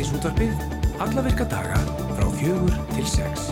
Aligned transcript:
Hádeisútvarpið, 0.00 0.60
alla 1.04 1.22
virka 1.26 1.44
daga 1.44 1.76
frá 2.16 2.24
fjögur 2.38 2.72
til 2.94 3.04
sex. 3.04 3.50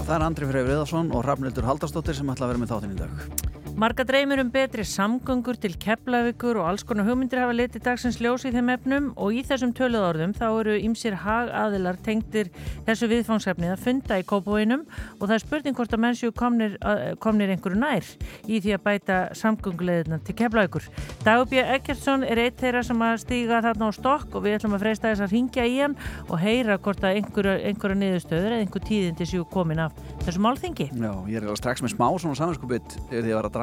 Það 0.00 0.10
er 0.16 0.24
Andri 0.26 0.48
Freyr 0.50 0.66
Viðarsson 0.66 1.14
og 1.14 1.22
Rafnildur 1.28 1.70
Haldarsdóttir 1.70 2.18
sem 2.18 2.34
ætla 2.34 2.48
að 2.48 2.56
vera 2.56 2.64
með 2.64 2.74
þáttinn 2.74 2.96
í 2.96 3.00
dag. 3.04 3.41
Marga 3.82 4.04
dreymir 4.06 4.38
um 4.38 4.50
betri 4.54 4.84
samgöngur 4.86 5.56
til 5.58 5.72
keflavíkur 5.74 6.54
og 6.60 6.68
alls 6.70 6.84
konar 6.86 7.02
hugmyndir 7.02 7.40
hafa 7.42 7.54
litið 7.56 7.82
dagsins 7.82 8.20
ljós 8.22 8.44
í 8.46 8.52
þeim 8.54 8.68
efnum 8.76 9.08
og 9.18 9.34
í 9.34 9.40
þessum 9.42 9.72
töluðorðum 9.74 10.36
þá 10.36 10.44
eru 10.46 10.76
ymsir 10.86 11.16
hagaðilar 11.18 11.98
tengtir 12.06 12.52
þessu 12.86 13.08
viðfangsefni 13.10 13.72
að 13.72 13.82
funda 13.82 14.20
í 14.22 14.26
kópaveinum 14.28 14.84
og 15.16 15.24
það 15.24 15.34
er 15.34 15.42
spurning 15.42 15.74
hvort 15.74 15.96
að 15.96 16.02
mennsju 16.04 16.30
komnir, 16.38 16.76
komnir 17.18 17.50
einhverju 17.56 17.80
nær 17.80 18.06
í 18.46 18.60
því 18.62 18.76
að 18.76 18.84
bæta 18.84 19.16
samgöngulegðina 19.40 20.20
til 20.28 20.36
keflavíkur. 20.38 20.86
Dagbjörn 21.26 21.74
Ekkertsson 21.80 22.22
er 22.22 22.38
eitt 22.44 22.62
þeirra 22.62 22.84
sem 22.86 23.02
að 23.02 23.16
stíga 23.24 23.64
þarna 23.66 23.90
á 23.90 23.98
stokk 23.98 24.38
og 24.38 24.46
við 24.46 24.60
ætlum 24.60 24.78
að 24.78 24.86
freysta 24.86 25.10
þess 25.10 25.26
að 25.26 25.34
ringja 25.34 25.66
í 25.66 25.74
hann 25.80 25.98
og 26.28 26.38
heyra 26.38 26.78
hvort 26.78 27.02
að 27.02 27.18
einhverja, 27.18 27.58
einhverja 27.66 27.98
niðurstöður 27.98 28.54
eða 28.54 28.62
einhver 28.62 28.86
tíðindi 28.86 29.30
séu 29.32 29.42
komin 29.50 29.82
af 29.88 29.98
þessu 30.22 30.46
málþingi. 30.46 30.90
Já, 30.94 31.12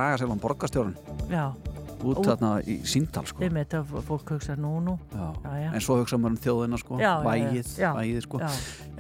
draga 0.10 0.22
sér 0.22 0.34
á 0.34 0.38
borgastjórun 0.42 0.96
Já 1.30 1.54
út 2.00 2.22
þarna 2.24 2.50
í 2.64 2.78
síntal 2.88 3.26
sko. 3.28 3.42
Með 3.44 3.58
þetta 3.58 4.02
fólk 4.08 4.30
hugsa 4.32 4.56
nú 4.56 4.78
nú 4.84 4.94
Já. 5.12 5.26
Já, 5.44 5.52
já. 5.60 5.70
en 5.76 5.84
svo 5.84 5.98
hugsa 6.00 6.20
maður 6.20 6.36
um 6.36 6.42
þjóðina 6.46 6.80
sko. 6.80 7.00
Vægið, 7.26 7.72
vægið 7.98 8.22
sko. 8.24 8.40
Já. 8.40 8.50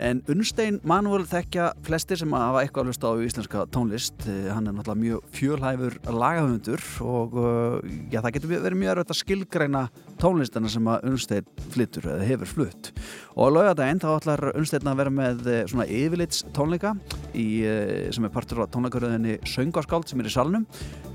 en 0.09 0.21
Unnstein 0.31 0.79
Manuel 0.83 1.23
þekkja 1.29 1.69
flestir 1.87 2.19
sem 2.19 2.35
hafa 2.35 2.63
eitthvað 2.63 2.83
að 2.83 2.91
hlusta 2.91 3.11
á 3.11 3.13
íslenska 3.23 3.65
tónlist 3.71 4.27
Eh, 4.29 4.49
hann 4.51 4.67
er 4.67 4.75
náttúrulega 4.75 4.99
mjög 4.99 5.29
fjölhæfur 5.33 5.95
lagahöfundur 6.05 6.83
og 7.05 7.35
uh, 7.39 7.79
já, 8.11 8.19
það 8.19 8.33
getur 8.35 8.51
verið 8.51 8.79
mjög 8.81 8.91
erfitt 8.93 9.13
að 9.13 9.19
skilgreina 9.23 9.83
tónlistina 10.19 10.69
sem 10.71 10.89
að 10.91 11.07
Unnstein 11.09 11.49
flyttur 11.73 12.09
eða 12.13 12.27
hefur 12.27 12.51
flutt 12.53 12.91
og 13.35 13.47
á 13.47 13.55
laugadaginn 13.55 14.01
þá 14.03 14.09
ætlar 14.11 14.45
Unnstein 14.53 14.91
að 14.91 14.99
vera 14.99 15.13
með 15.13 15.49
eh, 15.49 15.61
svona 15.71 15.87
yfirlits 15.87 16.43
tónleika 16.55 16.95
í, 17.33 17.47
eh, 17.63 18.09
sem 18.15 18.25
er 18.27 18.33
partur 18.33 18.63
á 18.63 18.71
tónleikaröðinni 18.71 19.39
Söngaskáld 19.47 20.09
sem 20.11 20.19
er 20.19 20.29
í 20.29 20.33
salnum 20.33 20.67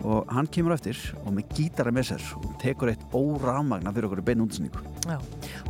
og 0.05 0.29
hann 0.33 0.49
kemur 0.53 0.75
eftir 0.77 0.99
og 1.25 1.33
með 1.37 1.53
gítara 1.57 1.93
með 1.95 2.11
sér 2.13 2.25
og 2.41 2.51
tekur 2.63 2.93
eitt 2.93 3.05
órafmagna 3.17 3.93
fyrir 3.95 4.09
okkur 4.09 4.23
í 4.23 4.27
beinu 4.29 4.47
útsendingu. 4.47 4.83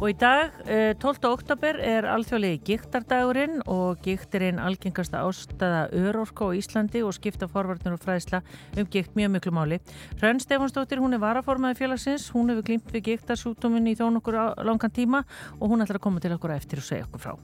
Og 0.01 0.09
í 0.11 0.15
dag, 0.19 0.55
eh, 0.67 0.95
12. 0.99 1.31
oktober, 1.31 1.79
er 1.81 2.07
alþjóðlegi 2.11 2.61
gíktardagurinn 2.69 3.63
og 3.71 4.03
gíktirinn 4.03 4.61
algengasta 4.63 5.23
ástæða 5.23 5.89
örorku 5.91 6.51
á 6.51 6.55
Íslandi 6.55 7.03
og 7.07 7.15
skipta 7.15 7.49
forvarnir 7.51 7.95
og 7.95 8.03
fræðsla 8.03 8.43
um 8.77 8.87
gíkt 8.87 9.15
mjög 9.15 9.31
miklu 9.35 9.53
máli. 9.55 9.81
Hrönn 10.21 10.43
Stefansdóttir, 10.43 10.99
hún 10.99 11.15
er 11.15 11.23
varaformaði 11.23 11.79
félagsins, 11.83 12.31
hún 12.31 12.51
hefur 12.51 12.67
glýmt 12.67 12.91
við 12.91 13.03
gíktarsjúkdóminn 13.25 13.89
í 13.89 13.97
þón 13.97 14.21
okkur 14.21 14.37
langan 14.69 14.93
tíma 14.93 15.25
og 15.59 15.73
hún 15.73 15.85
ætlar 15.85 16.01
að 16.01 16.07
koma 16.07 16.21
til 16.21 16.35
okkur 16.37 16.55
eftir 16.59 16.83
og 16.83 16.89
segja 16.91 17.09
okkur 17.09 17.25
frá. 17.25 17.35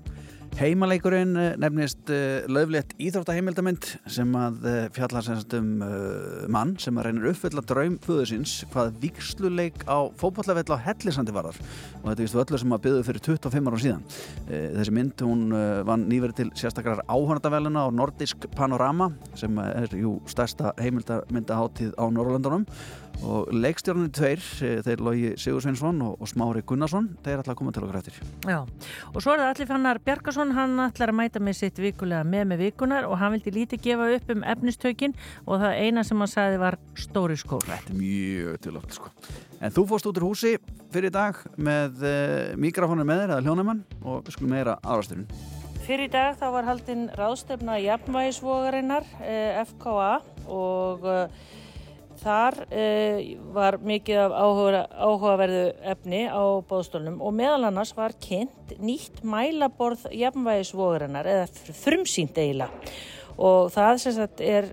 Heimaleikurinn 0.59 1.37
eh, 1.39 1.53
nefnist 1.63 2.11
uh, 2.11 2.43
löflétt 2.51 2.91
íþróttaheimildamind 3.01 3.87
sem 4.11 4.33
að 4.37 4.65
uh, 4.67 4.79
fjallar 4.93 5.23
semst 5.25 5.55
um 5.57 5.69
uh, 5.87 6.49
mann 6.51 6.73
sem 6.83 6.97
að 6.99 7.07
reynir 7.07 7.29
uppfylla 7.31 7.63
draum 7.65 7.95
föðusins 8.03 8.57
hvað 8.73 8.99
viksluleik 9.05 9.85
á 9.87 10.11
fótbollavell 10.21 10.75
á 10.75 10.83
Hellisandi 10.89 11.33
varar 11.37 11.57
og 12.03 12.09
þetta 12.09 12.25
vistu 12.25 12.43
öllu 12.43 12.61
sem 12.61 12.75
að 12.75 12.83
byggðu 12.89 13.07
fyrir 13.07 13.25
25 13.29 13.71
árum 13.71 13.85
síðan. 13.85 14.05
Þessi 14.51 14.95
mynd 14.97 15.25
hún 15.25 15.55
vann 15.87 16.09
nýverið 16.11 16.41
til 16.41 16.49
sérstakrar 16.59 17.05
áhörndaveluna 17.07 17.87
á 17.87 17.89
Nordisk 17.95 18.49
Panorama 18.57 19.13
sem 19.39 19.55
er 19.63 19.95
jú 19.97 20.19
stærsta 20.29 20.75
heimildamyndaháttið 20.83 21.95
á 21.95 22.05
Norrlöndunum 22.11 22.67
og 23.21 23.51
leikstjórnir 23.53 24.11
tveir, 24.17 24.41
uh, 24.41 24.81
þeir 24.87 25.05
Lógi 25.05 25.33
Sigursveinsson 25.41 26.01
og, 26.07 26.17
og 26.21 26.31
Smári 26.31 26.63
Gunnarsson, 26.67 27.11
þeir 27.25 27.43
ætla 27.43 27.55
að 27.55 27.61
koma 27.61 27.75
til 27.75 27.85
okkur 27.87 28.01
eftir. 28.01 28.19
Já, 28.49 28.59
og 29.13 29.19
svo 29.21 29.35
er 29.35 29.43
það 29.43 29.53
allir 29.53 29.71
fannar 29.71 30.03
Bjarkason, 30.07 30.55
hann 30.57 30.81
ætlar 30.87 31.15
að 31.15 31.21
mæta 31.21 31.45
með 31.45 31.59
sitt 31.61 31.81
vikulega 31.83 32.25
með 32.25 32.51
með 32.53 32.65
vikunar 32.67 33.09
og 33.11 33.19
hann 33.21 33.37
vildi 33.37 33.55
lítið 33.59 33.85
gefa 33.87 34.11
upp 34.17 34.35
um 34.35 34.45
efnistökin 34.55 35.17
og 35.47 35.63
það 35.63 35.79
eina 35.85 36.05
sem 36.07 36.25
hann 36.25 36.35
sagði 36.35 36.61
var 36.65 36.81
stóri 36.99 37.39
skór. 37.41 37.65
Þetta 37.69 37.95
er 37.95 38.01
mjög 38.01 38.61
tilöfn 38.67 38.99
sko. 38.99 39.15
En 39.61 39.73
þú 39.77 39.87
fórst 39.91 40.09
út 40.09 40.21
úr 40.21 40.31
húsi 40.31 40.57
fyrir 40.91 41.13
dag 41.15 41.37
með 41.61 42.05
uh, 42.05 42.59
mikrofónur 42.61 43.09
með 43.09 43.25
þér 43.25 43.35
eða 43.35 43.47
hljónamann 43.47 43.83
og 44.01 44.23
við 44.25 44.39
skulum 44.39 44.55
meira 44.57 44.79
aðrasturinn. 44.81 45.29
Fyrir 45.91 46.07
í 46.07 46.13
dag 46.13 46.37
þá 46.39 46.45
var 46.55 46.67
haldinn 46.69 47.07
ráðstöfna 47.19 47.79
jafnvægisvogarinnar 47.83 49.07
eh, 49.25 49.57
FKA 49.65 50.21
og 50.47 51.07
eh, 51.09 51.49
þar 52.21 52.57
eh, 52.71 53.37
var 53.55 53.79
mikið 53.85 54.23
af 54.25 54.35
áhuga, 54.37 54.83
áhugaverðu 54.95 55.63
efni 55.93 56.25
á 56.29 56.43
bóðstólnum 56.69 57.21
og 57.25 57.37
meðal 57.37 57.69
annars 57.71 57.95
var 57.97 58.15
kynnt 58.23 58.75
nýtt 58.81 59.23
mælaborð 59.27 60.07
jafnvægisvogarinnar 60.15 61.31
eða 61.31 61.75
frumsýnt 61.81 62.39
eiginlega 62.41 62.93
og 63.41 63.71
það 63.73 63.95
sem 64.03 64.15
sagt 64.17 64.43
er, 64.45 64.69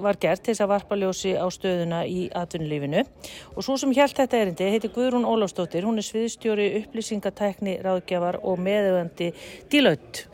var 0.00 0.16
gert 0.20 0.42
til 0.42 0.54
þess 0.54 0.64
að 0.64 0.70
varpa 0.72 0.96
ljósi 0.98 1.34
á 1.36 1.44
stöðuna 1.52 2.00
í 2.08 2.26
atvinnulífinu 2.36 3.02
og 3.04 3.64
svo 3.66 3.76
sem 3.80 3.92
hjælt 3.96 4.16
þetta 4.16 4.40
erindi 4.40 4.70
heiti 4.72 4.90
Guðrún 4.94 5.26
Ólafsdóttir, 5.28 5.84
hún 5.84 6.00
er 6.00 6.06
sviðstjóri 6.06 6.68
upplýsingatækni, 6.80 7.78
ráðgjafar 7.84 8.40
og 8.42 8.60
meðöfandi 8.64 9.30
dílaut. 9.72 10.24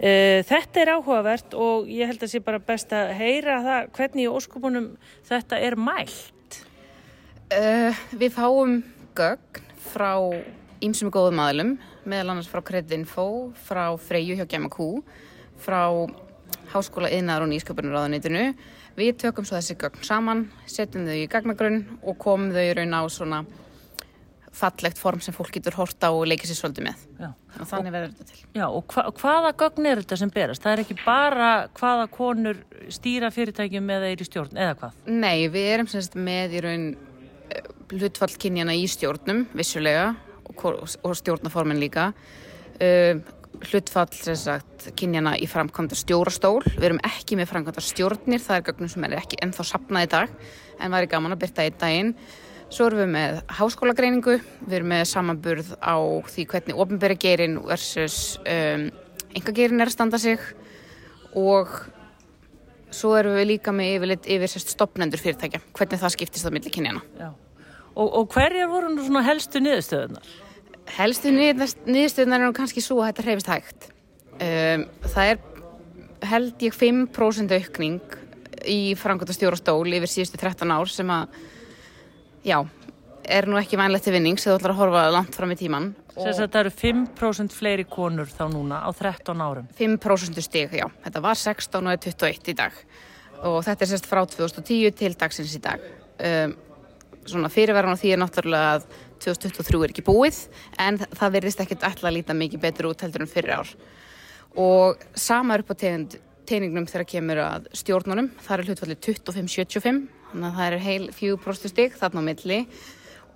Uh, 0.00 0.42
þetta 0.48 0.82
er 0.82 0.94
áhugavert 0.96 1.54
og 1.54 1.90
ég 1.90 2.10
held 2.10 2.26
að 2.26 2.34
sé 2.34 2.42
bara 2.44 2.62
best 2.62 2.94
að 2.96 3.14
heyra 3.20 3.60
það 3.66 3.90
hvernig 3.98 4.26
í 4.26 4.32
óskupunum 4.34 4.88
þetta 5.30 5.60
er 5.62 5.78
mælt. 5.78 6.58
Uh, 7.50 7.94
við 8.14 8.34
fáum 8.34 8.80
gögn 9.18 9.68
frá 9.90 10.14
ímsum 10.80 11.10
góðum 11.12 11.40
aðlum, 11.44 11.76
meðal 12.08 12.34
annars 12.34 12.48
frá 12.50 12.62
Creditinfo, 12.64 13.52
frá 13.68 13.84
Freyju 14.00 14.38
hjá 14.38 14.46
Gemma.q, 14.48 14.90
frá 15.60 15.82
Háskóla 16.70 17.10
yðnaðar 17.10 17.46
og 17.46 17.50
nýsköpunarráðanitinu. 17.52 18.44
Við 18.98 19.16
tökum 19.22 19.46
svo 19.46 19.58
þessi 19.58 19.78
gögn 19.80 20.04
saman, 20.06 20.44
setjum 20.70 21.08
þau 21.08 21.16
í 21.18 21.26
gagnagrunn 21.30 21.82
og 22.00 22.18
komum 22.20 22.52
þau 22.54 22.66
raun 22.78 22.96
á 22.96 23.02
svona 23.10 23.40
fallegt 24.60 24.98
form 24.98 25.20
sem 25.22 25.34
fólk 25.34 25.52
getur 25.54 25.76
horta 25.78 26.10
og 26.14 26.26
leikið 26.28 26.50
sér 26.50 26.58
svolítið 26.58 26.86
með. 26.88 27.04
Já. 27.20 27.28
Og 27.60 27.68
þannig 27.70 27.94
verður 27.94 28.14
þetta 28.14 28.26
til. 28.30 28.40
Já, 28.58 28.64
og 28.66 28.94
hva, 28.94 29.04
hvaða 29.20 29.52
gögn 29.62 29.88
er 29.90 30.02
þetta 30.02 30.18
sem 30.20 30.32
berast? 30.34 30.64
Það 30.64 30.72
er 30.72 30.82
ekki 30.84 30.96
bara 31.04 31.50
hvaða 31.78 32.08
konur 32.14 32.62
stýra 32.92 33.30
fyrirtækjum 33.34 33.92
eða 33.96 34.10
er 34.10 34.22
í 34.22 34.26
stjórn, 34.26 34.58
eða 34.58 34.76
hvað? 34.80 34.98
Nei, 35.10 35.36
við 35.54 35.68
erum 35.74 35.90
semst 35.90 36.18
með 36.18 36.56
í 36.58 36.62
raun 36.66 36.86
eh, 37.54 37.70
hlutfall 37.94 38.32
kynjana 38.42 38.76
í 38.78 38.86
stjórnum, 38.90 39.44
vissulega, 39.56 40.12
og, 40.50 40.64
og 40.66 41.18
stjórnaformin 41.18 41.80
líka. 41.82 42.10
Uh, 42.80 43.20
hlutfall 43.68 44.10
sem 44.16 44.38
sagt, 44.38 44.88
kynjana 44.98 45.36
í 45.38 45.48
framkvæmda 45.50 45.98
stjórastól. 45.98 46.62
Við 46.64 46.88
erum 46.90 47.02
ekki 47.06 47.38
með 47.38 47.50
framkvæmda 47.52 47.84
stjórnir, 47.84 48.42
það 48.44 48.56
er 48.56 48.66
gögnum 48.70 48.92
sem 48.92 49.06
er 49.06 49.16
ekki 49.18 49.40
ennþá 49.44 49.66
sapnað 49.68 50.06
í 50.06 50.10
dag, 50.14 50.32
en 50.80 50.96
væri 50.96 51.10
gaman 51.12 51.36
að 51.36 51.42
byrta 51.44 51.68
í 51.68 51.74
daginn. 51.82 52.14
Svo 52.70 52.86
erum 52.86 53.02
við 53.02 53.12
með 53.16 53.38
háskólagreiningu, 53.58 54.40
við 54.64 54.76
erum 54.78 54.92
með 54.94 55.06
samanburð 55.10 55.72
á 55.82 55.96
því 56.30 56.48
hvernig 56.52 56.82
ofnbæra 56.84 57.16
gerin 57.18 57.56
versus 57.66 58.18
um, 58.44 58.90
engagerin 59.34 59.82
er 59.82 59.90
að 59.90 59.96
standa 59.96 60.20
sig 60.22 60.44
og 61.38 61.80
Svo 62.90 63.12
erum 63.14 63.36
við 63.38 63.52
líka 63.52 63.72
með 63.74 63.92
yfirleitt 63.94 64.24
yfir 64.34 64.62
stopnendur 64.64 65.20
fyrirtækja, 65.22 65.60
hvernig 65.78 66.00
það 66.00 66.12
skiptist 66.16 66.46
á 66.46 66.50
milli 66.50 66.72
kynjana. 66.74 67.02
Og, 67.94 68.06
og 68.06 68.32
hverjar 68.34 68.70
voru 68.70 68.90
nú 68.90 69.04
svona 69.06 69.22
helstu 69.26 69.62
niðurstöðunar? 69.62 70.26
Helstu 70.96 71.30
niðurstöðunar 71.32 72.40
er 72.40 72.48
nú 72.48 72.56
kannski 72.56 72.82
svo 72.84 73.00
að 73.00 73.10
þetta 73.10 73.26
hreyfist 73.26 73.50
hægt. 73.50 73.88
Um, 74.40 74.86
það 75.04 75.32
er 75.34 75.40
held 76.30 76.64
ég 76.64 76.76
5% 76.76 77.54
aukning 77.56 78.18
í 78.68 78.94
framkvæmta 78.98 79.36
stjórastól 79.36 79.88
yfir 79.88 80.10
síðustu 80.10 80.40
13 80.40 80.72
ár 80.74 80.90
sem 80.92 81.10
að, 81.12 81.38
já, 82.44 82.58
er 83.24 83.48
nú 83.48 83.58
ekki 83.60 83.78
vænlegt 83.80 84.06
til 84.06 84.14
vinnings 84.14 84.44
eða 84.44 84.56
þú 84.56 84.60
ætlar 84.60 84.74
að 84.74 84.80
horfa 84.82 85.04
langt 85.14 85.36
fram 85.38 85.54
í 85.54 85.58
tíman. 85.60 85.90
Þess 86.10 86.34
að 86.34 86.42
þetta 86.42 86.62
eru 86.64 86.72
5% 86.76 87.54
fleiri 87.56 87.86
konur 87.88 88.28
þá 88.28 88.42
núna 88.52 88.80
á 88.84 88.90
13 88.92 89.44
árum. 89.44 89.68
5% 89.78 90.42
stig, 90.44 90.74
já. 90.76 90.86
Þetta 91.04 91.22
var 91.24 91.38
16 91.38 91.86
og 91.86 91.92
er 91.94 92.02
21 92.02 92.50
í 92.52 92.56
dag. 92.58 92.80
Og 93.48 93.60
þetta 93.64 93.86
er 93.86 93.92
sérst 93.94 94.10
frá 94.10 94.20
2010 94.26 94.98
til 94.98 95.14
dagsins 95.16 95.54
í 95.56 95.62
dag. 95.64 95.86
Um, 96.20 96.56
svona 97.30 97.52
fyrirverðan 97.52 97.96
á 97.96 98.00
því 98.00 98.12
er 98.12 98.20
náttúrulega 98.20 98.74
að 98.74 98.90
2023 99.20 99.84
er 99.84 99.92
ekki 99.92 100.04
búið, 100.06 100.38
en 100.80 100.98
það 101.02 101.34
verðist 101.36 101.62
ekkert 101.62 101.86
alltaf 101.88 102.08
að 102.08 102.16
líta 102.18 102.36
mikið 102.36 102.62
betur 102.62 102.90
út 102.90 103.04
heldur 103.04 103.24
en 103.24 103.30
fyrir 103.30 103.60
ár. 103.60 103.72
Og 104.58 105.02
sama 105.14 105.54
er 105.54 105.64
upp 105.64 105.74
á 105.74 105.76
teiningnum 106.50 106.88
þegar 106.90 107.06
kemur 107.08 107.42
að 107.44 107.68
stjórnunum, 107.78 108.30
það 108.42 108.56
er 108.56 108.70
hlutfallið 108.70 109.02
25-75, 109.06 110.00
þannig 110.32 110.48
að 110.48 110.58
það 110.58 110.66
er 110.66 110.84
heil 110.86 111.04
4% 111.14 111.72
stig 111.74 111.98
þarna 112.00 112.24
á 112.24 112.28
milli. 112.30 112.60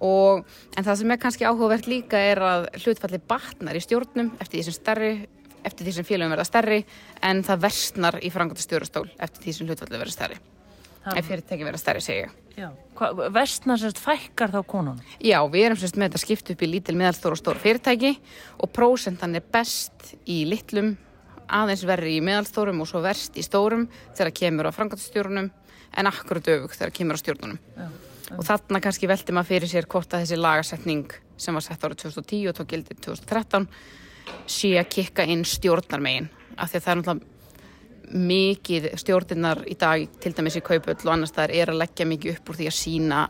Og, 0.04 0.42
en 0.74 0.84
það 0.84 1.00
sem 1.00 1.14
er 1.14 1.20
kannski 1.22 1.46
áhugavert 1.46 1.86
líka 1.88 2.18
er 2.18 2.42
að 2.42 2.66
hlutfalli 2.82 3.22
batnar 3.30 3.78
í 3.78 3.82
stjórnum 3.84 4.32
eftir 4.42 4.58
því 4.58 4.64
sem 4.66 4.76
stærri, 4.76 5.12
eftir 5.64 5.86
því 5.86 5.96
sem 5.96 6.08
félagum 6.08 6.34
verða 6.34 6.48
stærri 6.50 6.80
en 7.24 7.44
það 7.46 7.62
versnar 7.68 8.18
í 8.20 8.32
frangandi 8.34 8.66
stjórastól 8.66 9.06
eftir 9.14 9.46
því 9.46 9.56
sem 9.56 9.70
hlutfalli 9.70 10.02
verða 10.02 10.18
stærri. 10.18 10.40
Ef 11.14 11.30
fyrirtæki 11.30 11.68
verða 11.68 11.80
stærri, 11.80 12.04
segja 12.04 12.32
vestna 13.34 13.76
sérst 13.80 13.98
fækkar 14.02 14.52
þá 14.52 14.60
konun? 14.68 15.00
Já, 15.22 15.40
við 15.50 15.66
erum 15.68 15.80
sérst 15.80 15.98
með 15.98 16.12
þetta 16.12 16.22
skipt 16.22 16.52
upp 16.54 16.62
í 16.62 16.70
lítil 16.70 16.96
meðalstór 16.98 17.34
og 17.34 17.40
stór 17.40 17.60
fyrirtæki 17.62 18.14
og 18.62 18.72
prósentan 18.74 19.34
er 19.34 19.44
best 19.54 20.14
í 20.30 20.44
litlum, 20.48 20.94
aðeins 21.48 21.84
verri 21.88 22.16
í 22.18 22.22
meðalstórum 22.24 22.80
og 22.84 22.90
svo 22.90 23.02
verst 23.04 23.36
í 23.40 23.44
stórum 23.44 23.88
þegar 24.14 24.32
kemur 24.38 24.70
á 24.70 24.76
frangatstjórnum 24.76 25.50
en 25.94 26.10
akkurat 26.10 26.52
öfug 26.54 26.78
þegar 26.78 26.94
kemur 26.94 27.18
á 27.18 27.22
stjórnunum. 27.22 27.60
Já, 27.74 27.84
já. 28.30 28.38
Og 28.38 28.46
þarna 28.46 28.80
kannski 28.82 29.10
veldi 29.10 29.34
maður 29.36 29.50
fyrir 29.52 29.70
sér 29.70 29.90
hvort 29.90 30.14
að 30.14 30.24
þessi 30.24 30.40
lagasetning 30.40 31.18
sem 31.36 31.54
var 31.54 31.66
sett 31.66 31.84
árið 31.84 32.06
2010 32.06 32.48
og 32.50 32.58
tók 32.58 32.72
gildið 32.72 33.04
2013 33.04 33.68
sé 34.48 34.74
að 34.80 34.90
kikka 34.94 35.26
inn 35.28 35.44
stjórnarmegin 35.46 36.30
af 36.56 36.70
því 36.70 36.78
að 36.78 36.84
það 36.84 36.92
er 36.92 37.00
náttúrulega 37.00 37.33
mikið 38.12 38.90
stjórninnar 39.00 39.64
í 39.70 39.76
dag 39.80 40.04
til 40.20 40.34
dæmis 40.36 40.58
í 40.58 40.64
kaupöll 40.64 40.98
og 40.98 41.12
annars 41.14 41.34
það 41.34 41.54
er 41.56 41.72
að 41.72 41.80
leggja 41.82 42.06
mikið 42.08 42.36
upp 42.36 42.50
úr 42.50 42.58
því 42.60 42.68
að 42.70 42.76
sína 42.78 43.20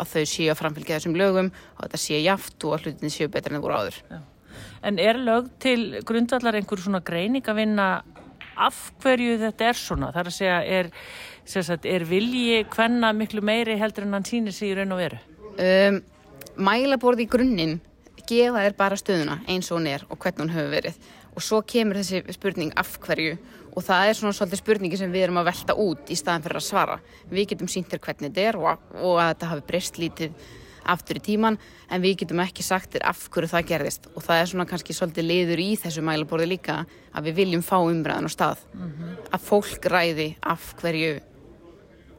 að 0.00 0.12
þau 0.12 0.24
séu 0.32 0.50
að 0.52 0.60
framfylgja 0.60 0.98
þessum 0.98 1.16
lögum 1.18 1.50
og 1.50 1.80
þetta 1.82 2.00
séu 2.00 2.20
jaft 2.24 2.64
og 2.64 2.76
að 2.76 2.86
hlutinni 2.86 3.12
séu 3.12 3.30
betur 3.32 3.52
en 3.52 3.58
það 3.58 3.66
voru 3.66 3.80
áður. 3.80 3.98
Já. 4.10 4.20
En 4.86 4.98
er 5.02 5.18
lög 5.20 5.50
til 5.60 5.82
grundvallar 6.06 6.56
einhver 6.56 6.80
svona 6.80 7.02
greining 7.04 7.46
að 7.48 7.60
vinna 7.60 7.88
af 8.60 8.78
hverju 9.02 9.36
þetta 9.40 9.68
er 9.68 9.78
svona? 9.78 10.10
Það 10.14 10.22
er 10.22 10.30
að 10.30 10.36
segja, 10.36 10.56
er, 10.78 10.90
sagt, 11.48 11.86
er 11.88 12.06
vilji 12.08 12.64
hvenna 12.72 13.12
miklu 13.16 13.44
meiri 13.44 13.78
heldur 13.80 14.06
en 14.06 14.18
hann 14.18 14.26
sýnir 14.28 14.56
sig 14.56 14.72
í 14.72 14.78
raun 14.78 14.96
og 14.96 15.00
veru? 15.00 15.20
Um, 15.60 16.00
mælaborði 16.60 17.26
í 17.26 17.30
grunninn 17.30 17.78
gefa 18.30 18.64
þér 18.64 18.76
bara 18.78 18.98
stöðuna 18.98 19.40
eins 19.50 19.70
og 19.70 19.80
hún 19.80 19.88
er 19.90 20.04
og 20.08 20.20
hvernig 20.20 20.44
hún 20.44 20.54
hefur 20.54 20.74
verið 20.74 21.08
og 21.40 21.46
svo 21.46 21.62
kemur 21.64 21.96
þessi 21.96 22.20
spurning 22.36 22.72
af 22.78 22.98
hverju 23.00 23.36
og 23.70 23.84
það 23.86 24.08
er 24.08 24.16
svona 24.18 24.36
svolítið 24.36 24.60
spurningi 24.60 24.98
sem 25.00 25.12
við 25.12 25.28
erum 25.28 25.38
að 25.40 25.52
velta 25.52 25.76
út 25.78 26.10
í 26.10 26.16
staðan 26.18 26.44
fyrir 26.44 26.58
að 26.60 26.66
svara. 26.66 26.96
Við 27.30 27.52
getum 27.52 27.70
sínt 27.70 27.88
þér 27.88 28.02
hvernig 28.04 28.26
þetta 28.26 28.48
er 28.48 28.58
og, 28.58 28.82
og 28.98 29.20
að 29.22 29.30
þetta 29.30 29.52
hafi 29.52 29.64
breyst 29.70 30.00
lítið 30.02 30.50
aftur 30.90 31.20
í 31.20 31.22
tíman 31.22 31.56
en 31.92 32.02
við 32.02 32.18
getum 32.22 32.42
ekki 32.42 32.64
sagt 32.66 32.92
þér 32.96 33.06
af 33.12 33.22
hverju 33.32 33.52
það 33.52 33.66
gerðist 33.70 34.10
og 34.12 34.24
það 34.26 34.42
er 34.42 34.50
svona 34.52 34.68
kannski 34.68 34.96
svolítið 34.96 35.28
liður 35.28 35.64
í 35.64 35.70
þessu 35.80 36.04
mælaborði 36.04 36.50
líka 36.50 36.78
að 37.14 37.30
við 37.30 37.40
viljum 37.40 37.64
fá 37.64 37.76
umræðan 37.78 38.28
á 38.28 38.30
stað. 38.32 38.64
Mm 38.74 38.92
-hmm. 38.92 39.18
Að 39.30 39.46
fólk 39.48 39.90
ræði 39.94 40.28
af 40.42 40.74
hverju 40.80 41.20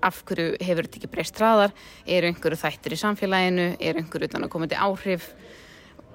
af 0.01 0.23
hverju 0.25 0.55
hefur 0.65 0.87
þetta 0.87 0.97
ekki 0.97 1.11
breyst 1.13 1.37
hraðar, 1.37 1.73
eru 2.07 2.27
einhverju 2.27 2.57
þættir 2.57 2.95
í 2.95 2.97
samfélaginu, 2.97 3.67
eru 3.79 4.01
einhverju 4.01 4.29
utan 4.31 4.43
að 4.43 4.49
koma 4.49 4.67
til 4.67 4.81
áhrif 4.81 5.27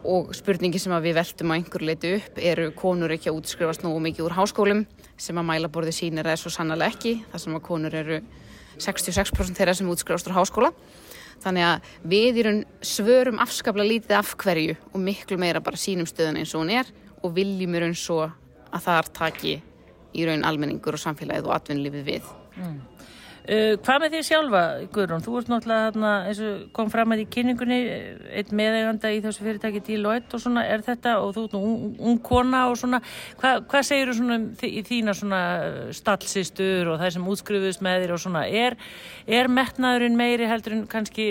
og 0.07 0.33
spurningi 0.37 0.81
sem 0.81 0.95
við 1.03 1.17
veltum 1.19 1.53
að 1.53 1.61
einhver 1.61 1.85
leiti 1.89 2.13
upp 2.19 2.39
eru 2.39 2.71
konur 2.77 3.15
ekki 3.15 3.31
að 3.31 3.41
útskrifast 3.41 3.85
nú 3.85 3.93
mikið 4.03 4.29
úr 4.29 4.37
háskólum 4.37 4.85
sem 5.19 5.39
að 5.39 5.49
mælaborði 5.51 5.95
sínir 5.97 6.29
er 6.29 6.41
svo 6.41 6.53
sannlega 6.53 6.93
ekki 6.93 7.19
þar 7.33 7.43
sem 7.43 7.59
að 7.59 7.65
konur 7.67 7.97
eru 7.97 8.21
66% 8.83 9.59
þeirra 9.59 9.75
sem 9.77 9.91
útskrifast 9.91 10.31
úr 10.31 10.37
háskóla 10.37 10.73
þannig 11.43 11.67
að 11.69 11.91
við 12.13 12.41
erum 12.43 12.61
svörum 12.85 13.41
afskaplega 13.43 13.93
lítið 13.93 14.19
af 14.19 14.35
hverju 14.41 14.77
og 14.93 15.01
miklu 15.03 15.39
meira 15.41 15.63
bara 15.65 15.81
sínum 15.81 16.09
stöðun 16.09 16.41
eins 16.41 16.55
og 16.55 16.65
hún 16.65 16.75
er 16.79 16.93
og 17.23 17.35
viljum 17.37 17.77
er 17.77 17.89
eins 17.89 18.05
og 18.13 18.29
að 18.71 18.85
það 18.87 19.01
er 19.01 19.13
taki 19.21 19.55
í 20.17 20.27
raun 20.29 20.47
almenningur 20.49 20.97
og 20.97 21.03
samfélagið 21.03 21.49
og 21.49 21.57
atvinnlífið 21.59 22.07
við 22.07 22.31
mm. 22.57 22.77
Uh, 23.47 23.77
hvað 23.79 24.01
með 24.03 24.15
því 24.17 24.21
sjálfa, 24.27 24.61
Guðrún? 24.91 25.23
Þú 25.23 25.33
ert 25.39 25.51
náttúrulega 25.53 25.83
hérna, 25.85 26.13
eins 26.27 26.39
og 26.43 26.63
kom 26.75 26.89
fram 26.91 27.13
að 27.15 27.21
í 27.23 27.27
kynningunni, 27.31 27.77
einn 28.41 28.59
meðeganda 28.59 29.13
í 29.15 29.21
þessu 29.23 29.45
fyrirtæki 29.47 29.83
Deloitte 29.87 30.35
og 30.35 30.43
svona, 30.43 30.65
er 30.67 30.83
þetta, 30.83 31.13
og 31.23 31.31
þú 31.37 31.45
ert 31.47 31.55
nú 31.55 31.61
ung, 31.69 31.85
ung 32.11 32.19
kona 32.27 32.65
og 32.73 32.75
svona, 32.81 32.99
Hva, 33.39 33.55
hvað 33.71 33.87
segir 33.87 34.11
þú 34.11 34.17
svona 34.19 34.41
í 34.67 34.83
þína 34.91 35.15
svona 35.15 35.41
stallsistur 35.95 36.91
og 36.91 36.99
það 37.05 37.15
sem 37.15 37.31
útskrifuðist 37.37 37.87
með 37.87 38.03
þér 38.03 38.17
og 38.17 38.23
svona, 38.27 38.45
er, 38.51 38.81
er 39.31 39.53
metnaðurinn 39.61 40.19
meiri 40.19 40.51
heldur 40.51 40.81
en 40.81 40.85
kannski 40.91 41.31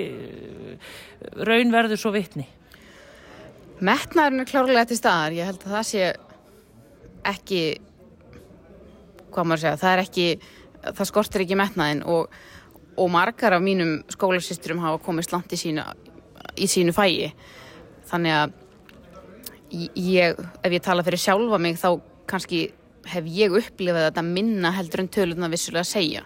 raunverður 1.35 1.99
svo 1.99 2.15
vittni? 2.15 2.47
Metnaðurinn 3.83 4.45
er 4.45 4.53
klárlega 4.55 4.87
til 4.87 5.03
staðar, 5.03 5.35
ég 5.35 5.51
held 5.51 5.67
að 5.67 5.79
það 5.81 5.87
sé 5.91 6.11
ekki, 7.35 7.63
hvað 9.35 9.49
maður 9.49 9.67
segja, 9.67 9.79
það 9.83 9.97
er 9.97 10.07
ekki 10.07 10.29
það 10.93 11.09
skortir 11.09 11.45
ekki 11.45 11.57
metnaðin 11.59 12.03
og, 12.09 12.29
og 12.97 13.09
margar 13.11 13.57
af 13.57 13.63
mínum 13.63 13.97
skólarsysturum 14.13 14.83
hafa 14.83 15.01
komist 15.03 15.33
langt 15.33 15.53
í 15.55 15.59
sínu, 15.59 15.85
í 16.57 16.67
sínu 16.69 16.93
fæi 16.95 17.31
þannig 18.09 18.37
að 18.37 18.55
ég, 19.97 20.37
ef 20.63 20.71
ég 20.71 20.83
tala 20.83 21.03
fyrir 21.05 21.21
sjálfa 21.21 21.59
mig 21.61 21.79
þá 21.81 21.89
kannski 22.29 22.67
hef 23.09 23.27
ég 23.29 23.53
upplifað 23.53 24.07
þetta 24.09 24.25
minna 24.25 24.71
heldur 24.73 25.03
en 25.03 25.11
tölurna 25.13 25.49
vissulega 25.51 25.85
að 25.85 25.91
segja. 25.91 26.23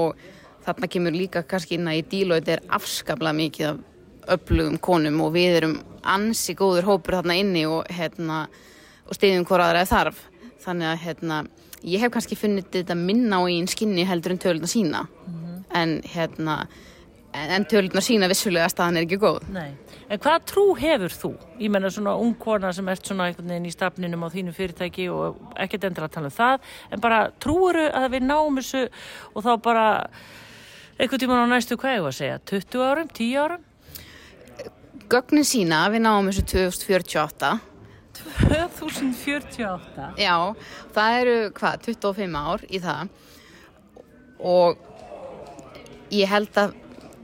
Og 0.00 0.16
þarna 0.64 0.88
kemur 0.88 1.16
líka 1.16 1.42
kannski 1.48 1.76
inn 1.76 1.90
að 1.90 2.00
í 2.00 2.04
dílóið 2.12 2.52
er 2.54 2.62
afskaplega 2.72 3.36
mikið 3.36 3.70
af 3.72 3.80
upplugum 4.36 4.78
konum 4.78 5.20
og 5.24 5.32
við 5.34 5.56
erum 5.58 5.78
ansi 6.06 6.54
góður 6.58 6.86
hópur 6.92 7.18
þarna 7.18 7.38
inni 7.40 7.64
og, 7.66 7.82
hérna, 7.90 8.44
og 9.08 9.18
stiðjum 9.18 9.46
hvora 9.48 9.70
aðra 9.70 9.88
þarf. 9.90 10.20
Þannig 10.62 10.92
að 10.92 11.02
hérna 11.06 11.38
ég 11.82 12.00
hef 12.02 12.12
kannski 12.14 12.38
funnit 12.38 12.70
þetta 12.72 12.96
minna 12.98 13.42
á 13.42 13.42
einn 13.48 13.68
skinni 13.70 14.06
heldur 14.06 14.34
en 14.34 14.42
tölurna 14.42 14.70
sína 14.70 15.04
mm 15.06 15.34
-hmm. 15.34 15.62
en 15.74 16.02
hérna 16.14 16.66
en 17.32 17.64
tölurna 17.64 18.00
sína 18.00 18.28
vissulega 18.28 18.66
að 18.66 18.74
staðan 18.74 18.96
er 18.96 19.06
ekki 19.06 19.18
góð 19.22 19.48
Nei. 19.52 19.72
En 20.12 20.20
hvað 20.20 20.44
trú 20.50 20.64
hefur 20.76 21.14
þú? 21.16 21.30
Ég 21.58 21.70
menna 21.70 21.90
svona 21.90 22.14
ungkona 22.20 22.72
sem 22.72 22.88
ert 22.88 23.06
svona 23.06 23.30
einhvern 23.30 23.48
veginn 23.48 23.66
í 23.66 23.72
stafninum 23.72 24.24
á 24.24 24.28
þínu 24.34 24.52
fyrirtæki 24.52 25.08
og 25.08 25.40
ekkert 25.56 25.84
endur 25.84 26.04
að 26.04 26.12
tala 26.12 26.26
um 26.26 26.36
það 26.36 26.60
en 26.90 27.00
bara 27.00 27.30
trúuru 27.40 27.88
að 27.88 28.10
við 28.10 28.22
náum 28.28 28.60
þessu 28.60 28.88
og 29.34 29.44
þá 29.44 29.52
bara 29.62 29.86
einhvern 30.98 31.20
tíman 31.20 31.44
á 31.48 31.52
næstu 31.54 31.76
hvað 31.80 31.96
ég 31.96 32.02
var 32.02 32.12
að 32.12 32.20
segja 32.20 32.38
20 32.38 32.84
árum, 32.90 33.08
10 33.08 33.36
árum? 33.36 33.62
Gögnin 35.08 35.44
sína 35.44 35.88
við 35.92 36.04
náum 36.04 36.28
þessu 36.28 36.44
2048 36.52 37.71
2048? 38.18 40.08
Já, 40.20 40.36
það 40.94 41.18
eru 41.22 41.36
hvað, 41.58 41.82
25 41.88 42.38
ár 42.42 42.64
í 42.68 42.80
það 42.82 43.12
og 44.42 44.88
ég 46.12 46.30
held 46.30 46.56
að 46.60 46.78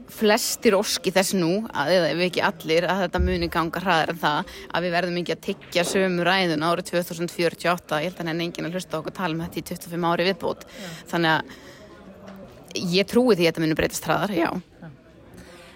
flestir 0.09 0.75
oski 0.75 1.11
þess 1.13 1.35
nú, 1.37 1.51
að, 1.69 1.91
eða 1.95 2.07
ef 2.13 2.21
ekki 2.25 2.41
allir, 2.43 2.87
að 2.89 3.03
þetta 3.05 3.21
muni 3.23 3.49
ganga 3.53 3.81
hraðar 3.83 4.13
en 4.13 4.21
það 4.23 4.53
að 4.73 4.85
við 4.85 4.95
verðum 4.97 5.19
ekki 5.21 5.35
að 5.35 5.43
tyggja 5.45 5.85
sömu 5.87 6.25
ræðun 6.25 6.65
árið 6.65 6.89
2048, 6.89 7.99
ég 8.01 8.09
held 8.09 8.23
að 8.23 8.31
henni 8.31 8.47
enginn 8.47 8.69
að 8.69 8.79
hlusta 8.79 8.99
okkur 8.99 9.15
tala 9.19 9.37
um 9.37 9.43
þetta 9.45 9.61
í 9.61 9.67
25 9.69 10.09
ári 10.09 10.27
viðbót 10.29 10.65
já. 10.65 10.89
þannig 11.13 11.35
að 11.35 12.87
ég 12.97 13.09
trúi 13.09 13.35
því 13.35 13.45
að 13.45 13.47
þetta 13.51 13.65
muni 13.65 13.77
breytast 13.77 14.09
hraðar, 14.09 14.35
já 14.35 14.49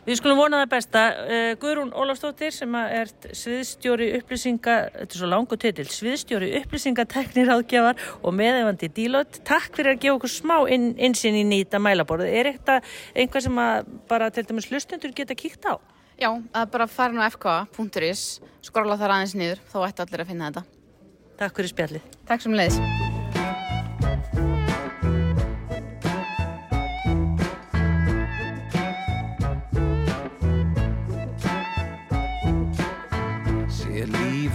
Við 0.04 0.18
skulum 0.20 0.42
vona 0.42 0.60
það 0.64 0.72
besta. 0.74 1.02
Uh, 1.24 1.50
Guðrún 1.62 1.94
Ólafstóttir 1.96 2.52
sem 2.52 2.76
er 2.82 3.12
sviðstjóri 3.40 4.10
upplýsinga, 4.18 4.76
þetta 4.98 5.16
er 5.16 5.22
svo 5.22 5.30
langu 5.32 5.58
titil, 5.60 5.86
sviðstjóri 5.88 6.50
upplýsingateknir 6.60 7.52
áðgjafar 7.56 8.02
og 8.20 8.36
meðefandi 8.36 8.92
dílót. 8.98 9.40
Takk 9.48 9.80
fyrir 9.80 9.96
að 9.96 10.02
gefa 10.04 10.18
okkur 10.20 10.34
smá 10.34 10.58
inn, 10.76 10.92
insinn 11.00 11.40
í 11.40 11.46
nýta 11.48 11.80
mælaborðu. 11.80 12.28
Er 12.28 12.52
eitthvað 12.52 12.92
einhvað 13.16 13.48
sem 13.48 13.64
bara 14.12 14.28
til 14.36 14.44
dæmis 14.50 14.68
hlustendur 14.72 15.16
geta 15.16 15.40
kíkt 15.40 15.72
á? 15.72 15.80
Já, 16.20 16.30
að 16.30 16.68
bara 16.76 16.90
fara 16.92 17.16
nú 17.16 17.24
fk.is, 17.30 18.44
skróla 18.66 19.00
þar 19.00 19.18
aðeins 19.18 19.38
niður, 19.40 19.64
þá 19.72 19.80
ættu 19.88 20.06
allir 20.06 20.26
að 20.26 20.34
finna 20.34 20.52
þetta. 20.52 20.68
Takk 21.40 21.58
fyrir 21.58 21.74
spjallið. 21.74 22.14
Takk 22.28 22.46
sem 22.46 22.60
leiðis. 22.60 23.03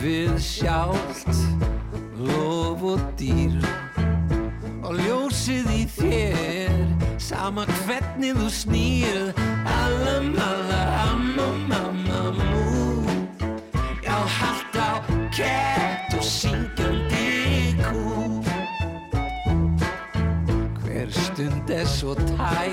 Lífið 0.08 0.38
sjálft 0.40 1.36
lof 2.16 2.82
og 2.82 3.00
dýr. 3.20 3.58
Og 4.80 4.96
ljósið 4.96 5.68
í 5.74 5.82
þér 5.92 6.78
sama 7.20 7.66
hvernig 7.82 8.38
þú 8.38 8.48
snýr. 8.48 9.18
Allam 9.68 10.32
alla 10.40 10.80
ammam 11.10 11.74
ammam 11.76 12.40
mú. 12.40 13.04
Já 14.00 14.16
haldt 14.38 14.80
á 14.80 15.04
kett 15.28 16.16
og 16.16 16.24
syngjandi 16.24 17.76
kú. 17.84 18.40
Hver 20.86 21.12
stund 21.12 21.68
er 21.68 21.84
svo 21.84 22.16
tær 22.32 22.72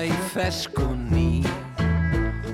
æg 0.00 0.16
fesk 0.32 0.80
og 0.80 0.96
ný. 1.12 1.44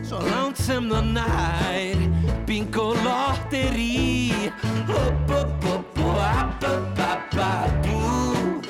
Svo 0.03 0.19
langt 0.27 0.59
sem 0.59 0.91
það 0.91 1.15
nær 1.15 2.28
bingo 2.49 2.95
lotteri 3.05 4.51
Hopp, 4.89 5.31
hopp, 5.31 5.65
hopp, 5.65 5.99
hopp, 5.99 6.65
hopp, 6.65 7.35
hopp, 7.37 7.85
hopp, 7.85 8.68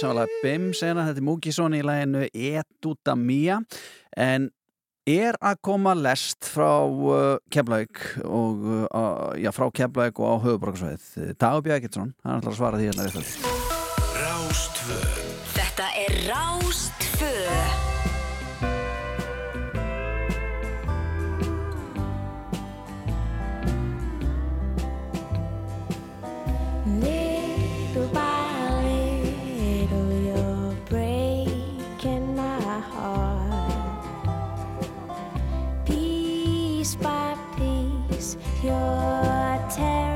Simsála 0.01 0.25
Bim 0.41 0.71
segna 0.73 1.03
þetta 1.05 1.21
er 1.21 1.25
Múkisson 1.27 1.75
í 1.77 1.83
læginu 1.85 2.23
Eduta 2.33 3.13
Mía 3.21 3.59
en 4.17 4.47
er 5.05 5.37
að 5.45 5.59
koma 5.67 5.93
lest 5.93 6.49
frá 6.49 6.87
uh, 6.89 7.37
Keflavík 7.53 8.01
og 8.25 8.65
uh, 8.65 9.35
já, 9.37 9.51
frá 9.53 9.67
Keflavík 9.77 10.23
og 10.25 10.33
á 10.33 10.37
höfuborgarsvæðið 10.47 11.35
Dagur 11.37 11.67
Björgitsson, 11.69 12.15
hann 12.25 12.41
ætlar 12.41 12.55
að 12.55 12.63
svara 12.63 12.81
því 12.81 12.89
hérna 12.89 13.11
við 13.11 13.19
þetta 13.19 13.61
Rástvö 14.23 15.03
Þetta 15.53 15.93
er 16.07 16.19
Rástfö 16.31 16.60
tear 39.71 40.10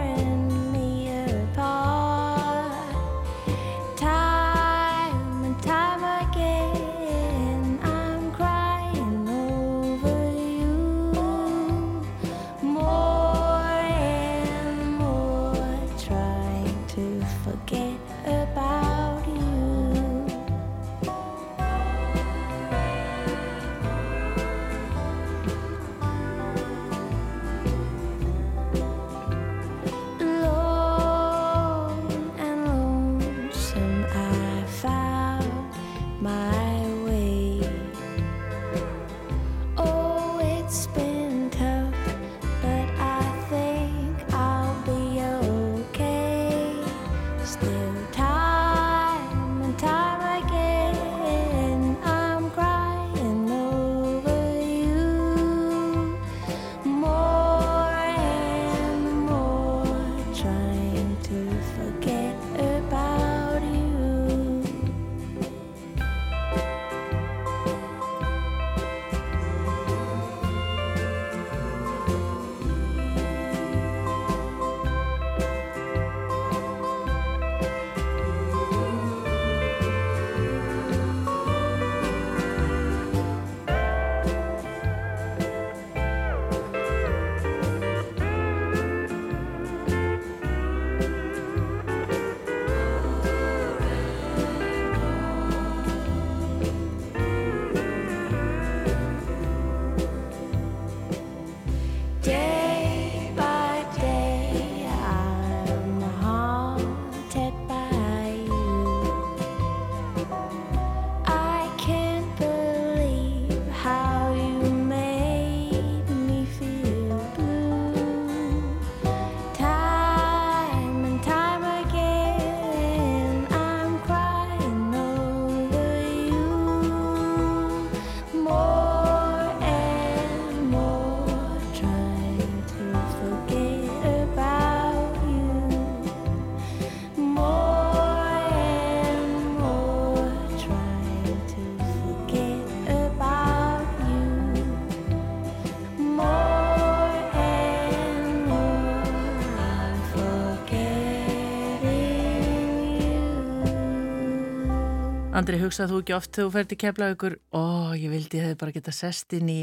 Andri, 155.45 155.59
hugsað 155.61 155.91
þú 155.93 155.97
ekki 156.01 156.13
oft 156.17 156.31
þegar 156.33 156.47
þú 156.47 156.53
fer 156.55 156.69
til 156.71 156.77
Keflavíkur? 156.81 157.35
Ó, 157.53 157.93
ég 158.01 158.09
vildi 158.09 158.39
ég 158.39 158.47
hefði 158.47 158.57
bara 158.63 158.73
geta 158.73 158.95
sest 158.97 159.35
inn 159.37 159.51
í 159.53 159.57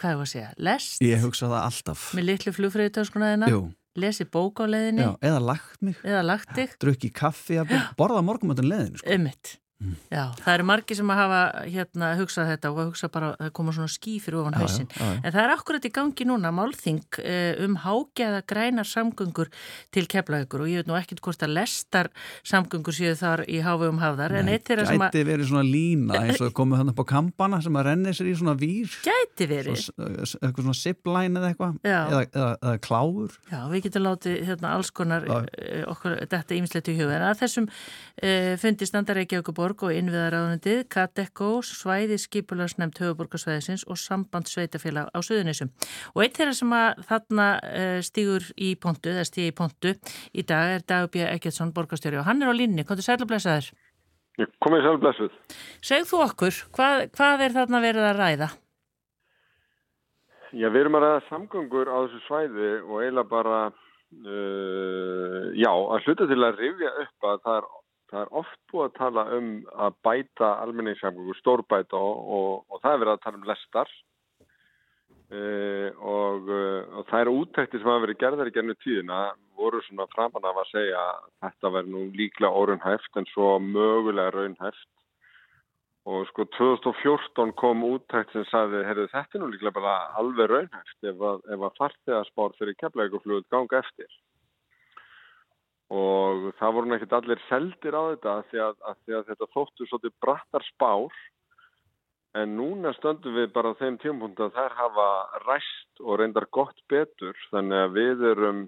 hvað 0.00 0.14
ég 0.14 0.16
var 0.16 0.24
að 0.24 0.30
segja, 0.30 0.52
lest? 0.64 1.02
Ég 1.04 1.20
hugsa 1.20 1.50
það 1.50 1.58
alltaf. 1.60 2.04
Með 2.16 2.24
litlu 2.30 2.52
flugfröðutöskuna 2.56 3.28
þeina 3.34 3.50
Jú, 3.52 3.58
lesi 4.00 4.24
bók 4.32 4.62
á 4.62 4.66
leiðinni? 4.72 5.04
Já, 5.04 5.10
eða 5.28 5.42
lagt 5.50 5.84
mig. 5.84 6.00
Eða 6.08 6.22
lagt 6.24 6.56
þig? 6.56 6.72
Drukki 6.80 7.10
kaffi, 7.20 7.58
jafnvel, 7.58 7.82
borða 8.00 8.22
morgumöndun 8.24 8.70
leðinu 8.72 9.02
sko. 9.02 9.12
ummitt 9.12 9.52
Já, 10.08 10.30
það 10.40 10.54
eru 10.54 10.64
margir 10.64 10.96
sem 10.96 11.10
að 11.12 11.18
hafa 11.20 11.38
hérna 11.68 12.06
hugsað 12.16 12.46
þetta 12.48 12.68
og 12.72 12.78
að 12.80 12.86
hugsa 12.88 13.08
bara 13.12 13.26
að 13.36 13.50
koma 13.58 13.74
svona 13.76 13.90
ský 13.92 14.14
fyrir 14.24 14.38
ofan 14.40 14.54
já. 14.56 14.62
En 15.20 15.34
það 15.34 15.40
er 15.42 15.52
akkurat 15.52 15.84
í 15.84 15.90
gangi 15.92 16.24
núna 16.24 16.48
málþing 16.56 17.02
eh, 17.20 17.58
um 17.60 17.74
hágeða 17.82 18.38
grænar 18.48 18.88
samgöngur 18.88 19.50
til 19.92 20.06
keflaugur 20.08 20.64
og 20.64 20.70
ég 20.72 20.80
veit 20.80 20.88
nú 20.88 20.96
ekkert 20.96 21.20
hvort 21.20 21.44
að 21.44 21.52
lestar 21.58 22.08
samgöngur 22.48 22.96
séu 22.96 23.12
þar 23.20 23.42
í 23.52 23.60
hávegum 23.66 24.00
hafðar 24.00 24.38
að 24.38 24.48
Gæti 25.12 25.26
verið 25.28 25.50
svona 25.52 25.66
lína 25.68 26.22
eins 26.24 26.40
og 26.40 26.56
komið 26.56 26.80
hann 26.80 26.94
upp 26.94 27.04
á 27.04 27.06
kampana 27.12 27.60
sem 27.60 27.76
að 27.76 27.86
renni 27.90 28.16
sér 28.16 28.32
í 28.32 28.34
svona 28.40 28.56
vír 28.56 28.96
gæti 29.04 29.50
verið. 29.52 29.76
s- 29.76 30.36
eitthvað 30.40 30.70
svona 30.70 30.78
zipline 30.80 31.36
eða 31.42 31.52
eitthvað 31.52 31.76
eða, 31.84 32.24
eða, 32.32 32.48
eða 32.64 32.80
kláfur 32.88 33.36
Já, 33.52 33.60
við 33.76 33.84
getum 33.90 34.08
látið 34.08 34.40
hérna, 34.48 34.72
alls 34.72 34.90
konar 34.96 35.28
Já. 35.28 35.36
uh, 35.44 35.84
okkur 35.92 36.16
þetta 36.32 36.56
ímislegt 36.62 36.88
í 36.88 36.96
huga 36.96 37.20
en 37.20 37.28
að 37.28 37.44
þessum 37.44 37.68
uh, 37.68 38.56
fundi 38.64 38.88
standar 38.88 39.20
Reykjavíkuborg 39.66 39.82
og 39.82 39.94
innviðaráðunitið, 39.96 40.82
Katekko, 40.92 41.62
svæði 41.64 42.18
skipularsnefnd 42.20 42.98
höfuborgarsvæðisins 43.00 43.84
og 43.90 43.98
samband 43.98 44.46
sveitafélag 44.46 45.08
á 45.10 45.18
Suðunisum. 45.18 45.70
Og 46.14 46.22
eitt 46.22 46.36
þeirra 46.38 46.54
sem 46.54 46.72
að 46.72 47.02
þarna 47.08 47.46
uh, 47.58 47.98
stígur 48.02 48.46
í 48.56 48.74
pontu, 48.76 49.10
eða 49.10 49.26
stígi 49.26 49.50
í 49.50 49.56
pontu 49.56 49.94
í 50.32 50.44
dag 50.46 50.76
er 50.76 50.84
Dagbjörn 50.86 51.32
Eggertsson, 51.34 51.72
borgarstjóri 51.74 52.20
og 52.20 52.26
hann 52.28 52.42
er 52.42 52.52
á 52.52 52.54
línni. 52.54 52.84
Hvað 52.86 53.02
sæl 53.02 53.18
að 53.18 53.30
blessa 53.32 53.56
þér? 53.56 53.70
Ég 54.36 54.52
komið 54.60 54.84
sjálf 54.84 55.00
blessuð. 55.00 55.40
Segð 55.80 56.10
þú 56.10 56.20
okkur, 56.26 56.60
hvað, 56.76 57.06
hvað 57.16 57.42
er 57.46 57.56
þarna 57.56 57.80
verið 57.82 58.06
að 58.10 58.20
ræða? 58.20 58.48
Já, 60.52 60.68
við 60.70 60.80
erum 60.84 60.98
að 61.00 61.06
ræða 61.06 61.24
samgöngur 61.30 61.90
á 61.90 61.96
þessu 62.04 62.22
svæði 62.28 62.70
og 62.84 63.00
eiginlega 63.00 63.32
bara, 63.32 63.58
uh, 64.28 65.48
já, 65.56 65.72
að 65.72 66.06
hluta 66.06 66.28
til 66.30 66.38
að 66.44 66.60
rifja 66.60 66.92
upp 67.02 67.28
að 67.32 67.42
það 67.48 67.58
er, 67.58 67.68
það 68.10 68.20
er 68.22 68.34
oft 68.40 68.58
búið 68.72 68.84
að 68.86 68.98
tala 68.98 69.24
um 69.36 69.48
að 69.86 69.96
bæta 70.06 70.50
almenningssamgöngur, 70.64 71.38
stórbæta 71.40 71.98
og, 71.98 72.20
og, 72.36 72.52
og 72.70 72.82
það 72.82 72.92
er 72.92 73.02
verið 73.02 73.14
að 73.14 73.24
tala 73.24 73.40
um 73.40 73.48
lestar. 73.50 73.96
Uh, 75.26 75.88
og, 76.06 76.44
uh, 76.46 76.98
og 77.00 77.08
það 77.08 77.24
eru 77.24 77.32
útækti 77.40 77.80
sem 77.80 77.88
hafa 77.90 78.04
verið 78.04 78.20
gerðar 78.20 78.50
í 78.50 78.52
gernu 78.54 78.76
tíðina 78.78 79.16
voru 79.58 79.80
svona 79.82 80.06
framan 80.12 80.44
af 80.46 80.60
að 80.60 80.68
segja 80.70 81.00
að 81.02 81.24
þetta 81.42 81.72
verður 81.74 81.94
nú 81.96 82.02
líklega 82.20 82.60
óraunhæft 82.60 83.18
en 83.18 83.26
svo 83.32 83.48
mögulega 83.64 84.36
raunhæft 84.36 84.92
og 86.06 86.28
sko 86.28 86.46
2014 86.54 87.56
kom 87.58 87.82
úttækt 87.88 88.36
sem 88.36 88.46
sagði, 88.52 88.84
heyrðu 88.86 89.08
þetta 89.16 89.38
er 89.38 89.42
nú 89.42 89.50
líklega 89.50 89.74
bara 89.80 89.96
alveg 90.20 90.52
raunhæft 90.52 91.10
ef 91.10 91.26
að, 91.32 91.42
að 91.56 91.66
farþegarspár 91.80 92.54
fyrir 92.60 92.78
keflækuflugut 92.84 93.50
ganga 93.50 93.82
eftir 93.82 94.12
og 95.92 96.50
það 96.58 96.74
voru 96.74 96.90
nekkit 96.90 97.14
allir 97.14 97.42
seldir 97.46 97.94
á 97.94 98.02
þetta 98.10 98.32
af 98.34 98.46
því 98.50 98.62
því 99.06 99.16
að 99.18 99.26
þetta 99.30 99.50
þóttu 99.54 99.86
svolítið 99.86 100.14
brattar 100.24 100.64
spár. 100.72 101.18
En 102.36 102.56
núna 102.58 102.92
stöndum 102.92 103.36
við 103.36 103.52
bara 103.54 103.70
á 103.72 103.78
þeim 103.78 103.96
tímpunkt 104.02 104.40
að 104.44 104.56
þær 104.58 104.74
hafa 104.76 105.06
ræst 105.46 106.02
og 106.02 106.18
reyndar 106.20 106.48
gott 106.52 106.82
betur. 106.90 107.36
Þannig 107.52 107.84
að 107.84 107.94
við 107.96 108.24
erum 108.32 108.66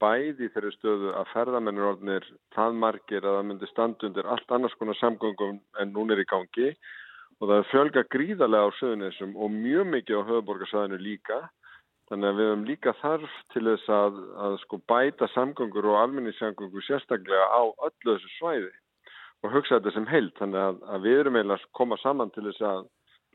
bæði 0.00 0.48
þeirri 0.54 0.72
stöðu 0.76 1.10
að 1.18 1.32
ferðamennir 1.32 1.88
orðnir 1.90 2.28
það 2.54 2.78
margir 2.80 3.26
að 3.26 3.36
það 3.38 3.48
myndi 3.50 3.70
standa 3.70 4.08
undir 4.08 4.30
allt 4.30 4.54
annars 4.56 4.78
konar 4.78 4.98
samgöngum 5.00 5.60
en 5.80 5.92
núna 5.92 6.14
er 6.14 6.22
í 6.24 6.30
gangi. 6.30 6.70
Og 7.42 7.50
það 7.50 7.68
fjölga 7.72 8.06
gríðarlega 8.14 8.70
á 8.70 8.78
söðunisum 8.78 9.36
og 9.36 9.52
mjög 9.52 9.90
mikið 9.90 10.22
á 10.22 10.28
höfuborgarsæðinu 10.30 11.02
líka 11.02 11.42
þannig 12.10 12.30
að 12.30 12.40
við 12.40 12.50
höfum 12.50 12.64
líka 12.68 12.94
þarf 13.00 13.36
til 13.54 13.64
þess 13.68 13.92
að, 13.98 14.18
að 14.46 14.56
sko 14.64 14.80
bæta 14.90 15.28
samgöngur 15.34 15.90
og 15.92 16.00
almenningssamgöngur 16.02 16.84
sérstaklega 16.86 17.46
á 17.48 17.62
öllu 17.88 18.16
þessu 18.16 18.32
svæði 18.38 18.72
og 19.44 19.54
hugsa 19.54 19.78
þetta 19.78 19.94
sem 19.94 20.10
heilt 20.10 20.36
þannig 20.40 20.60
að, 20.60 20.84
að 20.88 21.08
við 21.08 21.22
erum 21.22 21.38
eiginlega 21.38 21.60
að 21.60 21.72
koma 21.80 22.00
saman 22.02 22.32
til 22.34 22.46
þess 22.48 22.68
að 22.68 22.84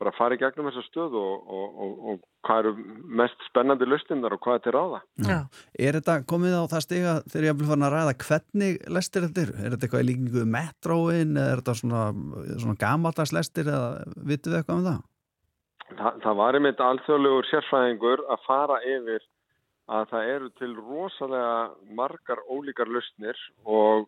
bara 0.00 0.12
fara 0.16 0.36
í 0.36 0.40
gegnum 0.40 0.70
þessa 0.70 0.82
stöð 0.86 1.16
og, 1.20 1.48
og, 1.52 1.80
og, 1.84 1.96
og 2.08 2.46
hvað 2.46 2.62
eru 2.62 2.70
mest 3.20 3.42
spennandi 3.50 3.88
lustinnar 3.88 4.32
og 4.32 4.40
hvað 4.40 4.56
er 4.56 4.62
til 4.64 4.72
ráða. 4.76 5.00
Já. 5.26 5.38
Er 5.76 5.98
þetta 5.98 6.14
komið 6.30 6.56
á 6.56 6.64
það 6.72 6.84
stiga 6.86 7.14
þegar 7.26 7.46
ég 7.46 7.54
hafði 7.54 7.68
farin 7.68 7.86
að 7.88 7.94
ræða 7.96 8.14
hvernig 8.24 8.78
lestir 8.96 9.26
þetta 9.26 9.44
eru? 9.44 9.56
Er 9.58 9.74
þetta 9.74 9.86
eitthvað 9.86 10.04
í 10.04 10.08
líkingu 10.08 10.36
við 10.38 10.50
metróin 10.56 11.36
eða 11.36 11.50
er 11.50 11.60
þetta 11.60 11.76
svona, 11.82 12.06
svona 12.64 12.80
gamaldags 12.80 13.34
lestir 13.36 13.68
eða 13.68 13.90
vitum 14.16 14.54
við 14.54 14.62
eitthvað 14.62 14.80
um 14.80 14.88
það? 14.88 15.02
Þa, 15.98 16.14
það 16.22 16.38
var 16.38 16.56
einmitt 16.56 16.80
alþjóðlegur 16.84 17.50
sérfræðingur 17.50 18.24
að 18.30 18.46
fara 18.46 18.78
yfir 18.86 19.26
að 19.90 20.06
það 20.12 20.32
eru 20.36 20.48
til 20.60 20.70
rosalega 20.78 21.94
margar 21.98 22.42
ólíkar 22.46 22.90
lustnir 22.94 23.38
og 23.64 24.06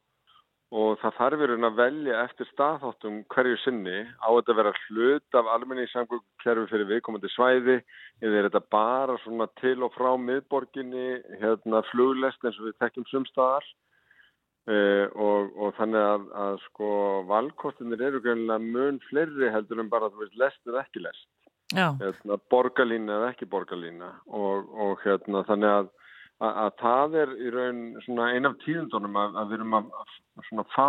og 0.73 0.97
það 1.03 1.17
þarf 1.19 1.41
verið 1.43 1.67
að 1.67 1.79
velja 1.79 2.21
eftir 2.25 2.49
staðháttum 2.49 3.19
hverju 3.35 3.59
sinni. 3.61 3.99
Á 4.25 4.29
þetta 4.33 4.55
að 4.55 4.61
vera 4.61 4.73
hlut 4.87 5.37
af 5.37 5.51
almenningssamgöngukerfi 5.57 6.71
fyrir 6.71 6.89
viðkomandi 6.89 7.31
svæði 7.35 7.77
eða 8.25 8.39
er 8.39 8.49
þetta 8.49 8.63
bara 8.73 9.19
svona 9.27 9.49
til 9.61 9.77
og 9.85 9.93
frá 9.93 10.15
miðborginni, 10.17 11.21
hérna 11.43 11.83
fluglest 11.91 12.45
eins 12.45 12.61
og 12.61 12.71
við 12.71 12.79
tekjum 12.81 13.09
sumstaðar 13.11 13.69
uh, 14.73 15.07
og, 15.13 15.53
og 15.61 15.77
þannig 15.77 16.09
að, 16.15 16.27
að 16.47 16.59
sko 16.71 16.91
valkostinir 17.29 18.09
eru 18.09 18.25
mun 18.65 19.01
fleiri 19.11 19.53
heldur 19.53 19.85
en 19.85 19.93
bara 19.93 20.09
að 20.09 20.17
þú 20.17 20.25
veist 20.25 20.41
lest 20.41 20.73
eða 20.73 20.87
ekki 20.87 21.05
lest 21.05 21.29
hérna, 21.75 22.39
borgarlína 22.53 23.19
eða 23.19 23.33
ekki 23.33 23.49
borgarlína 23.53 24.13
og, 24.29 24.71
og 24.73 25.05
hérna 25.05 25.45
þannig 25.49 25.77
að, 25.81 25.91
að, 26.43 26.57
að 26.65 26.73
það 26.83 27.21
er 27.25 27.37
í 27.37 27.53
raun 27.57 27.85
svona 28.07 28.31
ein 28.33 28.49
af 28.51 28.59
tíðundunum 28.65 29.21
að, 29.25 29.39
að 29.43 29.53
við 29.53 29.61
erum 29.61 29.79
að, 29.79 29.93
fá 30.75 30.89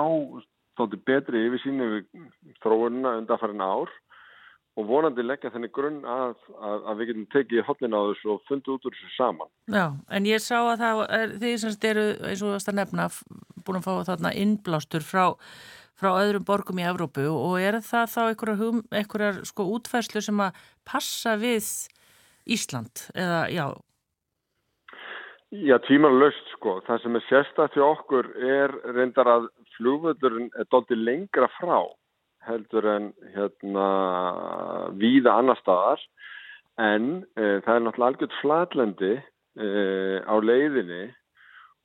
þótti 0.79 0.99
betri 1.05 1.45
yfir 1.47 1.61
sínu 1.61 1.89
við 1.91 2.23
þróunina 2.63 3.17
undanfærin 3.21 3.61
ár 3.61 3.91
og 4.73 4.87
vonandi 4.89 5.21
leggja 5.21 5.51
þenni 5.53 5.69
grunn 5.73 5.99
að, 6.09 6.33
að, 6.57 6.87
að 6.89 6.99
við 6.99 7.09
getum 7.11 7.27
tekið 7.35 7.65
hotlina 7.67 7.99
á 8.01 8.09
þessu 8.09 8.31
og 8.33 8.41
fundið 8.49 8.73
út 8.73 8.87
úr 8.89 8.95
þessu 8.95 9.11
saman. 9.13 9.51
já, 9.69 9.85
en 10.09 10.25
ég 10.29 10.41
sá 10.41 10.57
að 10.63 10.81
það 10.81 11.01
er, 11.19 11.35
þið 11.43 11.55
semst 11.61 11.87
eru, 11.89 12.05
eins 12.25 12.41
og 12.41 12.47
þú 12.47 12.53
varst 12.55 12.71
að 12.71 12.79
nefna, 12.79 13.07
búin 13.61 13.79
að 13.79 13.85
fá 13.85 13.93
þarna 14.09 14.33
innblástur 14.41 15.05
frá, 15.05 15.25
frá 15.99 16.11
öðrum 16.17 16.45
borgum 16.47 16.81
í 16.81 16.87
Evrópu 16.89 17.25
og 17.31 17.57
er 17.61 17.79
það 17.85 18.13
þá 18.13 18.21
einhverjar, 18.27 19.41
sko 19.45 19.67
útfærslu 19.77 20.23
sem 20.23 20.43
að 20.43 20.61
passa 20.87 21.37
við 21.39 21.67
Ísland 22.43 23.07
eða 23.15 23.47
já, 23.53 23.67
Já, 25.53 25.75
tímanlaust 25.85 26.47
sko. 26.55 26.79
Það 26.87 27.01
sem 27.03 27.17
er 27.17 27.23
sérstætt 27.27 27.75
hjá 27.77 27.83
okkur 27.85 28.25
er 28.41 28.71
reyndar 28.95 29.27
að 29.29 29.43
flugvöldurinn 29.75 30.47
er 30.57 30.65
dálítið 30.73 31.03
lengra 31.05 31.49
frá 31.59 31.77
heldur 32.47 32.87
en 32.89 33.11
hérna 33.35 33.89
víða 34.97 35.35
annar 35.37 35.59
staðar 35.61 36.01
en 36.81 37.05
e, 37.37 37.61
það 37.63 37.75
er 37.75 37.85
náttúrulega 37.85 38.09
algjört 38.09 38.39
flatlendi 38.41 39.11
e, 39.13 39.67
á 40.25 40.35
leiðinni 40.41 41.03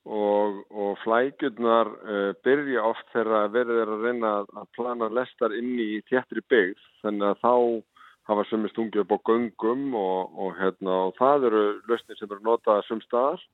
og, 0.08 0.62
og 0.72 0.96
flægjurnar 1.02 1.90
e, 1.92 2.18
byrja 2.46 2.84
oft 2.88 3.06
þegar 3.12 3.52
verið 3.52 3.80
er 3.82 3.92
að 3.92 4.04
reyna 4.06 4.32
að, 4.40 4.66
plana 4.76 5.08
lestar 5.12 5.54
inn 5.56 5.76
í 5.80 6.00
þéttri 6.08 6.42
byggð. 6.48 6.84
Þannig 7.04 7.28
að 7.28 7.42
þá 7.44 7.54
hafa 8.28 8.44
sömur 8.48 8.72
stungið 8.72 9.04
upp 9.04 9.14
á 9.16 9.18
göngum 9.30 9.84
og, 9.96 10.36
og, 10.36 10.54
hérna, 10.58 10.96
og 11.08 11.16
það 11.20 11.48
eru 11.50 11.64
löstnir 11.88 12.20
sem 12.20 12.30
eru 12.30 12.44
notað 12.44 12.84
sumstaðar 12.88 13.44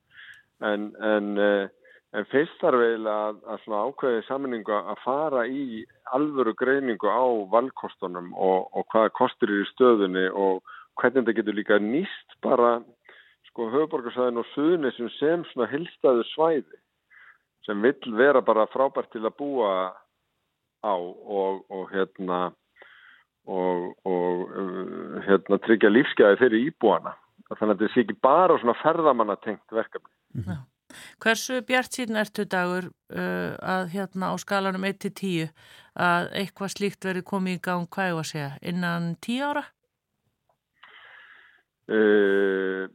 en, 0.67 0.89
en, 0.99 1.29
eh, 1.39 1.67
en 2.15 2.27
fyrst 2.31 2.59
þarf 2.63 2.83
eiginlega 2.83 3.29
að, 3.31 3.43
að 3.55 3.77
ákveði 3.89 4.25
saminningu 4.29 4.75
að 4.79 5.03
fara 5.05 5.45
í 5.47 5.85
alvöru 6.15 6.55
greiningu 6.59 7.11
á 7.11 7.27
valkostunum 7.55 8.33
og 8.35 8.83
hvaða 8.91 9.15
kostur 9.19 9.51
eru 9.51 9.63
í 9.63 9.71
stöðunni 9.73 10.27
og 10.31 10.63
hvernig 10.99 11.23
þetta 11.23 11.39
getur 11.39 11.59
líka 11.59 11.79
nýst 11.83 12.39
bara 12.43 12.77
sko 13.55 13.69
höfuborgarsæðin 13.71 14.43
og 14.43 14.49
suðunisum 14.51 15.11
sem 15.15 15.45
svona 15.53 15.71
hilstaðu 15.71 16.25
svæði 16.33 16.81
sem 17.65 17.81
vill 17.87 18.17
vera 18.19 18.43
bara 18.45 18.67
frábært 18.73 19.13
til 19.15 19.23
að 19.23 19.37
búa 19.39 19.71
á 20.83 20.95
og, 20.99 21.63
og 21.71 21.85
hérna 21.95 22.41
og, 23.47 23.95
og 24.05 24.43
uh, 24.59 25.21
hérna 25.23 25.61
tryggja 25.63 25.93
lífsgæði 25.93 26.41
fyrir 26.43 26.67
íbúana 26.73 27.15
þannig 27.53 27.77
að 27.77 27.83
þetta 27.85 27.93
sé 27.95 28.03
ekki 28.03 28.17
bara 28.25 28.57
svona 28.59 28.75
ferðamanna 28.81 29.37
tengt 29.45 29.77
verkefni. 29.77 30.59
hversu 31.23 31.61
bjart 31.69 31.95
síðan 31.95 32.23
ertu 32.25 32.49
dagur 32.51 32.91
uh, 32.91 33.55
að 33.61 33.95
hérna 33.95 34.33
á 34.33 34.35
skalanum 34.43 34.89
1-10 34.89 35.53
að 35.95 36.29
eitthvað 36.43 36.75
slíkt 36.75 37.07
verið 37.07 37.29
komið 37.31 37.61
í 37.61 37.63
gang, 37.63 37.87
hvað 37.87 38.11
ég 38.11 38.19
var 38.19 38.27
að 38.27 38.33
segja, 38.33 38.51
innan 38.67 39.15
10 39.23 39.47
ára? 39.47 39.65
Uh, 41.85 42.91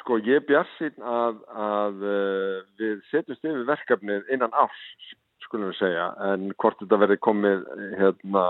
sko 0.00 0.18
ég 0.24 0.46
bjart 0.48 0.70
sín 0.78 0.96
að, 1.02 1.38
að 1.50 2.02
uh, 2.02 2.58
við 2.80 2.98
setjumst 3.10 3.46
yfir 3.46 3.68
verkefnið 3.68 4.34
innan 4.34 4.54
árs 4.56 4.82
skulum 5.46 5.70
við 5.70 5.78
segja, 5.78 6.06
en 6.26 6.48
hvort 6.58 6.78
þetta 6.80 6.98
verði 7.02 7.18
komið 7.22 7.64
hérna, 8.00 8.44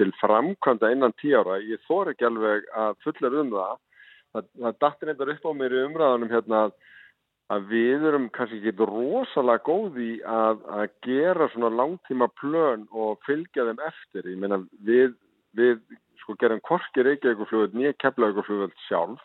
til 0.00 0.08
framkvæmda 0.20 0.92
innan 0.94 1.14
tíu 1.20 1.36
ára, 1.40 1.58
ég 1.60 1.82
þór 1.88 2.12
ekki 2.12 2.28
alveg 2.28 2.68
að 2.72 2.96
fullar 3.04 3.38
um 3.42 3.54
það. 3.54 3.80
Það, 4.32 4.46
það 4.62 4.78
dattir 4.84 5.10
eitthvað 5.12 5.32
upp 5.34 5.48
á 5.48 5.52
mér 5.58 5.74
í 5.74 5.82
umræðanum 5.86 6.32
hérna 6.32 6.62
að 7.48 7.70
við 7.70 8.04
erum 8.10 8.26
kannski 8.36 8.58
ekki 8.60 8.88
rosalega 8.90 9.64
góði 9.64 10.10
að, 10.28 10.60
að 10.68 10.84
gera 11.06 11.48
svona 11.52 11.70
langtíma 11.72 12.28
plön 12.40 12.84
og 12.92 13.22
fylgja 13.24 13.64
þeim 13.70 13.80
eftir. 13.88 14.28
Ég 14.28 14.42
meina 14.42 14.60
við, 14.84 15.16
við 15.56 15.80
sko 16.20 16.36
gerum 16.40 16.60
korki 16.64 17.04
reykjauguflugvöld, 17.06 17.76
nýja 17.76 17.96
keflauguflugvöld 18.04 18.76
sjálf. 18.84 19.24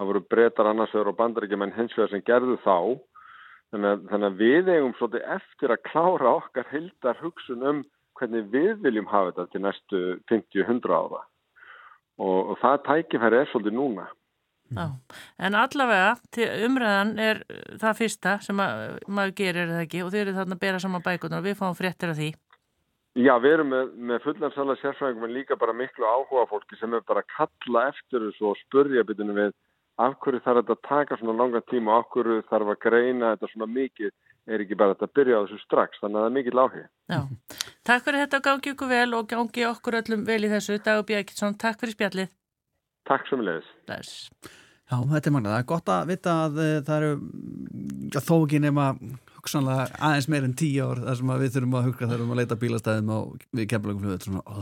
Það 0.00 0.08
voru 0.08 0.20
breytar 0.32 0.68
annars 0.70 0.92
vegar 0.96 1.10
og 1.10 1.16
bandaríkjumenn 1.18 1.74
hins 1.76 1.92
vegar 1.92 2.08
sem 2.08 2.22
gerðu 2.24 2.54
þá. 2.64 2.76
Þannig 3.70 3.90
að, 3.90 4.06
þannig 4.08 4.28
að 4.30 4.38
við 4.40 4.70
eigum 4.72 4.94
svolítið 4.96 5.26
eftir 5.34 5.74
að 5.74 5.82
klára 5.90 6.30
okkar 6.38 6.70
heldar 6.70 7.20
hugsun 7.20 7.66
um 7.68 7.82
hvernig 8.16 8.48
við 8.54 8.80
viljum 8.80 9.10
hafa 9.10 9.34
þetta 9.34 9.52
til 9.52 9.62
næstu 9.66 10.00
50-100 10.32 10.96
ára. 10.96 11.20
Og, 12.16 12.40
og 12.54 12.56
það 12.64 12.80
tækifæri 12.88 13.42
er 13.42 13.52
svolítið 13.52 13.76
núna. 13.76 14.08
Já, 14.70 14.86
en 15.44 15.60
allavega 15.60 16.48
umræðan 16.64 17.16
er 17.20 17.44
það 17.80 17.96
fyrsta 18.00 18.36
sem 18.40 18.60
að, 18.62 19.00
maður 19.04 19.36
gerir 19.42 19.72
það 19.74 19.84
ekki 19.84 20.04
og 20.06 20.12
þeir 20.14 20.22
eru 20.24 20.36
þarna 20.40 20.56
að 20.56 20.64
bera 20.64 20.82
saman 20.82 21.04
bækunar 21.04 21.42
og 21.42 21.48
við 21.50 21.60
fáum 21.60 21.76
fréttir 21.76 22.14
af 22.14 22.20
því. 22.22 22.30
Já, 23.20 23.34
við 23.42 23.56
erum 23.58 23.74
með, 23.74 23.96
með 24.08 24.22
fullansalega 24.24 24.80
sérfræðingum 24.80 25.28
en 25.28 25.34
líka 25.34 25.60
bara 25.60 25.74
miklu 25.76 26.06
áhuga 26.06 26.48
fólki 26.48 26.78
sem 26.80 26.94
er 26.94 27.02
bara 27.04 27.24
að 27.24 27.32
kalla 27.36 27.88
eftir 27.90 28.30
þessu 28.30 28.52
og 28.52 28.60
spurja 28.64 29.04
bitinu 29.04 29.34
við 29.36 29.56
af 30.06 30.16
hverju 30.24 30.42
þarf 30.44 30.62
þetta 30.62 30.76
að 30.76 30.88
taka 30.88 31.18
svona 31.20 31.36
langa 31.38 31.62
tíma 31.70 31.94
og 31.94 32.02
af 32.02 32.10
hverju 32.14 32.44
þarf 32.50 32.72
að 32.74 32.82
greina 32.86 33.32
þetta 33.34 33.50
svona 33.52 33.70
mikið 33.78 34.12
er 34.50 34.64
ekki 34.64 34.78
bara 34.80 34.94
þetta 34.94 35.08
að 35.08 35.16
byrja 35.18 35.38
á 35.38 35.42
þessu 35.44 35.60
strax 35.64 36.00
þannig 36.02 36.18
að 36.18 36.24
það 36.24 36.30
er 36.30 36.36
mikið 36.38 36.56
lági. 36.58 36.84
Já, 37.12 37.20
takk 37.90 38.06
fyrir 38.06 38.24
þetta 38.24 38.42
gangi 38.46 38.72
ykkur 38.74 38.90
vel 38.90 39.18
og 39.18 39.28
gangi 39.30 39.66
okkur 39.68 39.98
öllum 40.00 40.24
vel 40.26 40.40
í 40.46 40.52
þessu. 40.52 40.78
Dagur 40.84 41.06
Björkilsson, 41.10 41.58
takk 41.60 41.82
fyrir 41.82 41.96
spjallið. 41.98 42.32
Takk. 43.08 43.30
Bless. 43.88 44.26
Já, 44.90 44.96
þetta 45.06 45.28
er 45.30 45.34
magnað. 45.34 45.52
Það 45.54 45.60
er 45.60 45.68
gott 45.70 45.90
að 45.94 46.08
vita 46.10 46.32
að 46.44 46.60
eh, 46.64 46.76
það 46.86 46.96
eru 46.96 47.10
já, 48.10 48.20
þó 48.26 48.34
ekki 48.40 48.60
nema 48.64 48.86
hugsanlega 49.36 49.86
aðeins 50.02 50.28
meir 50.32 50.46
en 50.48 50.56
tíu 50.58 50.88
ár 50.88 51.00
þar 51.04 51.18
sem 51.20 51.32
að 51.32 51.44
við 51.44 51.54
þurfum 51.54 51.76
að 51.78 51.88
hugga 51.88 52.10
þar 52.10 52.24
um 52.24 52.34
að 52.34 52.40
leita 52.40 52.58
bílastæðum 52.60 53.12
og 53.14 53.46
við 53.56 53.68
kemlaugum 53.70 54.04
fljóðu 54.04 54.26
svona, 54.26 54.58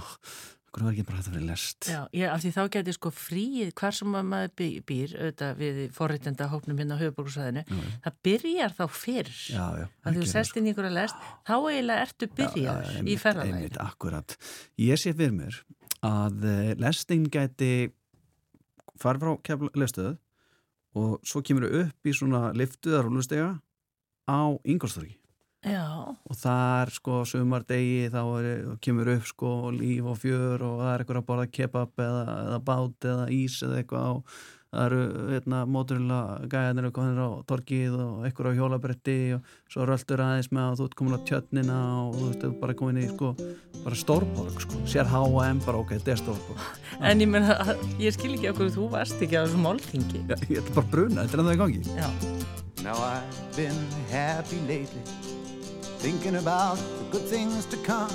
hvernig 0.79 0.87
var 0.89 0.95
ekki 0.95 1.05
bara 1.09 1.19
þetta 1.25 1.33
verið 1.35 1.49
lest. 1.51 1.89
Já, 1.91 1.99
ég, 2.15 2.29
af 2.33 2.43
því 2.45 2.53
þá 2.55 2.61
geti 2.77 2.95
sko 2.97 3.11
fríið 3.19 3.73
hvar 3.81 3.97
sem 3.99 4.15
að 4.21 4.27
maður 4.31 4.53
bý- 4.61 4.81
býr 4.89 5.15
auðvitað 5.19 5.59
við 5.63 5.81
forréttenda 5.99 6.49
hópnum 6.53 6.79
hérna 6.81 6.97
á 6.97 7.03
höfuborgarsæðinu 7.03 7.65
það 8.07 8.17
byrjar 8.29 8.77
þá 8.79 8.83
fyrr. 9.03 9.33
Já, 9.53 9.67
já, 9.83 9.87
að 10.07 10.19
þú 10.21 10.29
sest 10.33 10.57
inn 10.63 10.69
í 10.71 10.73
ykkur 10.73 10.89
að 10.89 10.97
lest 11.01 11.27
þá 11.49 11.55
eiginlega 11.59 12.07
ertu 12.07 12.31
byrjar 12.39 12.91
í 13.05 13.19
ferðalægir 13.19 13.59
Einmitt, 13.59 13.79
akkurat. 13.83 14.37
Ég 14.79 15.03
sé 15.03 15.13
fyrir 15.19 15.35
mér 15.37 15.61
að 16.07 16.45
eh, 16.47 16.73
lestin 16.79 17.27
gæti 17.29 17.73
farið 19.03 19.25
frá 19.27 19.33
keflaugustöðu 19.51 20.17
og 20.99 21.19
svo 21.27 21.43
kemur 21.47 21.67
þau 21.69 21.83
upp 21.85 22.09
í 22.09 22.15
svona 22.17 22.41
liftuðar 22.57 23.07
rúlustega 23.07 23.51
á 24.31 24.41
Ingolstorgi 24.65 25.15
Já, 25.69 25.87
og 26.09 26.39
þar 26.43 26.93
sko 26.95 27.23
sumardegi 27.29 28.11
þá 28.13 28.21
er, 28.41 28.53
kemur 28.85 29.15
upp 29.17 29.27
sko 29.29 29.55
líf 29.75 30.07
og 30.09 30.21
fjör 30.21 30.63
og 30.67 30.77
það 30.83 30.93
er 30.93 31.03
eitthvað 31.05 31.23
að 31.23 31.27
borða 31.33 31.49
kebab 31.59 32.05
eða, 32.05 32.23
eða 32.45 32.61
bát 32.69 33.11
eða 33.13 33.27
ís 33.35 33.59
eða 33.67 33.83
eitthvað 33.83 34.15
og 34.19 34.39
það 34.69 34.85
eru 34.85 35.29
hérna, 35.33 35.63
móturlega 35.65 36.49
gæðanir 36.53 36.89
og 36.91 36.95
konir 36.99 37.21
á 37.25 37.29
torgið 37.49 37.95
og 38.05 38.27
eitthvað 38.29 38.51
á 38.53 38.59
hjólabretti 38.59 39.17
og 39.39 39.55
svo 39.73 39.87
röldur 39.89 40.25
aðeins 40.25 40.51
með 40.53 40.67
að 40.67 40.77
þú 40.81 40.89
ert 40.89 40.99
komin 40.99 41.17
á 41.17 41.21
tjötnina 41.31 41.79
og 42.03 42.19
þú 42.19 42.29
ert 42.35 42.61
bara 42.61 42.77
komin 42.77 43.01
í 43.01 43.07
sko 43.09 43.33
bara 43.85 44.01
stórborg 44.03 44.61
sko, 44.61 44.83
sér 44.85 45.09
H&M 45.09 45.63
bara 45.65 45.81
ok, 45.81 45.97
þetta 45.97 46.15
er 46.15 46.23
stórborg. 46.25 46.69
En 47.09 47.23
ég 47.23 47.31
menna 47.31 47.57
ég 48.03 48.13
skil 48.17 48.35
ekki 48.35 48.53
okkur 48.53 48.75
þú 48.75 48.91
varst 48.93 49.23
ekki 49.23 49.39
á 49.41 49.47
þessu 49.47 49.63
málþingi. 49.63 50.25
Já, 50.27 50.37
ég 50.51 50.61
ætla 50.61 50.81
bara 50.83 50.93
bruna, 50.93 51.25
þetta 51.25 51.39
er 51.39 51.45
ennþá 51.45 51.57
í 51.57 51.63
gangi. 51.63 51.83
Já, 51.97 52.09
Now 52.83 52.95
I've 52.95 53.57
been 53.57 53.75
happy 54.09 54.61
lately, 54.61 55.03
thinking 55.99 56.37
about 56.37 56.77
the 56.77 57.05
good 57.11 57.23
things 57.23 57.67
to 57.67 57.77
come. 57.79 58.13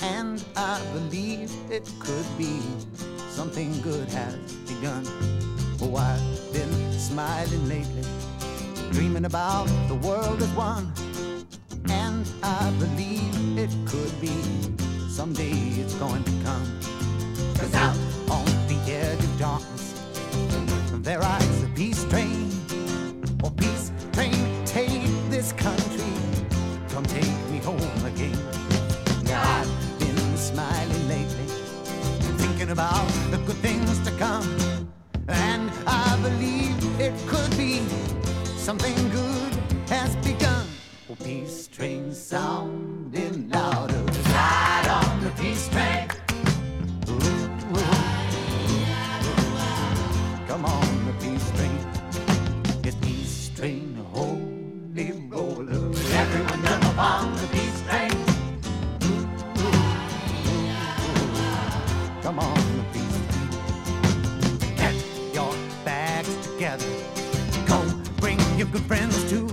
And 0.00 0.42
I 0.56 0.80
believe 0.94 1.52
it 1.70 1.90
could 2.00 2.26
be 2.38 2.58
something 3.28 3.78
good 3.82 4.08
has 4.08 4.54
begun. 4.64 5.04
Oh, 5.82 5.94
I've 5.94 6.52
been 6.54 6.92
smiling 6.92 7.68
lately, 7.68 8.02
dreaming 8.92 9.26
about 9.26 9.66
the 9.88 9.94
world 9.96 10.40
as 10.40 10.48
one. 10.52 10.90
And 11.90 12.26
I 12.42 12.70
believe 12.78 13.58
it 13.58 13.70
could 13.86 14.18
be 14.18 14.34
someday 15.10 15.52
it's 15.82 15.94
going 15.96 16.24
to 16.24 16.30
come. 16.44 16.80
Cause 17.58 17.74
out 17.74 17.96
on 18.30 18.46
the 18.68 18.80
edge 18.88 19.22
of 19.22 19.38
darkness, 19.38 20.00
there 21.02 21.18
rides 21.18 21.62
a 21.62 21.68
peace 21.74 22.04
train. 22.04 22.50
Oh, 23.44 23.50
peace 23.50 23.92
train, 24.12 24.64
take 24.64 25.02
this 25.28 25.52
country. 25.52 25.95
Come 26.96 27.04
take 27.04 27.50
me 27.50 27.58
home 27.58 28.06
again. 28.06 28.38
Now 29.24 29.42
I've 29.60 29.98
been 29.98 30.36
smiling 30.38 31.08
lately, 31.08 31.44
thinking 32.38 32.70
about 32.70 33.06
the 33.30 33.36
good 33.44 33.56
things 33.56 33.98
to 34.06 34.10
come. 34.12 34.48
And 35.28 35.70
I 35.86 36.18
believe 36.22 36.74
it 36.98 37.12
could 37.28 37.54
be 37.58 37.82
something 38.56 38.94
good 39.10 39.52
has 39.90 40.16
begun. 40.24 40.64
Oh, 41.10 41.16
peace 41.16 41.68
train 41.68 42.14
sounding 42.14 43.50
louder. 43.50 44.02
Ride 44.32 44.88
on 44.88 45.22
the 45.22 45.30
peace 45.32 45.68
train. 45.68 46.05
Good 68.76 68.86
friends 68.86 69.30
too. 69.30 69.45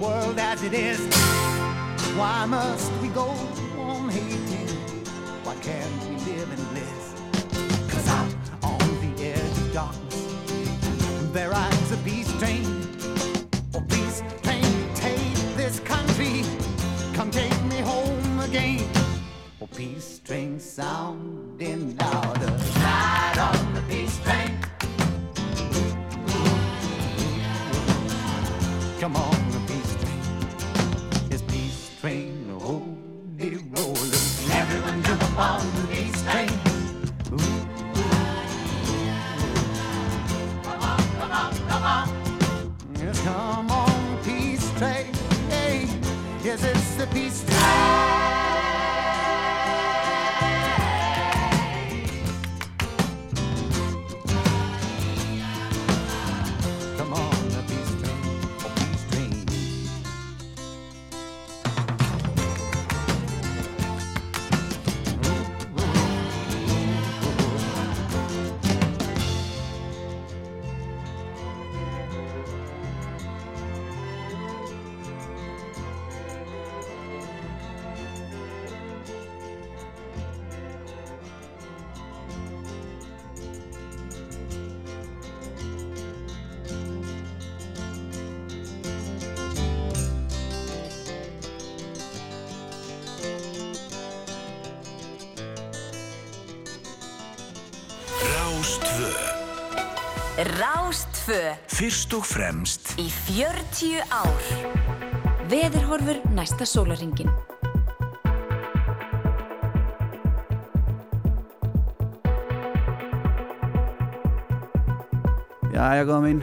World 0.00 0.38
as 0.38 0.62
it 0.62 0.72
is. 0.72 1.00
Why 2.16 2.46
must 2.46 2.92
we 3.02 3.08
go 3.08 3.28
on 3.78 4.08
hating? 4.08 4.68
Why 5.44 5.54
can't 5.56 6.04
we 6.04 6.16
live 6.32 6.50
in 6.56 6.64
bliss? 6.72 7.14
Cause 7.90 8.08
out 8.08 8.34
on 8.62 8.78
the 9.00 9.24
edge 9.24 9.58
of 9.58 9.72
darkness, 9.72 11.32
there 11.32 11.50
rides 11.50 11.92
a 11.92 11.96
peace 11.98 12.32
train. 12.38 12.64
Oh, 13.74 13.84
peace 13.88 14.22
train, 14.42 14.64
take 14.94 15.34
this 15.56 15.80
country. 15.80 16.42
Come 17.14 17.30
take 17.30 17.62
me 17.64 17.78
home 17.78 18.40
again. 18.40 18.88
Oh, 19.60 19.66
peace 19.66 20.20
train 20.24 20.60
sounding 20.60 21.96
louder. 21.96 22.77
Rástfö 100.58 101.38
Fyrst 101.70 102.14
og 102.16 102.24
fremst 102.26 102.94
í 103.00 103.06
40 103.12 104.00
ár. 104.10 104.48
Veðurhorfur 105.52 106.18
næsta 106.34 106.66
sólaringin. 106.68 107.30
Jæja, 115.74 116.04
góða 116.08 116.20
mín, 116.24 116.38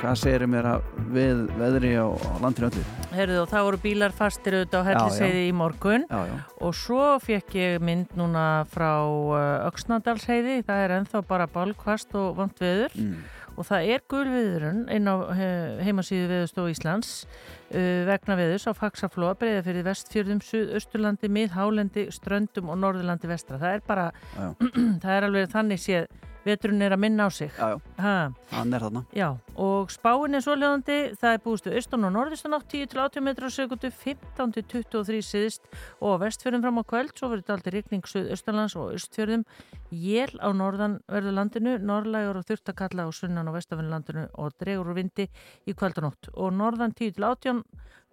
hvað 0.00 0.16
segir 0.20 0.44
mér 0.50 0.66
að 0.74 0.86
við 1.14 1.42
veðri 1.56 1.92
á, 1.96 2.06
á 2.12 2.32
landinu 2.42 2.68
öllu? 2.68 2.82
Herðu 3.16 3.38
og 3.44 3.48
það 3.48 3.64
voru 3.68 3.78
bílar 3.80 4.12
fastir 4.16 4.56
auðvitað 4.58 4.82
á 4.82 4.88
helliseiði 4.90 5.44
í 5.48 5.52
morgun 5.56 6.04
Já, 6.10 6.18
já. 6.28 6.34
og 6.66 6.74
svo 6.76 7.06
fekk 7.22 7.54
ég 7.56 7.78
mynd 7.86 8.12
núna 8.18 8.66
frá 8.72 8.90
uh, 9.06 9.38
Öksnadalsheiði, 9.70 10.58
það 10.66 10.82
er 10.88 10.94
enþá 10.98 11.22
bara 11.30 11.48
balkvast 11.48 12.16
og 12.18 12.36
vant 12.42 12.60
veður 12.60 12.92
Mm. 12.96 13.24
Og 13.56 13.66
það 13.68 13.90
er 13.94 14.04
gulviðurinn 14.12 14.84
inn 14.92 15.08
á 15.08 15.16
he 15.36 15.48
heimasíðu 15.86 16.28
veðurstofu 16.30 16.72
Íslands 16.74 17.10
uh, 17.24 18.04
vegna 18.08 18.36
veðurs 18.38 18.68
á 18.68 18.72
Faxaflóa, 18.76 19.36
breyða 19.40 19.64
fyrir 19.66 19.86
vestfjörðum, 19.86 20.42
Suðausturlandi, 20.44 21.30
Miðhálendi, 21.32 22.06
Ströndum 22.14 22.70
og 22.72 22.80
Norðurlandi 22.82 23.30
vestra. 23.30 23.60
Það 23.62 23.78
er 23.78 23.84
bara, 23.88 24.06
það 25.02 25.12
er 25.16 25.28
alveg 25.28 25.52
þannig 25.54 25.82
séð, 25.82 26.08
veturinn 26.46 26.82
er 26.86 26.94
að 26.96 27.02
minna 27.02 27.26
á 27.26 27.30
sig. 27.34 27.50
já, 27.58 27.74
já, 27.74 27.80
Ha. 27.98 28.32
hann 28.52 28.74
er 28.74 28.80
þarna. 28.86 29.02
Já, 29.12 29.28
og 29.56 29.90
spáin 29.90 30.34
er 30.38 30.44
svoleiðandi, 30.44 30.98
það 31.18 31.32
er 31.34 31.42
búist 31.44 31.66
við 31.66 31.76
austan 31.80 32.04
og 32.06 32.12
norðistan 32.14 32.54
átt 32.56 32.68
10-80 32.72 33.24
metrar 33.26 33.50
á 33.50 33.56
sekundu, 33.56 33.90
15-23 33.90 35.22
síðist 35.26 35.62
og 36.00 36.20
vestfjörðum 36.22 36.62
fram 36.62 36.80
á 36.80 36.84
kvöld, 36.86 37.14
svo 37.18 37.30
verður 37.32 37.42
þetta 37.44 37.56
aldrei 37.58 37.72
rigning 37.76 38.06
suðaustanlands 38.06 38.76
og 38.76 38.92
austfjörðum, 38.94 39.44
jél 39.90 40.32
á 40.38 40.48
norðan 40.54 41.00
verður 41.10 41.36
landinu, 41.40 41.76
norðlægur 41.78 42.40
og 42.40 42.46
þurftakalla 42.48 43.06
á 43.06 43.10
sunnan 43.12 43.48
og 43.50 43.58
vestafinlandinu 43.58 44.28
og 44.38 44.54
dregur 44.60 44.92
úr 44.92 44.98
vindi 45.02 45.28
í 45.66 45.74
kvöldanótt 45.74 46.30
og 46.34 46.52
norðan 46.54 46.94
10-18, 46.94 47.62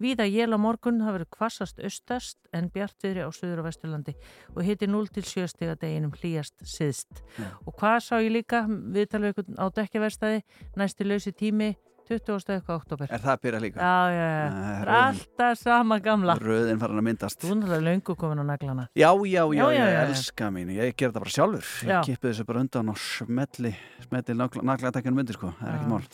víða 0.04 0.26
jél 0.28 0.52
á 0.52 0.58
morgun, 0.60 1.00
það 1.02 1.16
verður 1.18 1.30
kvassast 1.38 1.80
austast 1.80 2.38
en 2.54 2.68
bjartviðri 2.74 3.24
á 3.24 3.30
suður 3.34 3.62
og 3.62 3.68
vesturlandi 3.68 4.14
og 4.54 4.60
hitti 4.66 4.88
0-7 4.90 5.48
stiga 5.50 5.78
deginum 5.80 6.14
hlýjast 6.14 6.54
síðst. 6.68 7.24
Og 7.64 7.74
hvað 7.78 7.98
sá 8.06 8.14
ég 8.20 8.34
líka, 8.36 8.64
viðtalið 8.68 9.34
ykkur 9.34 9.58
á 9.58 9.66
dekkjaverstaði, 9.80 10.44
næsti 10.80 11.08
lausi 11.08 11.34
tími 11.34 11.74
20. 12.08 12.52
eitthvað 12.54 12.76
oktober. 12.80 13.08
Er 13.10 13.22
það 13.24 13.38
byrjað 13.44 13.62
líka? 13.64 13.80
Já, 13.80 14.12
já, 14.12 14.26
já. 14.28 14.48
Það 14.54 14.84
rauðin. 14.84 14.98
alltaf 15.04 15.58
sama 15.60 15.98
gamla. 16.04 16.34
Röðin 16.42 16.80
farin 16.82 17.00
að 17.00 17.06
myndast. 17.08 17.38
Þú 17.40 17.50
er 17.50 17.56
náttúrulega 17.60 17.86
löngu 17.88 18.16
komin 18.20 18.42
á 18.42 18.44
naglana. 18.50 18.84
Já, 18.94 19.08
já, 19.24 19.24
já, 19.24 19.44
Já, 19.54 19.64
já, 19.64 19.70
ég 19.72 19.78
já, 19.78 19.88
já. 19.94 20.02
elska 20.08 20.50
mín, 20.54 20.70
ég 20.74 20.94
ger 20.96 21.10
þetta 21.10 21.22
bara 21.24 21.34
sjálfur. 21.36 21.70
Ég 21.84 21.92
Já. 21.94 22.00
kippi 22.04 22.28
þessu 22.28 22.46
bara 22.48 22.60
undan 22.64 22.88
og 22.92 22.98
smelli, 23.00 23.74
smelli 24.04 24.36
naglaðatekjunum 24.38 25.22
undir, 25.24 25.38
sko. 25.38 25.52
Það 25.60 25.68
er 25.68 25.74
ekkert 25.74 25.92
mál. 25.94 26.08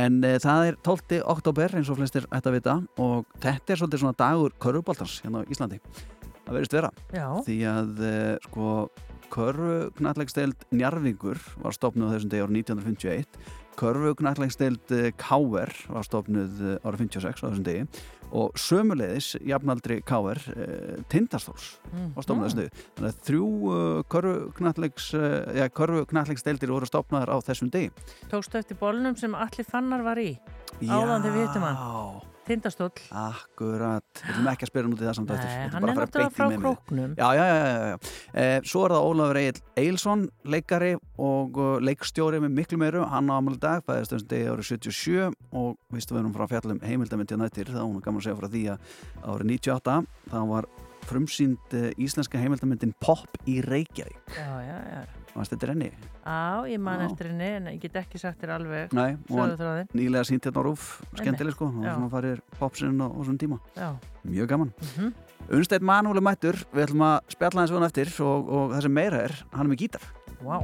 En 0.00 0.20
e, 0.24 0.32
það 0.44 0.66
er 0.70 0.80
12. 0.90 1.20
oktober 1.34 1.76
eins 1.80 1.90
og 1.92 2.00
flestir 2.00 2.26
ætti 2.30 2.50
að 2.52 2.56
vita 2.60 2.76
og 3.00 3.26
þetta 3.40 3.72
er 3.76 3.80
svolítið 3.80 4.04
svona 4.04 4.18
dagur 4.20 4.56
körfuboltans 4.60 5.20
hérna 5.24 5.40
á 5.40 5.48
Íslandi. 5.48 5.80
Það 6.44 6.56
verðist 6.58 6.74
vera. 6.76 6.90
Já. 7.14 7.26
Því 7.46 7.58
að 7.70 8.04
e, 8.04 8.14
sko 8.48 8.68
körfu 9.30 9.74
knallegsteild 10.00 10.64
Njarvingur 10.74 11.38
var 11.62 11.72
stopnuð 11.76 12.10
á 12.10 12.14
þessum 12.16 12.30
degi 12.32 12.42
árið 12.42 12.56
1951. 12.64 13.42
Körfu 13.80 14.14
knallegsteild 14.20 14.94
Káver 15.20 15.72
var 15.88 16.06
stopnuð 16.06 16.64
eh, 16.74 16.86
árið 16.86 17.06
56 17.06 17.40
á 17.40 17.46
þessum 17.48 17.66
degi 17.66 17.86
og 18.30 18.58
sömuleiðis 18.60 19.32
jafnaldri 19.42 19.96
Káver 20.06 20.38
e, 20.54 20.66
Tindastóls 21.10 21.72
var 22.14 22.22
stopnuð 22.22 22.44
á 22.44 22.46
þessum 22.46 22.60
degi. 22.60 22.84
Þannig 22.98 23.08
að 23.10 23.22
þrjú 23.26 23.48
körfu 24.14 24.34
knallegs, 24.60 25.08
ja, 25.58 25.66
körfu 25.74 26.04
knallegsdeildir 26.12 26.70
voru 26.70 26.86
stopnaðar 26.86 27.34
á 27.34 27.36
þessum 27.48 27.72
degi. 27.74 27.90
Tókstu 28.30 28.60
eftir 28.60 28.78
bólnum 28.78 29.18
sem 29.18 29.34
allir 29.34 29.66
fannar 29.66 30.06
var 30.06 30.22
í. 30.22 30.36
Áðan 30.78 31.26
þegar 31.26 31.34
við 31.34 31.48
hittum 31.48 31.66
hann. 31.66 31.80
Já, 31.80 32.29
Tindastóll. 32.50 32.90
akkurat. 33.14 34.04
Við 34.20 34.34
viljum 34.34 34.50
ekki 34.50 34.66
að 34.66 34.70
spyrja 34.72 34.90
í 34.90 34.98
það 35.00 35.16
samt. 35.18 35.30
Nei, 35.30 35.36
Þetta 35.40 35.74
hann 35.76 35.86
er 35.86 35.92
að 35.92 36.00
náttúrulega 36.00 36.34
frá 36.34 36.56
króknum. 36.64 37.14
Já, 37.16 37.28
já, 37.38 37.44
já, 37.46 37.56
já, 37.70 37.86
já. 37.92 38.12
Eh, 38.42 38.58
svo 38.66 38.84
er 38.84 38.94
það 38.96 39.08
Ólafur 39.10 39.40
Egil 39.40 39.62
Eilsson, 39.84 40.26
leikari 40.44 40.92
og 41.30 41.62
leikstjóri 41.86 42.42
með 42.42 42.54
miklu 42.58 42.80
meiru. 42.82 43.06
Hann 43.10 43.30
á 43.30 43.38
ámæli 43.38 43.60
dag, 43.62 43.86
fæðist 43.86 44.16
þessum 44.16 44.30
degi 44.34 44.50
árið 44.50 44.70
77 44.74 45.38
og 45.62 45.78
viðstu 45.94 46.16
við 46.16 46.22
erum 46.24 46.36
frá 46.36 46.46
fjallum 46.50 46.82
heimildamindið 46.84 47.42
nættir. 47.44 47.70
Það 47.70 47.86
hún 47.86 48.00
er 48.00 48.06
gaman 48.08 48.22
að 48.22 48.28
segja 48.28 48.40
frá 48.42 48.50
því 48.50 48.64
að 48.74 48.94
árið 49.30 49.50
98 49.54 49.98
það 50.34 50.52
var 50.54 50.70
frumsýnd 51.10 51.78
uh, 51.78 51.88
íslenska 51.98 52.40
heimildamindin 52.42 52.94
Pop 53.02 53.40
í 53.48 53.60
Reykjavík. 53.64 54.20
Já, 54.36 54.50
já, 54.66 54.76
já. 54.90 55.19
Varst 55.34 55.54
þetta 55.54 55.70
renni? 55.70 55.90
Á, 56.26 56.66
ég 56.66 56.80
man 56.82 57.04
eftir 57.04 57.30
henni 57.30 57.48
en 57.60 57.68
ég 57.70 57.80
get 57.84 57.98
ekki 58.02 58.18
sagt 58.20 58.40
þér 58.42 58.54
alveg. 58.58 58.94
Nei, 58.96 59.14
og 59.30 59.92
nýlega 59.94 60.24
sínt 60.26 60.46
hérna 60.48 60.62
á 60.62 60.66
Rúf, 60.66 60.86
skemmtileg 61.20 61.54
sko, 61.54 61.70
og 61.70 61.84
svona 61.86 62.10
farir 62.12 62.42
popsinn 62.58 62.98
á, 62.98 63.06
á 63.06 63.20
svona 63.22 63.38
tíma. 63.40 63.60
Já. 63.78 63.90
Mjög 64.26 64.50
gaman. 64.50 64.72
Mhm. 64.96 65.12
Unnsteit 65.50 65.82
Manúli 65.82 66.22
mættur, 66.22 66.58
við 66.74 66.88
ætlum 66.88 67.06
að 67.06 67.34
spjalla 67.34 67.62
hans 67.62 67.70
hann 67.74 67.86
eftir 67.88 68.10
og, 68.22 68.50
og 68.50 68.74
það 68.74 68.82
sem 68.82 68.94
meira 68.94 69.22
er, 69.26 69.36
hann 69.54 69.66
er 69.66 69.72
með 69.72 69.82
gítar. 69.86 70.04
Vá. 70.42 70.58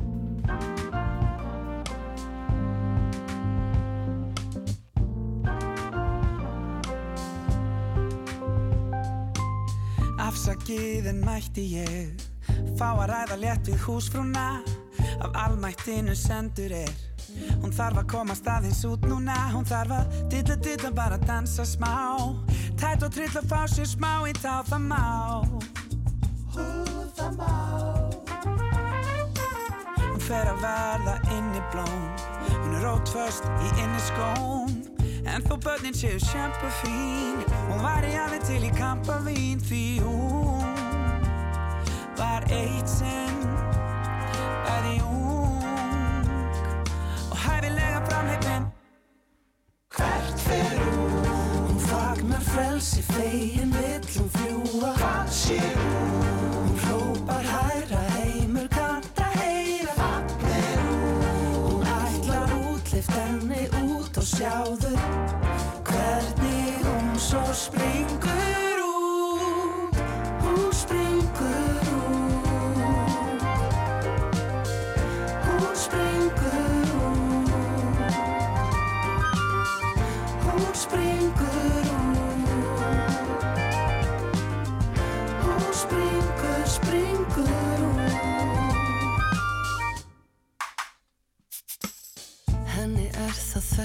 Afsakið 10.27 11.07
en 11.13 11.21
mætti 11.25 11.65
ég 11.77 12.26
Fá 12.79 12.89
að 12.95 13.09
ræða 13.13 13.37
létt 13.43 13.71
við 13.71 13.85
húsfrúna 13.87 14.47
Af 15.21 15.31
almættinu 15.35 16.15
sendur 16.15 16.73
er. 16.73 16.91
Hún 17.61 17.73
þarf 17.75 18.01
að 18.01 18.09
komast 18.11 18.49
aðeins 18.49 18.83
út 18.89 19.05
núna 19.09 19.37
Hún 19.53 19.67
þarf 19.69 19.95
að 19.99 20.19
dilla 20.33 20.57
dilla 20.65 20.91
bara 20.95 21.19
dansa 21.21 21.67
smá. 21.69 21.93
Tætt 22.81 23.05
og 23.07 23.13
trill 23.15 23.33
að 23.33 23.49
fá 23.51 23.63
sér 23.71 23.89
smá 23.89 24.13
í 24.29 24.35
tá 24.37 24.61
það 24.69 24.83
má 24.91 25.05
Hú 26.57 26.67
það 27.17 27.39
má 27.41 27.55
Hún 30.01 30.21
fer 30.27 30.53
að 30.53 30.63
verða 30.65 31.17
inni 31.37 31.65
blóm 31.73 32.05
Hún 32.51 32.77
er 32.79 32.85
rótföst 32.85 33.49
í 33.65 33.73
inni 33.85 34.05
skóm. 34.11 34.77
En 35.27 35.43
þó 35.43 35.57
börnin 35.65 35.97
séu 35.97 36.21
sjampa 36.23 36.71
fín 36.81 37.43
Hún 37.71 37.83
var 37.83 38.07
í 38.07 38.15
alveg 38.21 38.47
til 38.47 38.63
í 38.65 38.73
kampavín 38.77 39.63
Því 39.65 39.85
hún 40.05 40.76
var 42.19 42.43
eitt 42.51 42.89
sinn 42.89 43.43
Bæði 44.67 44.95
ung 45.05 46.29
Og 47.31 47.37
hæfilega 47.45 48.01
framheipin 48.09 48.67
Hvert 49.97 50.41
fer 50.47 50.79
hún? 50.81 51.27
Hún 51.69 51.81
fagnar 51.91 52.41
frelsi 52.41 53.03
fegin 53.03 53.75
vill 53.77 54.09
hún 54.17 54.31
fljúa 54.37 54.93
Hvað 55.01 55.31
sé 55.41 55.61
hún? 55.61 56.27
Hún 56.57 56.77
hrópar 56.85 57.47
hæra 57.53 58.03
heimur 58.17 58.69
kannt 58.73 59.23
að 59.27 59.39
heyra 59.43 59.97
Fagnar 60.01 60.83
hún? 60.89 61.25
Hún 61.69 61.89
ætlar 62.01 62.59
útlift 62.73 63.17
henni 63.21 63.69
út 63.85 64.23
og 64.23 64.29
sjáðu 64.35 64.95
Hvernig 65.91 66.85
hún 66.87 67.19
svo 67.29 67.45
springur 67.53 68.16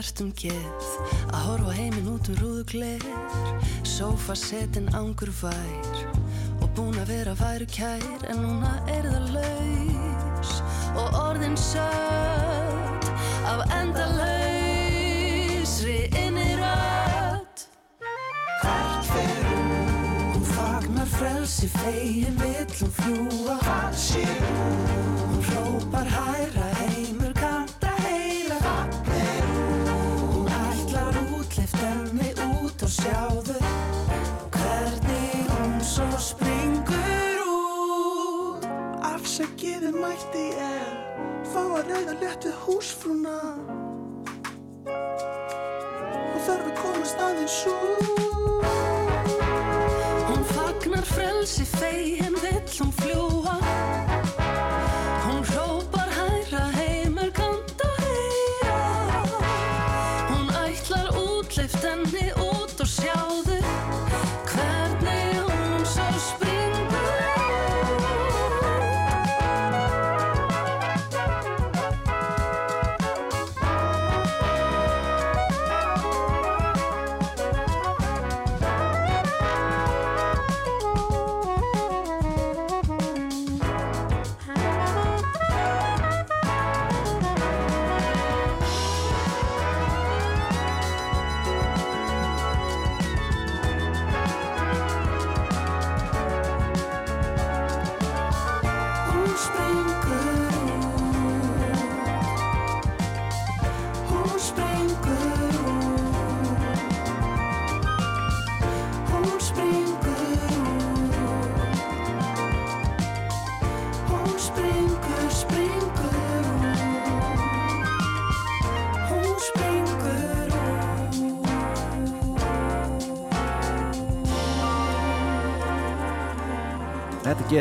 það 0.01 0.07
þvert 0.09 0.21
um 0.21 0.31
geð 0.41 0.85
Að 1.31 1.41
horfa 1.45 1.73
heiminn 1.77 2.07
út 2.09 2.29
úr 2.31 2.39
rúðu 2.41 2.63
gler. 2.71 3.03
Sófa 3.85 4.35
setin 4.35 4.89
ángur 4.97 5.29
vær. 5.41 5.95
Og 6.61 6.69
búin 6.75 6.97
að 7.01 7.07
vera 7.11 7.33
væru 7.37 7.65
kær 7.69 8.25
En 8.29 8.37
núna 8.41 8.81
er 8.89 9.03
það 9.05 9.29
laus. 9.35 10.51
Og 10.97 11.07
orðin 11.21 11.57
sött 11.57 13.05
Af 13.45 13.61
endalausri 13.77 14.89
inni 16.17 16.55
rödd 16.57 17.57
Hvert 18.63 19.05
fer 19.11 19.43
hún? 19.51 19.69
Hún 20.33 20.45
fagnar 20.55 21.09
frelsi 21.13 21.67
fegin 21.77 22.35
vill 22.41 22.73
hún 22.81 22.91
fljúa 22.97 23.55
Hvað 23.61 23.93
sé 24.07 24.25
hún? 24.25 24.77
Hún 25.21 25.41
hrópar 25.51 26.07
hæra 26.09 26.70
sjáðu 33.01 33.57
Hvernig 34.53 35.47
hún 35.49 35.77
svo 35.81 36.07
springur 36.21 37.39
út. 37.49 38.65
Afsækiði 39.01 39.93
mætti 39.95 40.45
ég 40.53 40.91
Fá 41.51 41.61
að 41.65 41.89
reyða 41.89 42.13
létt 42.21 42.45
við 42.47 42.59
húsfrúna. 42.65 43.37
Og 46.31 46.39
þarf 46.45 46.69
að 46.69 46.75
komast 46.79 47.25
aðeins 47.25 47.59
út. 47.73 48.69
Hún 50.29 50.45
fagnar 50.53 51.07
frelsi 51.09 51.65
fegin 51.73 52.37
vill 52.43 52.77
hún 52.77 52.93
fljúa 53.01 53.57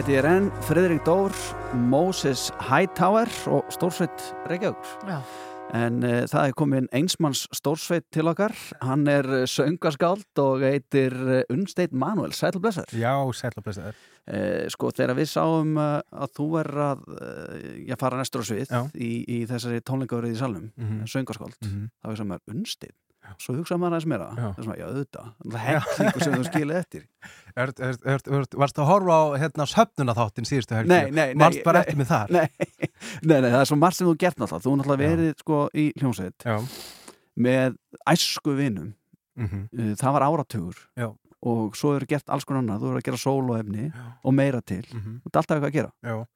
Geti 0.01 0.15
ég 0.17 0.25
enn 0.25 0.47
Friðrik 0.65 1.03
Dór, 1.05 1.35
Moses 1.91 2.47
Hightower 2.71 3.29
og 3.53 3.67
Stórsveit 3.75 4.23
Reykjavík 4.49 4.87
en 5.77 5.99
uh, 6.03 6.23
það 6.27 6.47
er 6.49 6.55
komin 6.57 6.87
einsmanns 6.97 7.43
Stórsveit 7.55 8.07
til 8.11 8.27
okkar. 8.27 8.55
Hann 8.83 9.05
er 9.13 9.29
uh, 9.29 9.43
söngaskáld 9.47 10.41
og 10.41 10.65
heitir 10.65 11.13
uh, 11.21 11.43
Unnsteit 11.53 11.93
Manuel, 11.93 12.33
sætl 12.35 12.59
blessar 12.65 12.89
Já, 12.97 13.13
sætla 13.37 13.63
blessaður. 13.63 14.01
uh, 14.25 14.65
Sko, 14.73 14.89
þegar 14.97 15.15
við 15.21 15.29
sáum 15.35 15.77
uh, 15.77 16.01
að 16.17 16.33
þú 16.41 16.49
er 16.65 16.73
að 16.89 17.05
uh, 17.21 17.95
fara 18.01 18.19
næstur 18.23 18.41
á 18.43 18.47
svið 18.49 18.73
í, 18.97 19.13
í 19.29 19.39
þessari 19.53 19.85
tónleikaverið 19.85 20.33
í 20.35 20.41
salnum 20.41 20.71
mm 20.73 20.89
Mhm. 20.97 21.07
söngaskáld, 21.13 21.61
Mhm. 21.61 21.87
þá 22.03 22.11
er 22.15 22.17
sem 22.25 22.33
er 22.39 22.43
Unnsteit 22.57 22.97
svo 23.39 23.55
hugsaði 23.55 23.81
maður 23.81 23.95
aðeins 23.97 24.09
meira. 24.11 24.29
Það 24.37 24.59
er 24.59 24.65
svona, 24.65 24.77
já, 24.81 24.87
auðvitað, 24.91 25.29
það 25.45 25.65
hellingu 25.67 26.21
sem 26.25 26.35
þú 26.35 26.45
skilið 26.49 26.79
eftir. 26.81 27.05
Er, 27.57 27.73
er, 27.87 27.99
er, 28.15 28.47
varst 28.63 28.79
að 28.81 28.89
horfa 28.91 29.19
á 29.21 29.25
hérna 29.43 29.67
söfnuna 29.71 30.15
þáttin 30.17 30.49
síðustu 30.49 30.75
helgi? 30.79 30.89
Nei, 30.91 31.11
nei, 31.11 31.35
nei 31.35 31.35
nei? 31.35 31.63
Nei, 32.31 32.47
nei, 33.23 33.37
nei, 33.41 33.51
það 33.51 33.61
er 33.61 33.71
svo 33.71 33.79
margt 33.81 33.99
sem 33.99 34.09
þú 34.09 34.17
gert 34.23 34.39
náttúrulega. 34.41 34.65
Þú 34.67 34.75
náttúrulega 34.81 35.11
verið 35.15 35.33
sko 35.45 35.61
í 35.75 35.87
hljómsveit 36.01 36.47
Já. 36.47 36.57
með 37.47 37.79
æsku 38.15 38.57
vinum. 38.59 38.93
Mhm. 39.41 39.63
Uh, 39.73 39.95
Það 40.01 40.13
var 40.19 40.27
áratugur 40.27 40.77
Já. 40.99 41.09
og 41.43 41.77
svo 41.79 41.95
er 41.97 42.05
gert 42.11 42.29
alls 42.29 42.45
konar 42.45 42.63
annað. 42.65 42.83
Þú 42.83 42.91
er 42.91 42.99
að 43.01 43.07
gera 43.09 43.23
sóloefni 43.23 43.87
og 44.25 44.35
meira 44.37 44.61
til. 44.61 44.85
Mhm. 44.91 45.21
Þú 45.23 45.31
ert 45.31 45.41
alltaf 45.43 45.57
eitthvað 45.57 45.71
að 45.71 45.79
gera. 45.79 45.93
Já. 46.05 46.27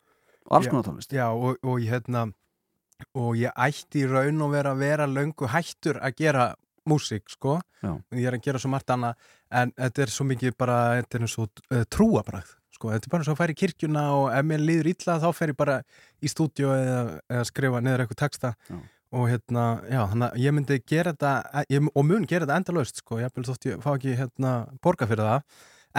og 0.45 0.57
alls 0.59 0.69
konar 0.69 0.85
tónlist. 0.85 1.13
Já, 1.13 1.27
og, 1.33 1.57
og 1.65 1.81
hérna 1.81 2.27
og 3.19 3.35
ég 3.39 3.53
ætti 3.57 4.05
í 4.05 4.09
raun 4.11 4.43
og 4.45 4.53
vera 4.53 4.75
að 4.75 4.83
vera 4.85 5.07
löngu 5.09 5.49
hættur 5.51 5.99
að 6.01 6.17
gera 6.21 6.45
músík, 6.91 7.25
sko 7.33 7.59
Já. 7.83 7.93
ég 8.17 8.29
er 8.29 8.37
að 8.39 8.45
gera 8.47 8.61
svo 8.63 8.71
margt 8.73 8.93
annað 8.95 9.15
en 9.51 9.73
þetta 9.77 10.05
er 10.05 10.13
svo 10.15 10.27
mikið 10.29 10.57
bara, 10.61 10.79
þetta 11.01 11.19
er 11.19 11.27
eins 11.27 11.37
og 11.41 11.63
uh, 11.71 11.85
trúabræð, 11.97 12.51
sko, 12.77 12.91
þetta 12.95 13.09
er 13.09 13.15
bara 13.15 13.27
svo 13.29 13.37
að 13.37 13.41
færa 13.43 13.55
í 13.55 13.61
kirkjuna 13.61 14.07
og 14.17 14.27
ef 14.35 14.49
mér 14.51 14.65
líður 14.65 14.91
illa 14.95 15.19
þá 15.23 15.29
fer 15.37 15.55
ég 15.55 15.61
bara 15.61 15.79
í 16.21 16.33
stúdíu 16.33 16.73
eða, 16.75 16.99
eða 17.31 17.47
skrifa 17.51 17.85
niður 17.85 18.05
eitthvað 18.05 18.21
texta 18.25 18.53
Já. 18.69 18.81
og 19.15 19.29
hérna, 19.31 19.67
já, 19.91 20.01
þannig 20.13 20.27
að 20.29 20.43
ég 20.45 20.57
myndi 20.59 20.81
gera 20.95 21.15
þetta, 21.15 21.65
ég, 21.77 21.89
og 21.95 22.09
mun 22.11 22.29
gera 22.29 22.49
þetta 22.49 22.59
endalaust, 22.63 23.01
sko, 23.05 23.21
ég 23.23 23.33
vil 23.37 23.47
þótt 23.49 23.71
ég 23.71 23.81
fá 23.85 23.91
ekki 23.95 24.19
hérna 24.19 24.55
borga 24.85 25.09
fyrir 25.11 25.29
það, 25.31 25.49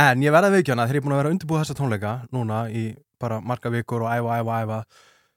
en 0.06 0.24
ég 0.26 0.36
verða 0.36 0.54
viðkjöna 0.54 0.86
þegar 0.86 1.00
ég 1.00 1.04
er 1.04 1.08
búin 1.08 1.16
að 1.16 1.22
vera 1.24 1.32
að 1.32 1.38
undirbúa 1.38 1.64
þessa 1.64 1.78
tónleika 1.80 2.16
núna 2.36 2.66
í 2.70 2.86
bara 3.22 3.40
marga 3.40 3.72
vikur 3.72 4.04
og 4.04 4.12
æfa, 4.12 4.42
æfa, 4.42 4.62
æfa 4.66 4.80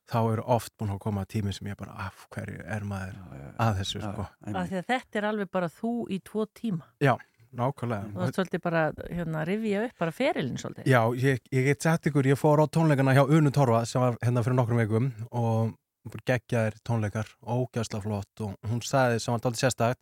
þá 0.08 0.18
eru 0.20 0.44
oft 0.56 0.74
búin 0.80 0.92
að 0.94 1.00
koma 1.04 1.24
tími 1.28 1.54
sem 1.54 1.70
ég 1.70 1.78
bara, 1.78 1.96
af 2.08 2.26
hverju 2.34 2.62
er 2.64 2.86
maður 2.88 3.18
að 3.60 3.80
þessu, 3.82 4.02
sko. 4.04 4.28
Af 4.52 4.70
því 4.70 4.78
að 4.80 4.92
þetta 4.92 5.20
er 5.20 5.26
alveg 5.30 5.50
bara 5.58 5.70
þú 5.72 5.92
í 6.14 6.20
tvo 6.24 6.46
tíma. 6.60 6.88
Já, 7.04 7.14
nákvæmlega. 7.58 8.12
og 8.12 8.20
það 8.20 8.28
er 8.28 8.36
svolítið 8.38 8.64
bara 8.68 8.84
hérna, 9.08 9.42
rifja 9.48 9.82
upp 9.88 10.04
bara 10.04 10.16
ferilinn 10.20 10.62
svolítið. 10.62 10.88
Já, 10.88 11.02
ég, 11.24 11.42
ég 11.52 11.68
get 11.68 11.88
sagt 11.88 12.08
ykkur, 12.10 12.30
ég 12.32 12.40
fór 12.40 12.64
á 12.64 12.66
tónleikana 12.66 13.16
hjá 13.16 13.24
Unu 13.26 13.52
Torfa 13.52 13.84
sem 13.88 14.04
var 14.04 14.16
hérna 14.24 14.46
fyrir 14.46 14.58
nokkrum 14.60 14.82
veikum 14.82 15.12
og 15.30 15.76
geggjaðir 16.24 16.80
tónleikar, 16.88 17.28
ógæðsla 17.44 18.00
flott 18.00 18.40
og 18.46 18.56
hún 18.70 18.80
sagði 18.84 19.20
sem 19.20 19.34
var 19.34 19.44
dálítið 19.44 19.66
sérstakt 19.66 20.00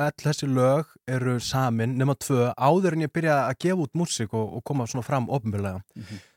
all 0.00 0.14
þessi 0.20 0.48
lög 0.48 0.92
eru 1.10 1.36
samin 1.42 1.96
nema 2.00 2.16
tvö 2.18 2.48
áður 2.56 2.96
en 2.96 3.04
ég 3.04 3.12
byrja 3.12 3.36
að 3.50 3.58
gefa 3.64 3.84
út 3.84 3.98
músík 3.98 4.32
og, 4.34 4.56
og 4.58 4.64
koma 4.66 4.86
svona 4.88 5.04
fram 5.04 5.28
ofnbjörlega 5.28 5.82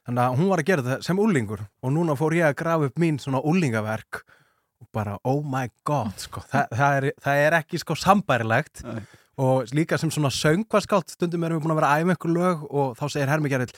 þannig 0.09 0.25
að 0.25 0.41
hún 0.41 0.49
var 0.49 0.63
að 0.63 0.69
gera 0.71 0.85
þetta 0.87 1.05
sem 1.05 1.21
úlingur 1.21 1.63
og 1.63 1.93
núna 1.93 2.17
fór 2.17 2.35
ég 2.39 2.49
að 2.49 2.59
grafa 2.63 2.89
upp 2.89 2.99
mín 3.01 3.21
svona 3.21 3.41
úlingaverk 3.45 4.23
og 4.79 4.89
bara 4.95 5.15
oh 5.27 5.41
my 5.45 5.69
god 5.85 6.13
sko. 6.17 6.41
Þa, 6.49 6.65
það, 6.73 6.97
er, 6.97 7.09
það 7.21 7.41
er 7.45 7.57
ekki 7.59 7.81
sko 7.81 7.97
sambærilegt 7.99 8.83
og 9.39 9.73
líka 9.75 9.99
sem 9.99 10.11
svona 10.11 10.31
söngvaskált 10.33 11.13
stundum 11.13 11.45
erum 11.45 11.59
við 11.59 11.67
búin 11.67 11.75
að 11.75 11.81
vera 11.81 11.91
að 11.93 12.03
æfa 12.03 12.15
einhver 12.15 12.35
lög 12.35 12.63
og 12.69 12.95
þá 12.99 13.03
segir 13.05 13.31
Hermi 13.31 13.51
Gerrill 13.51 13.75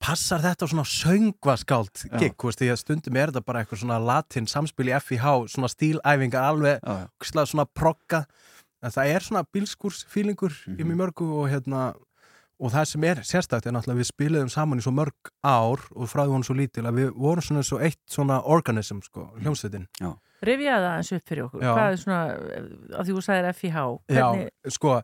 passar 0.00 0.44
þetta 0.44 0.68
svona 0.70 0.86
söngvaskált 0.88 2.04
Já. 2.06 2.14
gig, 2.22 2.36
því 2.36 2.70
að 2.72 2.80
stundum 2.80 3.18
er 3.20 3.32
þetta 3.32 3.44
bara 3.46 3.62
eitthvað 3.62 3.82
svona 3.82 3.98
latin 4.00 4.48
samspil 4.48 4.88
í 4.88 4.94
FIH, 4.96 5.26
svona 5.52 5.68
stílæfingar 5.68 6.46
alveg, 6.48 6.80
já. 6.80 7.44
svona 7.44 7.66
progga 7.68 8.24
en 8.80 8.94
það 8.94 9.12
er 9.12 9.26
svona 9.26 9.44
bílskúrsfílingur 9.52 10.56
í 10.72 10.86
mjög 10.86 11.00
mörgu 11.02 11.28
og 11.36 11.50
hérna 11.52 11.90
og 12.60 12.72
það 12.74 12.88
sem 12.90 13.04
er 13.08 13.20
sérstakt 13.24 13.66
er 13.66 13.74
náttúrulega 13.74 13.96
að 13.96 14.02
við 14.02 14.08
spiliðum 14.10 14.50
saman 14.52 14.80
í 14.80 14.84
svo 14.84 14.92
mörg 14.94 15.30
ár 15.40 15.84
og 15.94 16.10
frá 16.10 16.22
því 16.22 16.32
vorum 16.34 16.44
svo 16.46 16.56
lítil 16.58 16.84
að 16.88 16.98
við 16.98 17.14
vorum 17.16 17.46
svona 17.46 17.62
svo 17.66 17.78
eitt 17.80 18.00
svona 18.10 18.40
organism 18.44 19.00
sko, 19.04 19.30
hljómsveitin. 19.40 19.86
Já. 20.00 20.10
Rifjaði 20.44 20.84
það 20.86 20.98
eins 20.98 21.12
upp 21.16 21.30
fyrir 21.30 21.46
okkur. 21.46 21.64
Já. 21.64 21.70
Hvað 21.76 21.94
er 21.94 22.02
svona, 22.02 22.20
af 23.00 23.08
því 23.08 23.16
þú 23.16 23.24
sagðir 23.26 23.56
FIH 23.56 23.80
hvernig, 24.10 24.44
Já, 24.50 24.74
sko, 24.76 24.94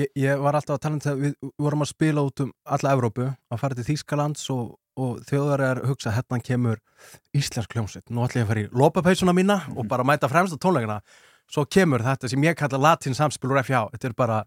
ég, 0.00 0.10
ég 0.22 0.42
var 0.42 0.58
alltaf 0.58 0.76
að 0.76 0.82
tala 0.84 0.98
um 0.98 1.04
það, 1.06 1.22
við 1.22 1.54
vorum 1.66 1.86
að 1.86 1.92
spila 1.92 2.26
út 2.26 2.44
um 2.44 2.52
alla 2.76 2.92
Evrópu, 2.96 3.30
að 3.50 3.62
fara 3.62 3.78
til 3.78 3.86
Þýskalands 3.86 4.44
og, 4.54 4.76
og 4.98 5.24
þjóðar 5.30 5.64
er 5.70 5.82
að 5.82 5.90
hugsa 5.92 6.14
hérna 6.14 6.42
kemur 6.42 6.82
íslensk 7.36 7.74
hljómsveit, 7.76 8.10
nú 8.10 8.26
ætla 8.26 8.42
ég 8.42 8.46
að 8.46 8.52
fara 8.52 8.64
í 8.66 8.70
lopapeysuna 8.82 9.34
mína 9.36 9.60
og 9.74 9.90
bara 9.90 10.06
mæta 10.06 10.30
fremst 10.30 10.54
á 10.54 10.58
tónleikana. 10.62 11.00
Svo 11.50 11.62
kemur 11.70 12.02
þetta 12.02 12.30
sem 12.30 12.42
ég 12.42 12.58
kalla 12.58 12.80
latin 12.82 13.14
samspil 13.14 13.52
úr 13.52 13.62
FH, 13.62 13.88
þetta 13.94 14.10
er 14.10 14.16
bara 14.18 14.40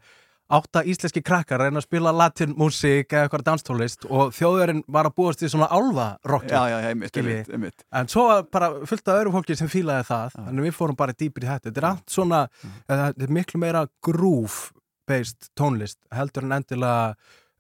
átta 0.50 0.82
íslenski 0.90 1.22
krakkar 1.26 1.62
reyna 1.62 1.78
að 1.82 1.86
spila 1.86 2.12
latin 2.16 2.56
músík 2.58 3.12
eða 3.14 3.28
eitthvað 3.28 3.44
danstólist 3.46 4.08
og 4.10 4.32
þjóðverinn 4.34 4.80
var 4.90 5.10
að 5.10 5.16
búast 5.20 5.44
í 5.46 5.50
svona 5.52 5.68
álvarokki 5.70 6.50
Já, 6.56 6.64
já, 6.72 6.78
já, 6.82 6.88
einmitt, 6.90 7.18
einmitt, 7.22 7.52
einmitt. 7.54 7.86
en 7.94 8.10
svo 8.10 8.26
var 8.32 8.48
bara 8.52 8.72
fullt 8.90 9.12
af 9.14 9.20
öðru 9.22 9.34
fólki 9.38 9.58
sem 9.60 9.70
fílaði 9.70 10.08
það 10.10 10.34
þannig 10.40 10.68
við 10.70 10.76
fórum 10.80 10.98
bara 11.00 11.14
dýpir 11.14 11.46
í 11.46 11.52
þetta. 11.52 11.70
Þetta 11.70 11.84
er 11.84 11.90
allt 11.92 12.16
svona, 12.16 12.42
þetta 12.90 13.28
er 13.28 13.36
miklu 13.40 13.62
meira 13.62 13.86
groove 14.06 14.72
based 15.10 15.52
tónlist 15.58 15.98
heldur 16.14 16.46
en 16.46 16.58
endilega 16.60 17.14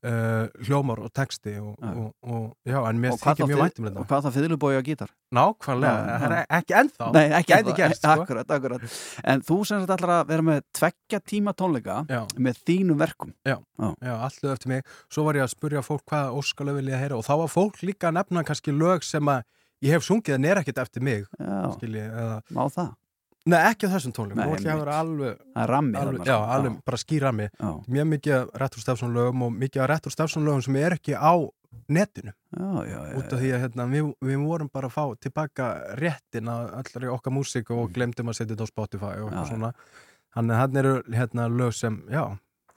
uh, 0.05 0.47
hljómar 0.67 0.99
og 1.03 1.09
texti 1.13 1.53
og, 1.59 1.75
og, 1.83 2.11
og 2.23 2.45
já, 2.67 2.77
en 2.89 2.99
mér 3.01 3.13
Og 3.15 3.19
þykir 3.21 3.47
mjög 3.49 3.55
fið- 3.57 3.63
væntum 3.63 3.87
þetta. 3.89 3.99
og 4.03 4.07
hvað 4.09 4.23
það 4.27 4.35
fiðlubói 4.37 4.71
á 4.79 4.81
gítar? 4.87 5.11
Nákvæmlega, 5.35 5.99
já. 6.07 6.29
er 6.29 6.35
ekki 6.59 6.75
ennþá. 6.81 7.09
Nei, 7.13 7.25
ekki 7.39 7.55
ennþá, 7.57 7.75
gerst, 7.79 8.01
sko. 8.05 8.13
akkurat, 8.23 8.53
akkurat. 8.57 8.81
En 9.23 9.41
þú 9.45 9.57
sem 9.67 9.83
sagt 9.83 9.93
ætlar 9.97 10.13
að 10.19 10.31
vera 10.33 10.45
með 10.49 10.61
tveggja 10.79 11.19
tíma 11.33 11.53
tónleika 11.57 11.99
Já. 12.09 12.21
með 12.39 12.63
þínum 12.69 12.99
verkum. 13.03 13.33
Já, 13.47 13.57
já, 13.79 14.13
allt 14.15 14.41
lög 14.43 14.55
eftir 14.57 14.73
mig. 14.73 14.83
Svo 15.11 15.27
var 15.27 15.35
ég 15.39 15.45
að 15.47 15.53
spurja 15.53 15.83
fólk 15.85 16.05
hvað 16.09 16.33
óskalöf 16.39 16.79
vil 16.79 16.89
ég 16.93 16.99
heyra 17.03 17.17
og 17.19 17.25
þá 17.27 17.33
var 17.43 17.53
fólk 17.53 17.81
líka 17.85 18.09
að 18.11 18.17
nefna 18.21 18.43
kannski 18.47 18.73
lög 18.75 19.03
sem 19.07 19.23
að 19.31 19.43
ég 19.85 19.93
hef 19.95 20.03
sungið 20.03 20.35
en 20.35 20.45
er 20.49 20.59
ekkert 20.59 20.81
eftir 20.83 21.03
mig 21.05 21.21
skilji, 21.77 22.01
eða... 22.03 22.41
má 22.51 22.65
það? 22.67 22.89
Nei, 23.49 23.59
ekki 23.71 23.89
á 23.89 23.93
þessum 23.95 24.13
að 24.15 24.91
alveg 24.95 25.37
Það 25.39 25.63
er 25.63 25.71
rammi 25.73 25.99
alveg, 25.99 26.25
Já, 26.29 26.35
alveg 26.55 26.81
bara 26.85 26.99
skýrami. 27.03 27.47
Mjög 27.87 28.09
mikið 28.15 28.35
af 28.39 28.51
Rettur 28.63 28.83
Stefson 28.85 29.15
lögum 29.15 29.47
og 29.47 29.55
mikið 29.63 29.85
af 29.85 29.89
Rettur 29.93 30.15
Stefson 30.15 30.45
lögum 30.47 30.65
sem 30.65 30.75
er 30.81 30.97
ekki 30.97 31.15
á 31.17 31.33
netinu 31.89 32.31
já, 32.33 32.67
já, 32.85 32.99
já, 33.09 33.15
út 33.17 33.33
af 33.33 33.39
því 33.41 33.49
að 33.53 33.61
hérna, 33.63 33.85
við, 33.89 34.09
við 34.25 34.43
vorum 34.45 34.69
bara 34.73 34.89
að 34.89 34.95
fá 34.95 35.03
tilbaka 35.21 35.67
réttin 35.99 36.49
að 36.49 36.69
allri 36.79 37.09
okkar 37.13 37.33
músík 37.33 37.69
og 37.73 37.91
glemdum 37.93 38.29
að 38.31 38.39
setja 38.39 38.55
þetta 38.55 38.65
á 38.69 38.73
Spotify 38.73 39.11
og 39.21 39.29
Mm. 39.29 39.33
Já, 39.33 39.39
eitthvað 39.39 39.51
svona 39.53 39.73
Þannig 40.29 40.53
að 40.53 40.59
hann 40.61 40.77
eru 40.77 40.93
hérna 41.09 41.45
lög 41.49 41.73
sem, 41.73 41.95
já, 42.13 42.23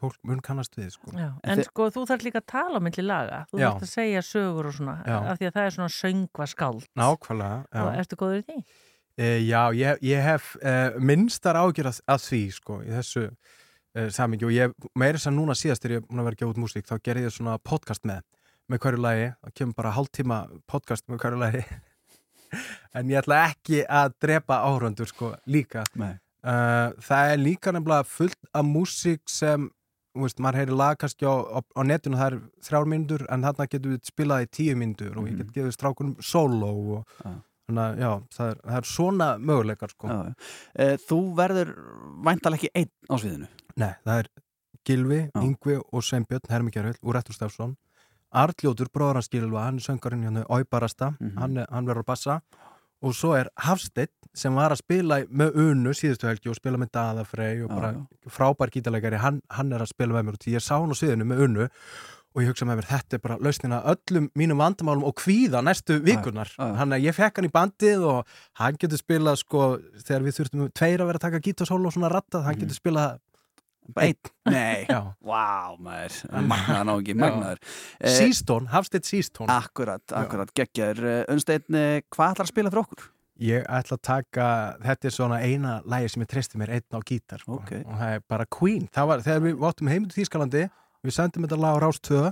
fólk 0.00 0.16
mun 0.24 0.40
kannast 0.40 0.76
við 0.78 0.94
sko. 0.94 1.12
Já, 1.12 1.28
en 1.44 1.60
sko 1.66 1.88
þú 1.92 2.04
þarf 2.08 2.24
líka 2.26 2.40
að 2.40 2.46
tala 2.52 2.80
á 2.80 2.84
milli 2.84 3.04
laga 3.04 3.42
þú 3.50 3.60
Já. 3.60 3.66
þarf 3.68 3.84
að 3.86 3.92
segja 3.92 4.22
sögur 4.24 4.70
og 4.70 4.76
svona 4.78 4.94
Já. 5.04 5.18
af 5.20 5.38
því 5.38 5.48
að 5.50 5.52
það 5.58 5.66
er 5.66 5.76
svona 5.76 5.92
söngvaskáld 5.98 6.86
Nákvæmlega, 6.98 7.58
já. 7.68 7.82
og 7.84 8.00
ertu 8.00 8.18
góður 8.22 8.40
í 8.40 8.46
því? 8.48 8.64
E, 9.18 9.42
já, 9.44 9.72
ég, 9.76 9.98
ég 10.08 10.24
hef 10.24 10.54
e, 10.56 10.72
minnstar 11.04 11.58
ágjör 11.60 11.90
að, 11.90 12.00
að 12.14 12.22
því 12.26 12.42
sko, 12.56 12.78
í 12.80 12.92
þessu 12.94 13.24
e, 13.28 14.06
samingi 14.14 14.48
og 14.48 14.54
ég, 14.54 14.76
meira 14.98 15.20
sem 15.20 15.34
núna 15.36 15.56
síðast 15.58 15.84
er 15.84 15.98
ég 15.98 16.06
að 16.08 16.24
vera 16.28 16.40
gefa 16.40 16.54
út 16.54 16.60
músík, 16.62 16.88
þá 16.88 16.96
gerði 17.04 17.26
ég 17.26 17.34
svona 17.34 17.58
podcast 17.60 18.06
með, 18.08 18.22
með 18.72 18.82
hverju 18.86 19.02
lagi, 19.04 19.28
það 19.44 19.56
kemur 19.60 19.78
bara 19.82 19.94
hálftíma 19.98 20.38
podcast 20.70 21.08
með 21.08 21.24
hverju 21.24 21.42
lagi. 21.44 21.64
En 22.92 23.08
ég 23.08 23.16
ætla 23.22 23.46
ekki 23.48 23.78
að 23.88 24.10
drepa 24.20 24.58
áhörundur 24.68 25.08
sko 25.08 25.30
líka. 25.48 25.86
Uh, 25.96 26.90
það 27.00 27.30
er 27.30 27.38
líka 27.40 27.72
nefnilega 27.72 28.04
fullt 28.04 28.50
af 28.52 28.66
músík 28.68 29.22
sem 29.32 29.70
veist, 30.18 30.40
maður 30.42 30.60
heyri 30.60 30.76
lag 30.76 30.98
kannski 31.00 31.24
á, 31.24 31.32
á, 31.32 31.58
á 31.64 31.80
netinu 31.88 32.18
það 32.20 32.34
er 32.34 32.36
þrjár 32.66 32.90
mínútur 32.92 33.24
en 33.32 33.46
þarna 33.46 33.68
getur 33.72 33.94
við 33.94 34.10
spilað 34.10 34.44
í 34.44 34.50
tíu 34.58 34.76
mínútur 34.76 35.16
og 35.16 35.30
ég 35.30 35.38
get 35.40 35.54
gefið 35.56 35.76
strákunum 35.78 36.18
solo 36.20 36.72
og 36.98 37.16
þannig 37.72 37.82
að 37.88 38.02
já, 38.04 38.10
það 38.36 38.50
er, 38.52 38.60
það 38.68 38.76
er 38.82 38.88
svona 38.92 39.28
möguleikar 39.50 39.90
sko. 39.96 40.08
Já, 40.12 40.18
já. 40.28 40.34
Eh, 40.84 40.96
Þú 41.08 41.18
verður 41.40 41.72
væntalega 42.28 42.60
ekki 42.60 42.72
einn 42.82 42.92
á 43.08 43.14
sviðinu? 43.18 43.48
Nei, 43.82 43.92
það 44.04 44.18
er 44.22 44.28
Gilvi, 44.84 45.20
Yngvi 45.38 45.78
og 45.80 46.02
Sveinbjörn 46.04 46.50
Hermikjærhöll 46.52 46.98
úr 47.02 47.14
Rettur 47.16 47.34
Stefsson 47.36 47.76
Arljótur, 48.32 48.88
bróður 48.92 49.18
hans 49.20 49.28
Gilva, 49.28 49.66
hann 49.66 49.76
er 49.76 49.84
söngarinn 49.84 50.22
hérna 50.24 50.46
Óibarasta, 50.48 51.10
hann, 51.36 51.56
er- 51.60 51.66
hann 51.70 51.84
verður 51.86 52.00
að 52.00 52.06
bassa. 52.08 52.40
Og 53.02 53.12
svo 53.18 53.34
er 53.36 53.48
Hafsteinn 53.60 54.08
sem 54.32 54.54
var 54.54 54.70
að 54.72 54.78
spila 54.80 55.18
í- 55.20 55.26
með 55.28 55.56
Unu 55.58 55.90
síðustu 55.92 56.28
helgi 56.30 56.48
og 56.48 56.54
spila 56.56 56.78
með 56.78 56.92
Daða 56.94 57.24
Frey 57.26 57.60
og 57.64 57.68
Já, 57.70 57.74
bara 57.74 57.90
já. 57.92 58.30
frábær 58.30 58.70
gítarleikari, 58.72 59.18
hann, 59.20 59.42
hann 59.50 59.72
er 59.72 59.80
að 59.84 59.88
spila 59.92 60.14
með 60.14 60.24
mér 60.30 60.38
og 60.38 60.38
því 60.46 60.54
ég 60.56 60.62
sá 60.64 60.78
hann 60.80 60.88
á 60.94 60.96
sviðinu 60.96 61.26
með 61.28 61.42
Unu 61.44 61.68
og 62.32 62.42
ég 62.42 62.52
hugsa 62.52 62.68
með 62.68 62.80
mér, 62.80 62.88
þetta 62.90 63.18
er 63.18 63.24
bara 63.24 63.38
lausnina 63.44 63.80
öllum 63.92 64.30
mínum 64.38 64.62
vandamálum 64.62 65.04
og 65.08 65.16
kvíða 65.20 65.60
næstu 65.64 65.98
vikunar 66.04 66.52
hann 66.56 66.96
að 66.96 67.08
ég 67.08 67.16
fekk 67.16 67.40
hann 67.40 67.48
í 67.48 67.52
bandið 67.52 68.06
og 68.08 68.38
hann 68.60 68.78
getur 68.80 69.00
spilað 69.00 69.42
sko, 69.42 69.66
þegar 70.00 70.24
við 70.26 70.38
þurftum 70.38 70.72
tveir 70.72 71.04
að 71.04 71.12
vera 71.12 71.20
að 71.20 71.26
taka 71.26 71.42
gítarsólu 71.44 71.90
og 71.90 71.96
svona 71.96 72.12
rattað, 72.12 72.46
hann 72.48 72.58
getur 72.62 72.78
spilað 72.78 73.20
Einn? 73.98 74.14
Nei, 74.46 74.86
vá 75.28 75.74
maður. 75.82 76.18
Magnaður 76.52 76.84
ná 76.86 76.92
ekki, 76.94 77.16
magnaður. 77.18 77.62
Eh, 77.98 78.14
Sístón, 78.14 78.68
Hafsteinn 78.70 79.06
Sístón. 79.06 79.50
Akkurat, 79.50 80.04
akkurat, 80.16 80.52
geggjaður. 80.54 81.26
Unnsteinn, 81.32 81.66
eh, 81.74 82.04
hvað 82.14 82.36
ætlar 82.36 82.46
að 82.46 82.52
spila 82.52 82.72
fyrir 82.72 82.84
okkur? 82.84 83.08
Ég 83.42 83.66
ætla 83.66 83.96
að 83.98 84.04
taka, 84.06 84.46
þetta 84.84 85.08
er 85.08 85.14
svona 85.16 85.40
eina 85.42 85.74
lægi 85.88 86.12
sem 86.12 86.22
ég 86.22 86.30
treysti 86.30 86.60
mér 86.60 86.76
einn 86.76 86.94
á 86.94 87.00
gítar 87.02 87.42
sko. 87.42 87.58
Ok. 87.58 87.72
og 87.80 87.96
það 87.98 88.14
er 88.14 88.24
bara 88.30 88.46
Queen. 88.46 88.86
Það 88.94 89.10
var, 89.10 89.24
þegar 89.26 89.44
við 89.48 89.58
váttum 89.64 89.90
heim 89.90 90.06
til 90.06 90.20
Þýskalandi 90.20 90.62
við 91.02 91.16
sendum 91.16 91.46
þetta 91.46 91.60
lag 91.62 91.78
á 91.78 91.82
Rás 91.82 92.00
2 92.00 92.24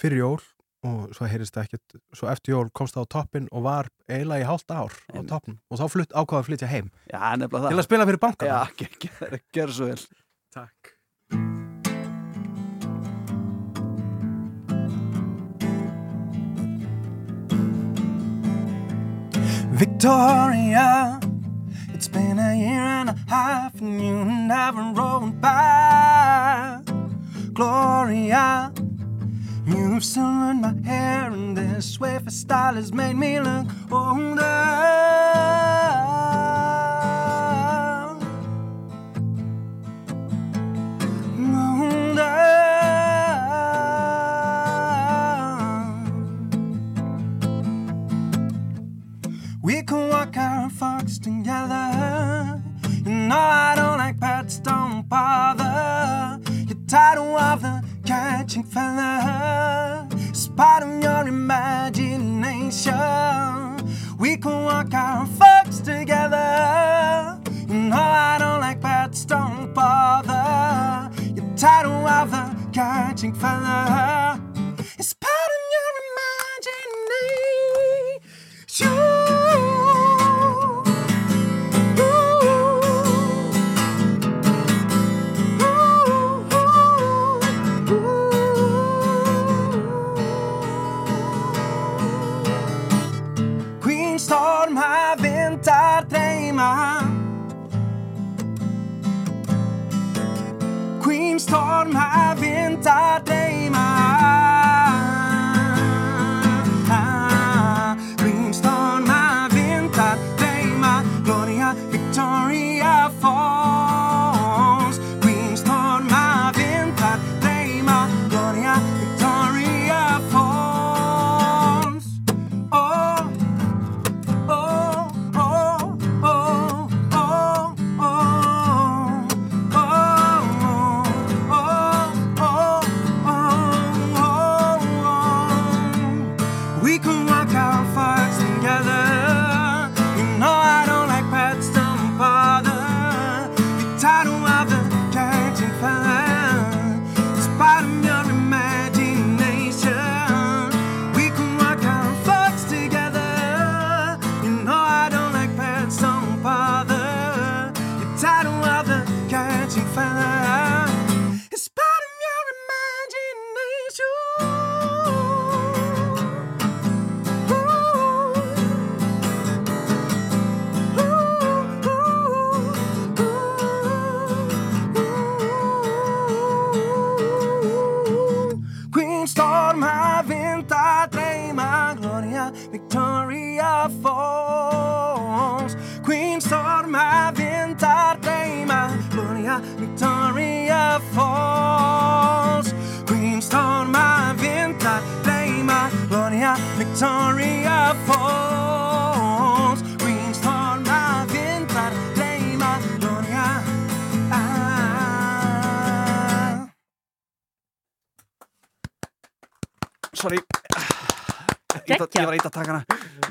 fyrir 0.00 0.22
jól 0.22 0.40
og 0.86 1.10
svo 1.12 1.28
heyrist 1.28 1.52
það 1.56 1.66
ekkert 1.66 1.98
svo 2.16 2.28
eftir 2.32 2.54
jól 2.54 2.68
komst 2.72 2.96
það 2.96 3.04
á 3.04 3.12
toppin 3.16 3.48
og 3.52 3.66
var 3.66 3.90
eiginlega 4.08 4.46
í 4.46 4.48
hálft 4.48 4.72
ár 4.72 4.94
á 5.12 5.20
toppin 5.28 5.58
og 5.68 5.80
þá 5.80 5.84
flutt, 5.92 6.14
ákvaða 6.16 6.40
að 6.40 6.48
flytja 6.48 6.70
heim. 6.70 6.88
Já, 7.10 7.20
til 7.36 7.76
að 7.76 7.84
spila 7.84 8.08
fyrir 8.08 8.22
bankana. 8.22 8.62
Já, 8.64 8.80
geggjaður, 8.80 9.44
gjör 9.52 9.76
svo 9.76 9.90
vel. 9.92 10.00
Takk. 10.56 10.96
Victoria, 19.80 21.20
it's 21.94 22.08
been 22.08 22.38
a 22.38 22.54
year 22.54 22.82
and 23.00 23.10
a 23.10 23.16
half 23.28 23.80
and 23.80 24.00
you 24.02 24.24
never 24.24 24.82
rolled 24.94 25.40
back. 25.40 26.79
Gloria, 27.60 28.72
you've 29.66 30.02
silvered 30.02 30.54
my 30.62 30.74
hair 30.82 31.30
and 31.30 31.54
this 31.54 32.00
wafer 32.00 32.30
style 32.30 32.72
has 32.72 32.90
made 32.90 33.16
me 33.16 33.38
look 33.38 33.66
older. 33.92 34.46
We 49.62 49.82
can 49.82 50.08
walk 50.08 50.34
our 50.38 50.70
fox 50.70 51.18
together. 51.18 52.62
You 53.04 53.12
know 53.12 53.36
I 53.36 53.74
don't 53.76 53.98
like 53.98 54.18
pets, 54.18 54.60
don't 54.60 55.06
bother. 55.06 56.39
Title 56.90 57.36
of 57.36 57.62
the 57.62 57.84
catching. 58.04 58.66
It's 60.28 60.48
part 60.48 60.82
of 60.82 61.00
your 61.00 61.28
imagination. 61.28 62.96
We 64.18 64.36
can 64.36 64.64
walk 64.64 64.92
our 64.92 65.24
fox 65.24 65.78
together. 65.78 67.40
You 67.68 67.76
oh, 67.76 67.88
know 67.90 67.96
I 67.96 68.38
don't 68.40 68.60
like 68.60 68.80
pets, 68.80 69.24
don't 69.24 69.72
bother. 69.72 71.12
You're 71.32 71.56
title 71.56 72.08
of 72.08 72.32
the 72.32 72.56
catching 72.72 73.34
feather. 73.34 74.49
Queen 101.50 101.58
Storm 101.58 101.96
har 101.96 102.34
vinterdrama 102.36 103.20
Queen 103.24 103.99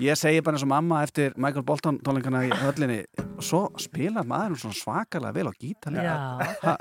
Ég 0.10 0.18
segi 0.18 0.42
bara 0.42 0.58
eins 0.58 0.64
og 0.66 0.72
mamma 0.72 1.04
eftir 1.06 1.36
Michael 1.38 1.66
Bolton 1.68 2.00
tónleikana 2.06 2.42
í 2.48 2.52
höllinni 2.64 3.04
Svo 3.46 3.68
spilar 3.80 4.26
maður 4.28 4.58
svona 4.64 4.78
svakalega 4.80 5.36
vel 5.36 5.50
á 5.52 5.54
gítarlega 5.54 6.14
Já. 6.64 6.78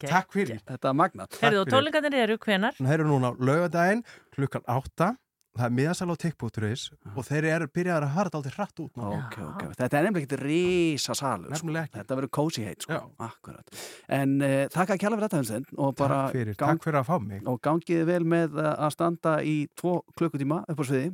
Takk 0.00 0.30
fyrir. 0.32 0.60
Þetta 0.64 0.88
er 0.88 0.94
magnað. 0.96 1.34
Herðu 1.42 1.58
og 1.60 1.68
tónleikarnir 1.74 2.22
eru 2.24 2.38
hvenar? 2.40 2.78
Það 2.78 2.94
eru 2.94 3.08
núna 3.10 3.34
lögadaginn 3.36 4.00
klukkan 4.32 4.64
átta. 4.64 5.10
Það 5.58 5.66
er 5.66 5.74
miðasal 5.76 6.08
á 6.08 6.16
tikkbúturis 6.22 6.86
og 7.10 7.24
þeir 7.26 7.48
eru 7.50 7.66
byrjaðar 7.74 8.06
að 8.06 8.12
harða 8.14 8.38
aldrei 8.38 8.54
hratt 8.54 8.80
út 8.80 8.96
núna. 8.96 9.18
Ok, 9.26 9.36
ok, 9.44 9.64
þetta 9.80 9.98
er 9.98 10.06
nefnilega 10.06 10.38
risa 10.40 11.16
salur 11.18 11.50
Nefnilega 11.52 11.88
ekki. 11.90 11.98
Þetta 12.00 12.18
verður 12.20 12.32
cozy 12.38 12.64
heitt 12.64 12.86
sko. 12.86 13.00
Akkurat. 13.26 13.80
En 14.08 14.36
uh, 14.40 14.60
þakka 14.72 14.94
að 14.96 15.02
kjalla 15.02 15.18
fyrir 15.18 15.26
þetta 15.26 15.40
Hönstein 15.42 15.66
og 15.76 15.96
bara 16.00 16.20
Takk 16.22 16.38
fyrir, 16.38 16.58
takk 16.62 16.86
fyrir 16.86 17.00
að 17.02 17.10
fá 17.10 17.16
mig. 17.26 17.42
og 17.50 17.60
gangiði 17.66 18.06
vel 18.08 18.22
með 18.38 18.60
að 18.62 18.94
standa 18.94 19.34
í 19.44 19.56
tvo 19.76 19.98
klukkutíma 20.16 20.62
upp 20.70 20.80
á 20.80 20.84
sviði 20.86 21.10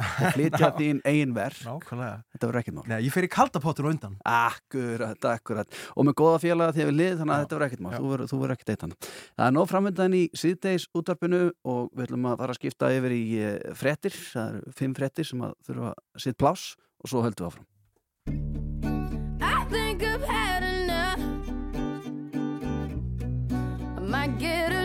og 0.00 0.32
flytja 0.34 0.70
þín 0.78 1.00
eigin 1.06 1.34
verð 1.36 1.62
Nákvæmlega. 1.66 2.16
Þetta 2.34 2.48
verður 2.50 2.60
ekkert 2.60 2.76
mál. 2.76 2.86
Nei, 2.90 2.98
ég 3.06 3.14
fer 3.14 3.26
í 3.26 3.30
kaldapottur 3.32 3.88
undan. 3.90 4.16
Akkurat, 4.28 5.28
akkurat. 5.32 5.78
Og 5.96 6.08
með 6.08 6.16
góða 6.20 6.42
félaga 6.44 6.74
að 6.74 6.90
við 6.90 6.98
lið 7.00 7.14
þannig 7.20 7.34
að 7.36 7.44
þetta 7.44 7.56
verður 7.56 7.68
ekkert 7.68 7.84
mál. 7.86 7.94
Þú 7.96 8.10
verður, 8.12 8.30
þú 8.32 8.40
verður 8.42 8.56
ekkert 8.56 8.72
eitt 8.74 8.84
hann 8.86 8.96
Það 9.06 9.46
er 9.46 9.54
nóg 9.56 9.70
framöndan 9.72 10.16
í 10.16 10.22
síðdeis 10.36 10.88
útvarpinu 10.96 11.42
og 11.64 11.88
við 11.92 12.08
ætlum 12.08 12.28
að 12.30 12.38
fara 12.42 12.56
að 12.56 12.60
skipta 12.60 12.92
yfir 12.96 13.16
í 13.16 13.22
eh, 13.40 13.56
fréttir. 13.76 14.18
Það 14.32 14.46
eru 14.52 14.76
fimm 14.80 14.96
fréttir 14.98 15.30
sem 15.30 15.46
að 15.46 15.56
þurfa 15.68 15.92
að 15.94 16.26
sitt 16.26 16.40
pláss 16.40 16.74
og 17.02 17.12
svo 17.12 17.24
höldum 17.26 17.46
við 17.46 17.50
áfram. 17.52 17.66
I 19.40 19.64
think 19.70 20.02
I've 20.02 20.22
had 20.22 20.62
enough. 20.62 21.20
I 23.96 24.00
might 24.00 24.38
get 24.38 24.72
a 24.72 24.75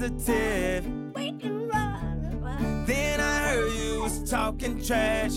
positive. 0.00 0.84
Then 2.86 3.20
I 3.20 3.38
heard 3.38 3.72
you 3.74 4.02
was 4.02 4.30
talking 4.30 4.82
trash. 4.82 5.36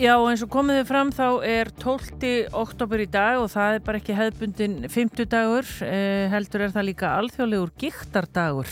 Já, 0.00 0.14
eins 0.16 0.40
og 0.40 0.48
komið 0.48 0.78
þið 0.80 0.86
fram 0.88 1.10
þá 1.12 1.26
er 1.44 1.68
12. 1.82 2.28
oktober 2.56 3.02
í 3.04 3.06
dag 3.12 3.42
og 3.42 3.50
það 3.52 3.74
er 3.76 3.82
bara 3.84 3.98
ekki 4.00 4.14
hefðbundin 4.16 4.76
50 4.88 5.28
dagur, 5.28 5.68
eh, 5.84 6.30
heldur 6.32 6.64
er 6.64 6.72
það 6.72 6.86
líka 6.88 7.10
alþjóðlegur 7.18 7.72
giktardagur 7.82 8.70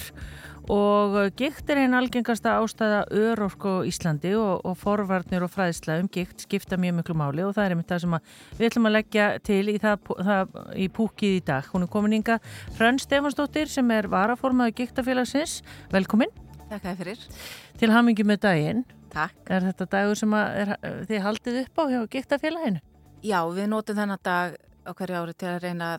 og 0.73 1.19
eh, 1.21 1.31
gikt 1.37 1.69
er 1.71 1.83
einn 1.83 1.97
algengasta 1.99 2.55
ástæða 2.63 3.03
örorku 3.13 3.83
á 3.85 3.87
Íslandi 3.91 4.33
og, 4.39 4.65
og 4.65 4.79
forvarnir 4.81 5.45
og 5.45 5.53
fræðsla 5.53 5.99
um 6.01 6.09
gikt 6.09 6.47
skipta 6.47 6.79
mjög 6.81 7.01
miklu 7.01 7.17
máli 7.21 7.45
og 7.45 7.53
það 7.57 7.67
er 7.67 7.75
einmitt 7.75 7.93
það 7.93 8.05
sem 8.07 8.17
við 8.57 8.69
ætlum 8.71 8.89
að 8.89 8.97
leggja 8.97 9.27
til 9.45 9.65
í, 9.69 9.75
það, 9.83 10.13
það, 10.31 10.55
í 10.73 10.87
púkið 10.89 11.35
í 11.37 11.43
dag. 11.51 11.69
Hún 11.75 11.85
er 11.85 11.93
komin 11.93 12.17
ynga 12.17 12.39
Hrönn 12.79 13.03
Stefansdóttir 13.03 13.69
sem 13.69 13.93
er 13.93 14.09
varaformaður 14.09 14.79
giktafélagsins. 14.81 15.61
Velkomin. 15.93 16.33
Takk 16.71 16.87
að 16.87 17.05
fyrir. 17.05 17.29
Til 17.77 17.93
hamingi 17.93 18.25
með 18.25 18.43
daginn. 18.47 18.83
Takk. 19.11 19.41
Er 19.51 19.65
þetta 19.67 19.89
dagur 19.91 20.19
sem 20.19 20.35
er, 20.39 20.75
þið 21.09 21.25
haldið 21.27 21.61
upp 21.65 21.83
á 21.83 21.85
hjá 21.91 22.01
giktafélaginu? 22.15 22.83
Já, 23.27 23.41
við 23.53 23.67
notum 23.73 23.99
þennan 23.99 24.23
dag 24.25 24.55
á 24.87 24.91
hverju 24.97 25.19
ári 25.19 25.35
til 25.37 25.51
að 25.51 25.63
reyna 25.65 25.91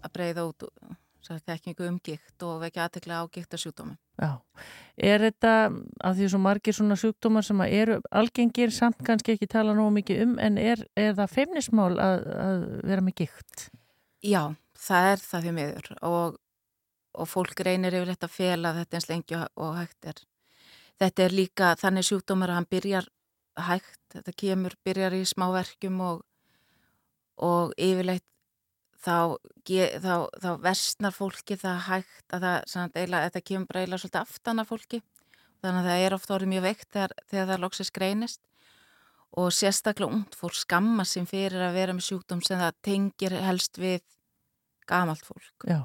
að 0.00 0.12
breyða 0.14 0.48
út 0.48 0.66
þekkingu 1.30 1.86
um 1.86 1.98
gikt 2.02 2.42
og 2.42 2.60
vekja 2.64 2.86
aðtekla 2.86 3.20
á 3.22 3.24
giktarsjúkdóma. 3.30 3.96
Já. 4.18 4.40
Er 4.96 5.22
þetta, 5.22 5.52
af 6.02 6.16
því 6.16 6.28
svo 6.32 6.40
margir 6.42 6.74
svona 6.74 6.96
sjúkdómar 6.98 7.46
sem 7.46 7.60
eru 7.66 8.00
algengir 8.10 8.72
samt 8.74 8.98
kannski 9.06 9.36
ekki 9.36 9.46
tala 9.46 9.74
nógu 9.76 9.92
mikið 10.00 10.24
um, 10.24 10.34
en 10.42 10.58
er, 10.58 10.82
er 10.96 11.14
það 11.18 11.34
feimnismál 11.36 11.92
að, 12.00 12.26
að 12.34 12.64
vera 12.90 13.04
með 13.04 13.16
gikt? 13.22 13.68
Já, 14.24 14.50
það 14.76 15.12
er 15.12 15.22
það 15.28 15.46
því 15.46 15.54
miður 15.60 15.92
og, 16.10 16.40
og 17.14 17.30
fólk 17.30 17.62
reynir 17.64 17.96
yfirleitt 17.96 18.26
að 18.26 18.34
fela 18.34 18.74
þetta 18.80 18.98
eins 18.98 19.10
lengi 19.12 19.40
og 19.40 19.78
hægt 19.78 20.10
er. 20.10 20.24
Þetta 21.00 21.24
er 21.24 21.34
líka 21.34 21.74
þannig 21.80 22.08
sjúkdómar 22.08 22.52
að 22.52 22.60
hann 22.60 22.70
byrjar 22.70 23.06
hægt, 23.60 24.00
þetta 24.14 24.34
kemur, 24.42 24.76
byrjar 24.84 25.16
í 25.16 25.22
smáverkjum 25.28 26.02
og, 26.04 26.20
og 27.40 27.72
yfirleitt 27.80 28.26
þá, 29.00 29.36
þá, 29.64 30.14
þá 30.42 30.50
versnar 30.64 31.16
fólki 31.16 31.56
það 31.60 31.80
hægt 31.88 32.36
að 32.36 32.46
það, 32.46 32.92
eila, 33.00 33.24
þetta 33.28 33.44
kemur 33.48 33.70
bara 33.70 33.82
eiginlega 33.82 34.02
svolítið 34.04 34.20
aftan 34.20 34.62
af 34.62 34.70
fólki 34.70 35.02
þannig 35.60 35.80
að 35.80 35.88
það 35.90 36.04
er 36.04 36.16
ofta 36.16 36.36
orðið 36.36 36.52
mjög 36.54 36.66
veikt 36.68 36.88
þegar, 36.94 37.16
þegar 37.32 37.50
það 37.50 37.62
loksist 37.64 37.94
greinist 37.96 38.42
og 39.40 39.52
sérstaklega 39.54 40.16
ungd 40.16 40.36
fólk 40.36 40.58
skamma 40.58 41.06
sem 41.06 41.28
fyrir 41.28 41.62
að 41.62 41.76
vera 41.78 41.94
með 41.94 42.08
sjúkdóm 42.08 42.42
sem 42.44 42.60
það 42.60 42.78
tengir 42.86 43.36
helst 43.44 43.78
við 43.78 44.00
gamalt 44.90 45.22
fólk. 45.26 45.68
Já. 45.68 45.84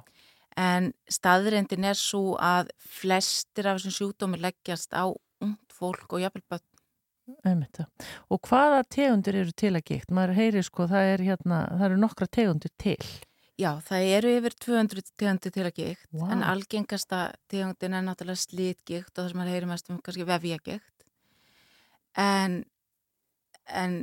En 0.56 0.93
staðrindin 1.12 1.84
er 1.84 1.97
svo 1.99 2.38
að 2.39 2.72
flestir 2.80 3.68
af 3.68 3.80
þessum 3.80 3.95
sjúkdómi 3.97 4.39
leggjast 4.39 4.95
á 4.95 5.12
ungd 5.43 5.76
fólk 5.76 6.16
og 6.16 6.24
jafnvel 6.24 6.45
börn. 6.49 6.66
Einmitt, 7.41 7.80
og 8.30 8.45
hvaða 8.45 8.84
tegundir 8.86 9.39
eru 9.39 9.53
til 9.58 9.72
að 9.74 9.88
gikt? 9.89 10.12
Maður 10.14 10.36
heyri 10.38 10.62
sko, 10.64 10.86
það, 10.91 11.08
er 11.16 11.24
hérna, 11.26 11.64
eru 11.88 11.97
nokkra 11.97 12.28
tegundir 12.30 12.70
til. 12.78 12.99
Já, 13.58 13.72
það 13.88 14.10
eru 14.18 14.34
yfir 14.38 14.56
200 14.62 15.08
tegundir 15.18 15.53
til 15.56 15.64
að 15.66 15.80
gikt, 15.80 16.06
Vá. 16.14 16.28
en 16.36 16.43
algengasta 16.45 17.22
tegundin 17.49 17.95
er 17.97 18.06
náttúrulega 18.06 18.43
slítgikt 18.43 19.14
og 19.16 19.24
það 19.24 19.30
sem 19.32 19.41
maður 19.41 19.56
heyri 19.56 19.70
mest 19.72 19.89
um 19.89 19.99
kannski 20.06 20.28
vefjagikt. 20.28 21.08
En, 22.20 22.58
en, 23.66 23.95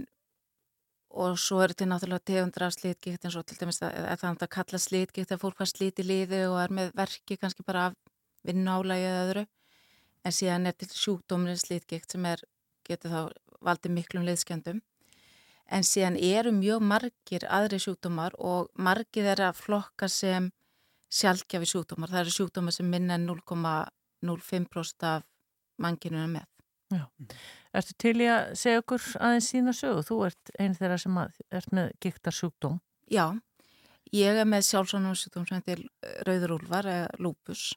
og 1.12 1.38
svo 1.38 1.60
eru 1.60 1.76
til 1.76 1.88
náttúrulega 1.90 2.24
tegundir 2.24 2.64
af 2.64 2.72
slítgikt 2.72 3.26
eins 3.26 3.36
og 3.36 3.44
til 3.46 3.58
dæmis 3.60 3.82
að, 3.84 3.92
að 4.12 4.20
það 4.22 4.30
er 4.30 4.46
að 4.46 4.52
kalla 4.56 4.78
slítgikt 4.80 5.28
þegar 5.28 5.42
fólk 5.42 5.58
var 5.60 5.70
slít 5.70 6.00
í 6.00 6.06
liði 6.06 6.40
og 6.48 6.56
er 6.62 6.72
með 6.72 6.94
verki 6.96 7.36
kannski 7.40 7.66
bara 7.66 7.90
af 7.90 7.98
vinnálægi 8.48 9.08
eða 9.08 9.26
öðru. 9.26 9.44
En 10.24 10.32
síðan 10.32 10.70
er 10.70 10.76
til 10.78 10.88
sjúkdómurinn 10.88 11.60
slítgikt 11.60 12.14
sem 12.14 12.24
er 12.30 12.42
getur 12.86 13.12
þá 13.12 13.20
valdið 13.62 13.96
miklum 13.98 14.26
liðskjöndum. 14.26 14.80
En 15.72 15.86
síðan 15.86 16.16
eru 16.16 16.52
mjög 16.54 16.82
margir 16.84 17.46
aðri 17.48 17.80
sjúkdómar 17.82 18.36
og 18.38 18.70
margir 18.74 19.28
er 19.34 19.44
að 19.48 19.60
flokka 19.60 20.08
sem 20.08 20.50
sjálfgjafi 21.12 21.68
sjúkdómar. 21.70 22.12
Það 22.12 22.24
eru 22.24 22.36
sjúkdómar 22.36 22.76
sem 22.76 22.88
minna 22.88 23.18
en 23.18 23.28
0,05% 23.28 25.08
af 25.08 25.26
mannkynuna 25.82 26.28
með. 26.38 26.48
Já. 26.92 27.04
Ertu 27.72 27.94
til 28.04 28.18
í 28.20 28.28
að 28.28 28.50
segja 28.60 28.82
okkur 28.82 29.04
aðeins 29.16 29.48
sína 29.48 29.72
sögu? 29.76 30.02
Þú 30.04 30.18
ert 30.26 30.52
einn 30.60 30.74
þeirra 30.76 30.98
sem 31.00 31.16
að, 31.22 31.38
ert 31.56 31.72
með 31.72 31.94
giktar 32.04 32.36
sjúkdóm. 32.36 32.76
Já, 33.12 33.24
ég 34.12 34.42
er 34.42 34.48
með 34.48 34.66
sjálfsvonum 34.68 35.16
sjúkdóm 35.16 35.46
sem 35.48 35.62
heitir 35.62 35.86
rauðurúlvar 36.28 36.88
eða 36.92 37.08
lúpus 37.22 37.70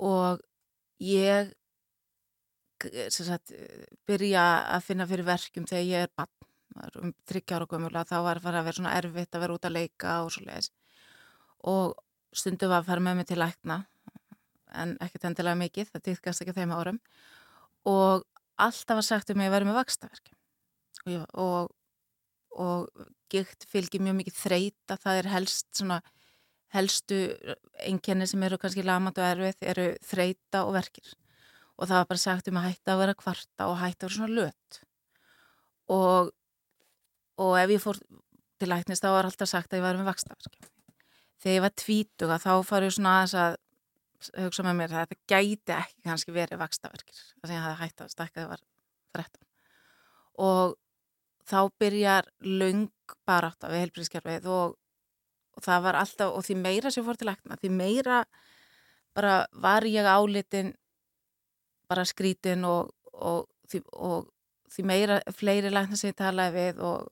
og 0.00 0.42
ég 1.00 1.54
sagt, 3.12 3.52
byrja 4.08 4.44
að 4.76 4.84
finna 4.86 5.06
fyrir 5.08 5.28
verkjum 5.28 5.66
þegar 5.68 5.88
ég 5.88 6.06
er 6.06 6.12
bann 6.16 6.92
um 7.00 7.12
30 7.28 7.56
ára 7.56 7.68
gömulega 7.68 8.08
þá 8.08 8.18
var 8.24 8.40
það 8.40 8.58
að 8.60 8.66
vera 8.68 8.78
svona 8.78 8.94
erfitt 8.96 9.34
að 9.34 9.44
vera 9.44 9.56
út 9.56 9.66
að 9.66 9.76
leika 9.76 10.16
og 10.24 10.30
svo 10.32 10.44
leiðis 10.46 10.70
og 11.70 11.96
stundum 12.32 12.70
var 12.70 12.84
að 12.84 12.90
fara 12.92 13.04
með 13.04 13.18
mig 13.18 13.28
til 13.28 13.40
lækna 13.40 13.80
en 14.80 14.94
ekkert 15.02 15.26
endilega 15.28 15.58
mikið, 15.58 15.90
það 15.90 16.04
týðkast 16.06 16.44
ekki 16.44 16.54
þeim 16.56 16.74
árum 16.76 17.00
og 17.90 18.24
alltaf 18.66 19.00
var 19.00 19.06
sagt 19.06 19.32
um 19.32 19.42
að 19.42 19.54
vera 19.54 19.68
með 19.68 19.78
vakstaverki 19.80 20.36
og, 21.10 21.26
og, 21.40 21.70
og 22.60 23.06
gikt 23.32 23.66
fylgir 23.70 24.02
mjög 24.04 24.18
mikið 24.20 24.36
þreita, 24.36 24.98
það 25.00 25.20
er 25.20 25.30
helst 25.34 25.68
svona 25.78 26.00
helstu 26.74 27.20
einkenni 27.82 28.28
sem 28.30 28.42
eru 28.46 28.58
kannski 28.60 28.84
lamand 28.86 29.18
og 29.18 29.26
erfið 29.26 29.70
eru 29.72 29.86
þreita 30.06 30.64
og 30.66 30.76
verkir. 30.76 31.14
Og 31.80 31.88
það 31.88 32.02
var 32.02 32.10
bara 32.10 32.22
sagt 32.22 32.50
um 32.50 32.58
að 32.60 32.66
hætta 32.68 32.94
að 32.94 33.00
vera 33.00 33.16
kvarta 33.18 33.70
og 33.70 33.78
hætta 33.80 34.04
að 34.04 34.10
vera 34.10 34.18
svona 34.18 34.36
löt. 34.36 34.80
Og, 35.90 36.30
og 37.40 37.54
ef 37.58 37.72
ég 37.74 37.82
fór 37.82 37.98
til 38.60 38.68
læknist 38.70 39.02
þá 39.02 39.14
var 39.16 39.30
alltaf 39.30 39.50
sagt 39.50 39.72
að 39.72 39.80
ég 39.80 39.86
var 39.88 39.98
með 39.98 40.12
vakstaverki 40.12 40.68
þegar 41.40 41.56
ég 41.56 41.64
var 41.64 41.76
tvítuga 41.82 42.38
þá 42.40 42.52
farið 42.68 42.96
svona 42.96 43.16
aðeins 43.18 43.36
að 43.40 43.54
hugsa 44.44 44.64
með 44.66 44.76
mér 44.78 44.94
að 44.94 45.02
þetta 45.02 45.32
gæti 45.32 45.76
ekki 45.76 46.04
kannski 46.06 46.34
verið 46.34 46.60
vakstaverkir 46.60 47.16
þess 47.16 47.48
að 47.48 47.54
ég 47.54 47.64
hafði 47.64 47.80
hætta 47.80 48.06
að 48.06 48.14
stakka 48.14 48.36
þegar 48.36 48.44
ég 48.44 48.52
var 48.52 48.62
13 49.16 49.46
og 50.40 50.76
þá 51.50 51.60
byrjar 51.82 52.28
laung 52.46 52.88
barátt 53.26 53.66
af 53.66 53.74
helbriðskerfið 53.74 54.48
og, 54.50 54.76
og 55.56 55.64
það 55.64 55.86
var 55.86 56.00
alltaf 56.00 56.34
og 56.36 56.44
því 56.46 56.58
meira 56.60 56.92
sem 56.94 57.06
fór 57.06 57.18
til 57.20 57.30
lækna 57.30 57.58
því 57.60 57.72
meira 57.74 58.20
bara 59.16 59.40
var 59.52 59.86
ég 59.88 60.06
álitin 60.06 60.74
bara 61.90 62.04
skrítin 62.06 62.64
og, 62.68 62.92
og, 63.12 63.48
og 63.96 64.28
því 64.70 64.84
meira 64.86 65.18
fleiri 65.34 65.72
lækna 65.72 65.98
sem 65.98 66.12
ég 66.12 66.20
talaði 66.20 66.56
við 66.60 66.84
og 66.86 67.08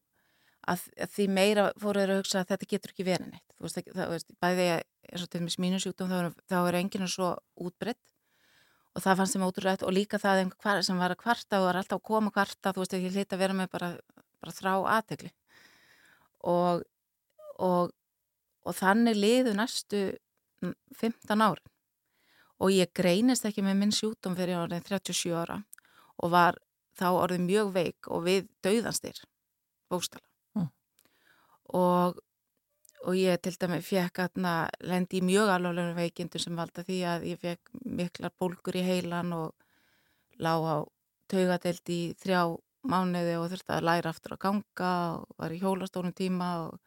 að, 0.69 0.85
því 1.15 1.27
meira 1.33 1.65
fóruður 1.81 2.15
að 2.15 2.21
hugsa 2.23 2.43
að 2.43 2.53
þetta 2.53 2.71
getur 2.73 2.95
ekki 2.95 3.09
verið 3.09 3.33
neitt. 3.33 3.57
Þú 3.57 3.67
veist, 3.67 3.81
það 3.97 4.13
veist, 4.15 4.31
bæði 4.43 4.69
eins 4.69 5.25
og 5.25 5.33
til 5.33 5.41
dæmis 5.41 5.59
mínu 5.63 5.81
sjúkdóm 5.83 6.13
þá, 6.13 6.45
þá 6.51 6.59
er 6.61 6.79
enginn 6.83 7.11
svo 7.11 7.33
útbreytt 7.57 8.15
og 8.95 9.05
það 9.05 9.21
fannst 9.21 9.37
þeim 9.37 9.47
ótrúrætt 9.47 9.85
og 9.87 9.95
líka 9.95 10.21
það 10.21 10.45
sem 10.87 11.01
var 11.01 11.15
að 11.15 11.23
kvarta 11.23 11.61
og 11.61 11.69
var 11.69 11.79
alltaf 11.81 12.01
að 12.01 12.07
koma 12.09 12.33
að 12.33 12.37
kvarta 12.39 12.73
þú 12.75 12.83
veist 12.83 12.97
ekki 12.99 13.13
hlita 13.15 13.37
að 13.37 13.43
vera 13.45 13.57
með 13.57 13.71
bara, 13.73 13.91
bara 14.43 14.55
þrá 14.57 14.73
aðtegli 14.97 15.31
og, 16.49 16.83
og 17.63 17.95
og 18.69 18.77
þannig 18.77 19.17
liðu 19.17 19.57
næstu 19.57 20.03
15 21.01 21.41
árin. 21.41 21.75
Og 22.59 22.75
ég 22.75 22.91
greinist 22.95 23.47
ekki 23.47 23.63
með 23.65 23.81
minn 23.81 23.95
sjúkdóm 23.95 24.37
fyrir 24.39 24.59
árið 24.65 24.89
37 24.91 25.35
ára 25.39 25.61
og 26.19 26.33
var 26.35 26.59
þá 26.99 27.09
orðið 27.15 27.45
mjög 27.47 27.75
veik 27.77 28.09
og 28.11 28.25
við 28.27 28.49
dauðanstir 28.67 29.23
bóstala. 29.89 30.28
Og, 31.77 32.21
og 33.05 33.19
ég 33.19 33.41
til 33.43 33.57
dæmi 33.61 33.81
fekk 33.85 34.23
aðna 34.25 34.55
lendi 34.81 35.21
í 35.21 35.27
mjög 35.27 35.53
alveg 35.55 35.95
veikindu 35.99 36.41
sem 36.43 36.57
valda 36.57 36.85
því 36.87 36.99
að 37.15 37.27
ég 37.33 37.43
fekk 37.43 37.73
miklar 37.85 38.35
bólkur 38.41 38.79
í 38.79 38.87
heilan 38.87 39.35
og 39.37 39.55
lág 40.39 40.65
á 40.65 40.77
taugadelt 41.29 41.93
í 41.93 42.01
þrjá 42.19 42.43
mánuði 42.89 43.37
og 43.37 43.51
þurfti 43.53 43.75
að 43.75 43.87
læra 43.89 44.13
aftur 44.15 44.37
að 44.37 44.45
ganga 44.47 44.93
og 45.19 45.35
var 45.37 45.53
í 45.53 45.61
hjólastólum 45.61 46.15
tíma 46.17 46.53
og 46.69 46.79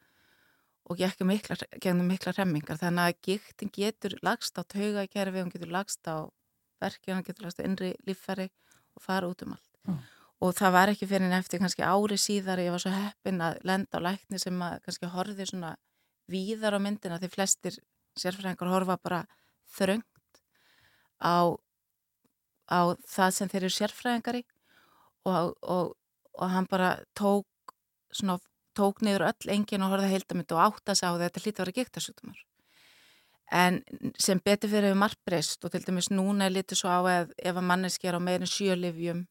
og 0.92 1.00
gekk 1.00 1.24
mikla, 1.24 1.56
gegnum 1.80 2.10
mikla 2.12 2.34
remmingar 2.36 2.80
þannig 2.82 3.12
að 3.12 3.28
giktin 3.28 3.72
getur 3.72 4.18
lagst 4.26 4.58
á 4.60 4.62
taugakerfi, 4.68 5.44
hún 5.44 5.54
getur 5.54 5.72
lagst 5.72 6.08
á 6.10 6.28
verki, 6.82 7.14
hún 7.14 7.24
getur 7.24 7.48
lagst 7.48 7.62
á 7.62 7.68
innri 7.68 7.94
líffæri 8.08 8.50
og 8.98 9.06
fara 9.06 9.30
út 9.30 9.46
um 9.46 9.56
allt 9.56 9.70
Mm. 9.82 9.98
Og 10.42 10.56
það 10.58 10.74
var 10.74 10.92
ekki 10.92 11.08
fyrir 11.10 11.28
en 11.28 11.38
eftir 11.38 11.62
kannski 11.62 11.86
ári 11.86 12.18
síðar 12.18 12.62
ég 12.64 12.74
var 12.74 12.82
svo 12.82 12.92
heppin 12.94 13.42
að 13.46 13.60
lenda 13.68 14.02
á 14.02 14.06
lækni 14.08 14.42
sem 14.42 14.62
að 14.66 14.80
kannski 14.86 15.10
horfi 15.14 15.46
svona 15.46 15.76
víðar 16.32 16.78
á 16.78 16.80
myndina 16.82 17.20
því 17.22 17.30
flestir 17.36 17.78
sérfræðingar 18.20 18.72
horfa 18.72 18.98
bara 18.98 19.22
þröngt 19.78 20.42
á, 21.22 21.54
á 22.68 22.80
það 23.08 23.36
sem 23.38 23.52
þeir 23.52 23.64
eru 23.64 23.76
sérfræðingari 23.76 24.44
og, 25.30 25.54
og, 25.62 25.94
og 26.34 26.54
hann 26.56 26.70
bara 26.72 26.96
tók 27.18 27.48
svona 28.12 28.40
tók 28.78 29.04
niður 29.06 29.28
öll 29.30 29.52
engin 29.54 29.84
og 29.86 29.94
horfði 29.94 30.14
heildamind 30.16 30.54
og 30.56 30.64
átt 30.66 30.92
að 30.92 31.00
sá 31.02 31.08
þetta 31.20 31.44
hlýtti 31.44 31.60
að 31.60 31.64
vera 31.66 31.78
gíktarsjútumar. 31.78 32.40
En 33.52 33.82
sem 34.16 34.40
betur 34.40 34.72
fyrir 34.72 34.94
við 34.94 35.02
margbreyst 35.02 35.66
og 35.68 35.74
til 35.74 35.84
dæmis 35.84 36.08
núna 36.12 36.48
er 36.48 36.56
litið 36.56 36.80
svo 36.80 36.92
á 36.92 37.00
að 37.04 37.34
ef 37.36 37.58
að 37.58 37.68
manneski 37.68 38.08
er 38.08 38.16
á 38.16 38.22
meirin 38.24 38.48
sjölifjum 38.48 39.26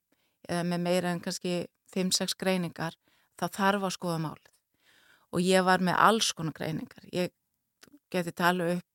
með 0.49 0.80
meira 0.82 1.12
en 1.12 1.20
kannski 1.22 1.66
5-6 1.95 2.36
greiningar, 2.38 2.97
þá 3.38 3.47
þarf 3.49 3.88
að 3.88 3.97
skoða 3.97 4.22
málið. 4.24 4.49
Og 5.30 5.45
ég 5.45 5.66
var 5.66 5.82
með 5.84 5.99
alls 6.03 6.30
konar 6.34 6.55
greiningar. 6.57 7.05
Ég 7.14 7.30
geti 8.11 8.32
tala 8.34 8.72
upp 8.76 8.86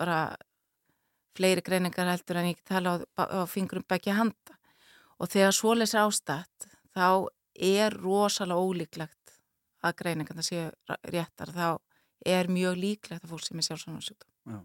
bara 0.00 0.20
fleiri 1.36 1.64
greiningar 1.64 2.08
heldur 2.08 2.40
en 2.40 2.50
ég 2.50 2.62
tala 2.64 2.96
á, 3.16 3.22
á 3.24 3.44
fingrum 3.48 3.84
begja 3.88 4.16
handa. 4.16 4.56
Og 5.20 5.28
þegar 5.28 5.52
svoleis 5.56 5.92
ástætt, 5.96 6.70
þá 6.96 7.28
er 7.60 7.96
rosalega 8.00 8.60
ólíklegt 8.60 9.36
að 9.84 9.96
greiningarna 10.00 10.44
séu 10.44 10.70
réttar. 11.12 11.52
Þá 11.52 11.76
er 12.26 12.48
mjög 12.52 12.80
líklegt 12.80 13.24
að 13.24 13.34
fólk 13.34 13.44
sem 13.44 13.60
er 13.60 13.68
sjálfsvonarnsjúkdóm. 13.68 14.32
Já. 14.48 14.60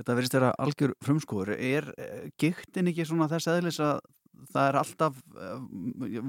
Þetta 0.00 0.16
verðist 0.16 0.36
vera 0.36 0.50
algjör 0.64 0.94
frumskóður. 1.04 1.52
Er 1.60 1.90
giktin 2.40 2.88
ekki 2.88 3.04
svona 3.04 3.28
þess 3.28 3.50
aðlis 3.52 3.80
að 3.84 4.00
það 4.50 4.68
er 4.68 4.78
alltaf, 4.80 5.18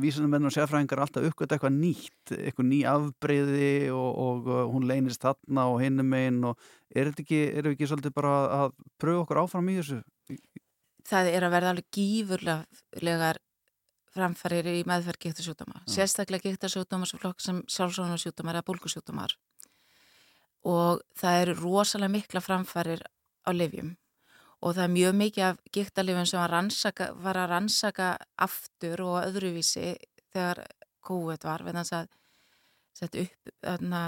vísunum 0.03 0.35
og 0.39 0.55
sérfræðingar 0.55 0.99
er 0.99 1.03
alltaf 1.05 1.27
uppgötta 1.29 1.57
eitthvað 1.57 1.77
nýtt, 1.77 2.33
eitthvað 2.37 2.67
ný 2.69 2.79
afbreyði 2.91 3.69
og, 3.95 4.09
og 4.25 4.49
hún 4.73 4.87
leynist 4.89 5.23
þarna 5.23 5.67
og 5.71 5.79
hinnum 5.83 6.17
einn 6.17 6.41
og 6.51 6.65
er 6.89 7.11
þetta 7.11 7.25
ekki, 7.25 7.43
erum 7.51 7.71
við 7.71 7.77
ekki 7.77 7.91
svolítið 7.91 8.17
bara 8.17 8.33
að 8.57 8.75
pröfa 9.01 9.23
okkur 9.25 9.41
áfram 9.43 9.71
í 9.71 9.77
þessu? 9.79 10.01
Það 11.11 11.31
er 11.31 11.47
að 11.47 11.55
verða 11.55 11.73
alveg 11.75 11.87
gífurlegar 11.95 13.41
framfærir 14.11 14.67
í 14.73 14.81
meðferð 14.87 15.23
gíktarsjútama. 15.23 15.85
Sérstaklega 15.89 16.49
gíktarsjútama 16.49 17.07
sem 17.07 17.21
flokk 17.21 17.39
sem 17.43 17.63
sjálfsvonarnsjútamar 17.71 18.59
eða 18.59 18.67
bólkusjútamar 18.67 19.37
og 20.67 21.01
það 21.17 21.39
eru 21.41 21.57
rosalega 21.57 22.13
mikla 22.13 22.41
framfærir 22.43 23.01
á 23.47 23.49
livjum 23.49 23.95
og 24.61 24.75
það 24.77 24.83
er 24.83 24.93
mjög 24.95 25.15
mikið 25.17 25.45
af 25.47 25.61
gíktalifin 25.73 26.29
sem 26.29 26.39
var, 26.39 26.53
rannsaka, 26.53 27.11
var 27.17 27.39
að 27.41 27.51
rannsaka 27.55 28.09
aftur 28.45 29.03
og 29.05 29.19
öðruvísi 29.23 29.95
þegar 30.31 30.65
COVID 31.07 31.47
var 31.47 31.63
við 31.65 31.77
þannig 31.79 31.93
að 31.97 32.11
setja 32.97 33.23
upp 33.25 33.53
þarna, 33.65 34.01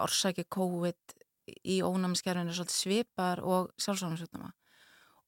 orsaki 0.00 0.46
COVID 0.48 1.16
í 1.66 1.80
ónæmiskerfinu 1.82 2.54
svolítið 2.54 2.76
svipar 2.76 3.42
og 3.42 3.72
sjálfsvonarnsjútama 3.82 4.52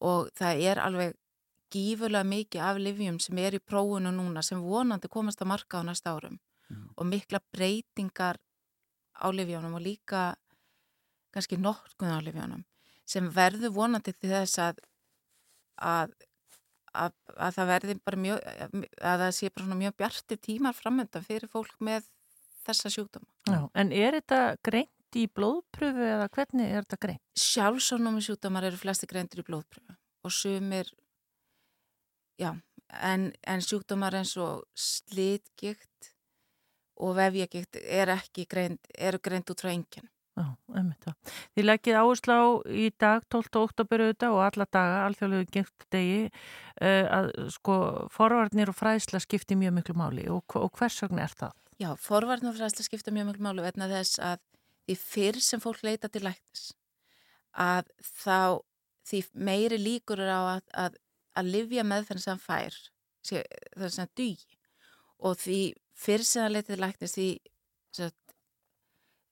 og 0.06 0.30
það 0.38 0.62
er 0.70 0.80
alveg 0.82 1.18
gífurlega 1.72 2.28
mikið 2.28 2.64
af 2.64 2.80
livjum 2.80 3.18
sem 3.22 3.38
er 3.40 3.56
í 3.56 3.62
prófunu 3.64 4.12
núna 4.14 4.42
sem 4.44 4.60
vonandi 4.60 5.10
komast 5.12 5.42
að 5.42 5.52
marka 5.52 5.80
á 5.80 5.86
næsta 5.86 6.12
árum. 6.12 6.38
Mm. 6.72 6.88
og 6.96 7.06
mikla 7.06 7.40
breytingar 7.52 8.38
á 9.20 9.26
livjónum 9.28 9.74
og 9.76 9.82
líka 9.84 10.34
kannski 11.34 11.58
nokkun 11.60 12.08
á 12.08 12.20
livjónum 12.24 12.64
sem 13.12 13.28
verður 13.34 13.74
vonandi 13.76 14.14
til 14.16 14.30
þess 14.32 14.60
að, 14.62 14.80
að, 15.82 16.14
að, 16.92 17.14
að 17.36 17.58
það 17.58 17.70
verði 17.72 17.98
bara 18.06 18.22
mjög, 18.24 18.42
að 19.12 19.24
það 19.24 19.36
sé 19.38 19.52
bara 19.52 19.78
mjög 19.84 19.96
bjartir 20.00 20.42
tímar 20.48 20.76
framönda 20.78 21.22
fyrir 21.26 21.52
fólk 21.52 21.76
með 21.84 22.08
þessa 22.66 22.92
sjúkdóma. 22.94 23.28
Já, 23.50 23.60
en 23.74 23.94
er 23.96 24.18
þetta 24.20 24.40
greint 24.64 25.18
í 25.18 25.26
blóðpröfu 25.28 26.04
eða 26.08 26.28
hvernig 26.32 26.70
er 26.70 26.86
þetta 26.86 27.00
greint? 27.06 27.22
Sjálfsónumi 27.38 28.22
sjúkdómar 28.24 28.68
eru 28.68 28.80
flesti 28.80 29.08
greintir 29.10 29.42
í 29.42 29.46
blóðpröfu 29.48 29.96
og 30.22 30.30
sumir, 30.32 30.88
já, 32.38 32.52
en, 33.02 33.32
en 33.42 33.64
sjúkdómar 33.64 34.14
eins 34.20 34.36
og 34.40 34.62
slitgikt 34.78 36.12
og 37.02 37.16
vefjagikt 37.18 37.80
er 37.82 38.12
ekki 38.14 38.46
greint, 38.48 38.92
eru 38.94 39.18
greint 39.22 39.50
út 39.50 39.64
frá 39.64 39.72
enginn. 39.72 40.08
Já, 40.32 40.46
einmitt 40.72 41.04
það. 41.04 41.32
Þið 41.52 41.66
leggið 41.66 41.96
áherslu 42.00 42.36
á 42.40 42.44
í 42.72 42.84
dag 43.02 43.24
12. 43.28 43.50
oktober 43.60 44.04
auðvitað 44.06 44.36
og 44.36 44.44
alla 44.46 44.66
daga, 44.72 45.00
alþjóðlegu 45.08 45.48
gengt 45.52 45.84
degi, 45.92 46.22
uh, 46.80 47.04
að 47.18 47.28
sko 47.52 47.76
forvarnir 48.14 48.72
og 48.72 48.78
fræðsla 48.78 49.20
skipti 49.20 49.58
mjög 49.60 49.76
miklu 49.76 49.96
máli 50.00 50.24
og, 50.32 50.56
og 50.56 50.72
hvers 50.78 51.02
vegna 51.04 51.26
er 51.26 51.36
það? 51.36 51.58
Já, 51.82 51.90
forvarnir 52.00 52.52
og 52.52 52.56
fræðsla 52.56 52.86
skipta 52.86 53.12
mjög 53.12 53.28
miklu 53.28 53.44
máli 53.44 53.66
vegna 53.66 53.90
þess 53.92 54.22
að 54.24 54.40
því 54.86 54.98
fyrr 55.02 55.40
sem 55.44 55.62
fólk 55.62 55.84
leita 55.84 56.08
til 56.08 56.24
læknis 56.24 56.72
að 57.52 57.92
þá 58.00 58.62
því 59.08 59.22
meiri 59.36 59.78
líkur 59.82 60.22
er 60.22 60.32
á 60.32 60.40
að, 60.56 60.64
að, 60.86 60.98
að 61.36 61.54
livja 61.58 61.84
meðferðin 61.86 62.24
sem 62.24 62.40
fær, 62.40 62.76
er 63.36 63.92
sem 63.92 64.10
dugi 64.16 64.58
og 65.22 65.36
því 65.38 65.60
fyrr 65.92 66.24
sem 66.26 66.46
það 66.46 66.54
leita 66.56 66.72
til 66.72 66.82
læknis 66.82 67.16
því 67.18 67.28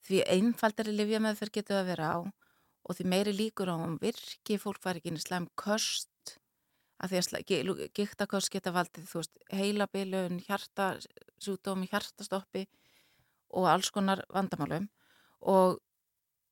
því 0.07 0.23
einfaldari 0.37 0.95
livjameðferð 0.97 1.57
getur 1.59 1.81
að 1.81 1.91
vera 1.93 2.13
á 2.17 2.19
og 2.21 2.97
því 2.97 3.07
meiri 3.13 3.35
líkur 3.37 3.71
á 3.71 3.77
um 3.77 3.99
virki 4.01 4.59
fólk 4.59 4.83
var 4.85 4.99
ekki 4.99 5.13
í 5.15 5.23
slæm 5.23 5.49
köst 5.61 6.39
að 7.01 7.13
því 7.13 7.21
að 7.21 7.85
gíktaköst 7.97 8.53
geta 8.53 8.73
valdið 8.75 9.07
þú 9.09 9.21
veist 9.23 9.39
heilabilun, 9.57 10.41
hjartasúdómi, 10.45 11.89
hjartastoppi 11.89 12.67
og 13.57 13.69
alls 13.71 13.91
konar 13.91 14.23
vandamálum 14.33 14.89
og, 15.41 15.79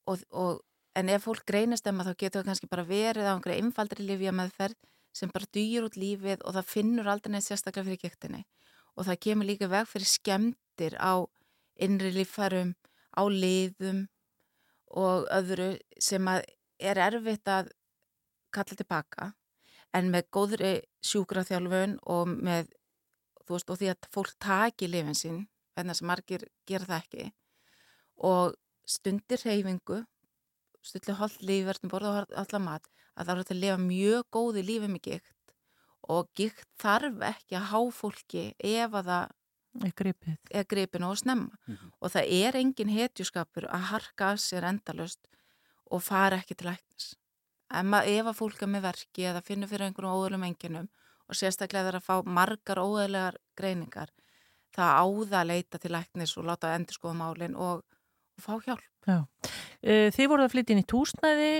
og, 0.09 0.23
og 0.33 0.63
en 0.97 1.11
ef 1.13 1.27
fólk 1.29 1.45
greinist 1.47 1.87
emma 1.87 2.07
þá 2.07 2.15
getur 2.17 2.41
það 2.41 2.49
kannski 2.51 2.71
bara 2.71 2.87
verið 2.89 3.29
á 3.29 3.33
einhverja 3.35 3.63
einfaldari 3.63 4.07
livjameðferð 4.09 4.79
sem 5.15 5.31
bara 5.35 5.51
dýr 5.55 5.87
út 5.89 5.99
lífið 6.01 6.45
og 6.45 6.57
það 6.57 6.73
finnur 6.73 7.11
aldrei 7.11 7.35
neitt 7.35 7.47
sérstaklega 7.47 7.87
fyrir 7.89 8.03
gíktinni 8.03 8.45
og 8.97 9.07
það 9.07 9.21
kemur 9.27 9.49
líka 9.49 9.69
veg 9.71 9.89
fyrir 9.91 10.11
skemdir 10.11 10.97
á 10.99 11.23
innri 11.79 12.11
lífærum 12.17 12.75
á 13.15 13.23
liðum 13.29 14.07
og 14.99 15.29
öðru 15.35 15.75
sem 16.01 16.29
að 16.31 16.45
er 16.79 17.01
erfitt 17.09 17.49
að 17.51 17.73
kalla 18.55 18.79
tilbaka 18.79 19.33
en 19.97 20.11
með 20.13 20.29
góðri 20.35 20.75
sjúkraþjálfun 21.05 21.99
og 22.13 22.31
með 22.33 22.71
veist 23.49 23.71
og 23.73 23.81
því 23.81 23.91
að 23.93 24.09
fólk 24.13 24.35
taki 24.43 24.89
lifin 24.91 25.17
sín 25.17 25.39
en 25.79 25.91
þess 25.91 26.03
að 26.03 26.11
margir 26.11 26.45
gera 26.69 26.89
það 26.89 27.03
ekki 27.03 27.27
og 28.29 28.57
stundir 28.89 29.43
reyfingu 29.45 30.03
stundir 30.85 31.19
hálf 31.21 31.39
lífverðin 31.45 31.93
borða 31.93 32.25
allar 32.29 32.65
mat 32.65 32.89
að 33.15 33.31
það 33.31 33.35
eru 33.35 33.47
að 33.55 33.63
lifa 33.63 33.81
mjög 33.83 34.29
góði 34.37 34.65
lífi 34.67 34.91
með 34.93 35.05
gikt 35.09 35.55
og 36.15 36.31
gikt 36.39 36.69
þarf 36.81 37.25
ekki 37.33 37.59
að 37.59 37.69
há 37.73 37.81
fólki 37.93 38.45
ef 38.59 38.95
að 39.01 39.11
það 39.13 39.35
er 39.85 40.65
gripin 40.69 41.05
og 41.05 41.19
snemma 41.19 41.51
mm 41.67 41.75
-hmm. 41.75 41.91
og 42.01 42.11
það 42.11 42.25
er 42.27 42.57
engin 42.57 42.89
hetjuskapur 42.89 43.67
að 43.69 43.89
harka 43.93 44.33
að 44.33 44.39
sér 44.39 44.69
endalust 44.69 45.29
og 45.91 46.03
fara 46.03 46.37
ekki 46.37 46.55
til 46.55 46.71
ættis 46.73 47.15
ef 47.71 48.27
að 48.27 48.39
fólk 48.39 48.63
er 48.63 48.67
með 48.69 48.83
verki 48.83 49.23
eða 49.23 49.45
finnur 49.45 49.69
fyrir 49.69 49.87
einhvern 49.87 50.13
óðurlum 50.13 50.45
enginum 50.45 50.89
og 51.29 51.35
sérstaklega 51.35 51.85
þeirra 51.85 52.01
að 52.01 52.09
fá 52.09 52.23
margar 52.25 52.79
óðurlegar 52.79 53.37
greiningar 53.57 54.11
það 54.73 54.91
áða 55.03 55.41
að 55.41 55.47
leita 55.47 55.79
til 55.79 55.95
ættis 55.95 56.37
og 56.37 56.45
láta 56.45 56.75
endur 56.75 56.95
skoða 56.95 57.15
málinn 57.15 57.57
og, 57.57 57.85
og 58.37 58.43
fá 58.43 58.61
hjálp 58.65 58.89
Já. 59.09 59.25
Þið 60.13 60.27
voruð 60.29 60.45
að 60.45 60.53
flytja 60.53 60.75
inn 60.75 60.83
í 60.83 60.89
túsnæði 60.91 61.53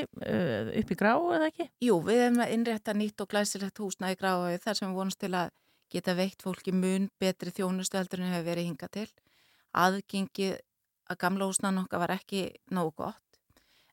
upp 0.81 0.91
í 0.93 0.97
gráu 0.99 1.31
eða 1.37 1.49
ekki? 1.49 1.69
Jú, 1.87 2.01
við 2.05 2.25
hefum 2.25 2.43
að 2.45 2.53
innrétta 2.57 2.95
nýtt 2.99 3.23
og 3.25 3.31
glæsilegt 3.31 3.81
húsnæði 3.81 4.17
í 4.17 4.21
gráu 4.21 4.59
þar 4.65 4.77
sem 4.77 4.91
við 4.91 4.99
vonumst 4.99 5.21
til 5.23 5.31
að 5.39 5.53
geta 5.93 6.15
veikt 6.19 6.45
fólki 6.45 6.73
mun 6.73 7.09
betri 7.21 7.53
þjónustu 7.55 7.99
heldur 7.99 8.23
en 8.23 8.33
hefur 8.33 8.49
verið 8.51 8.69
hinga 8.71 8.89
til. 8.93 9.09
Aðgengi 9.73 10.51
að 11.09 11.21
gamla 11.23 11.49
húsnaðan 11.49 11.85
okkar 11.85 12.05
var 12.05 12.15
ekki 12.19 12.43
nógu 12.75 12.95
gott 13.05 13.41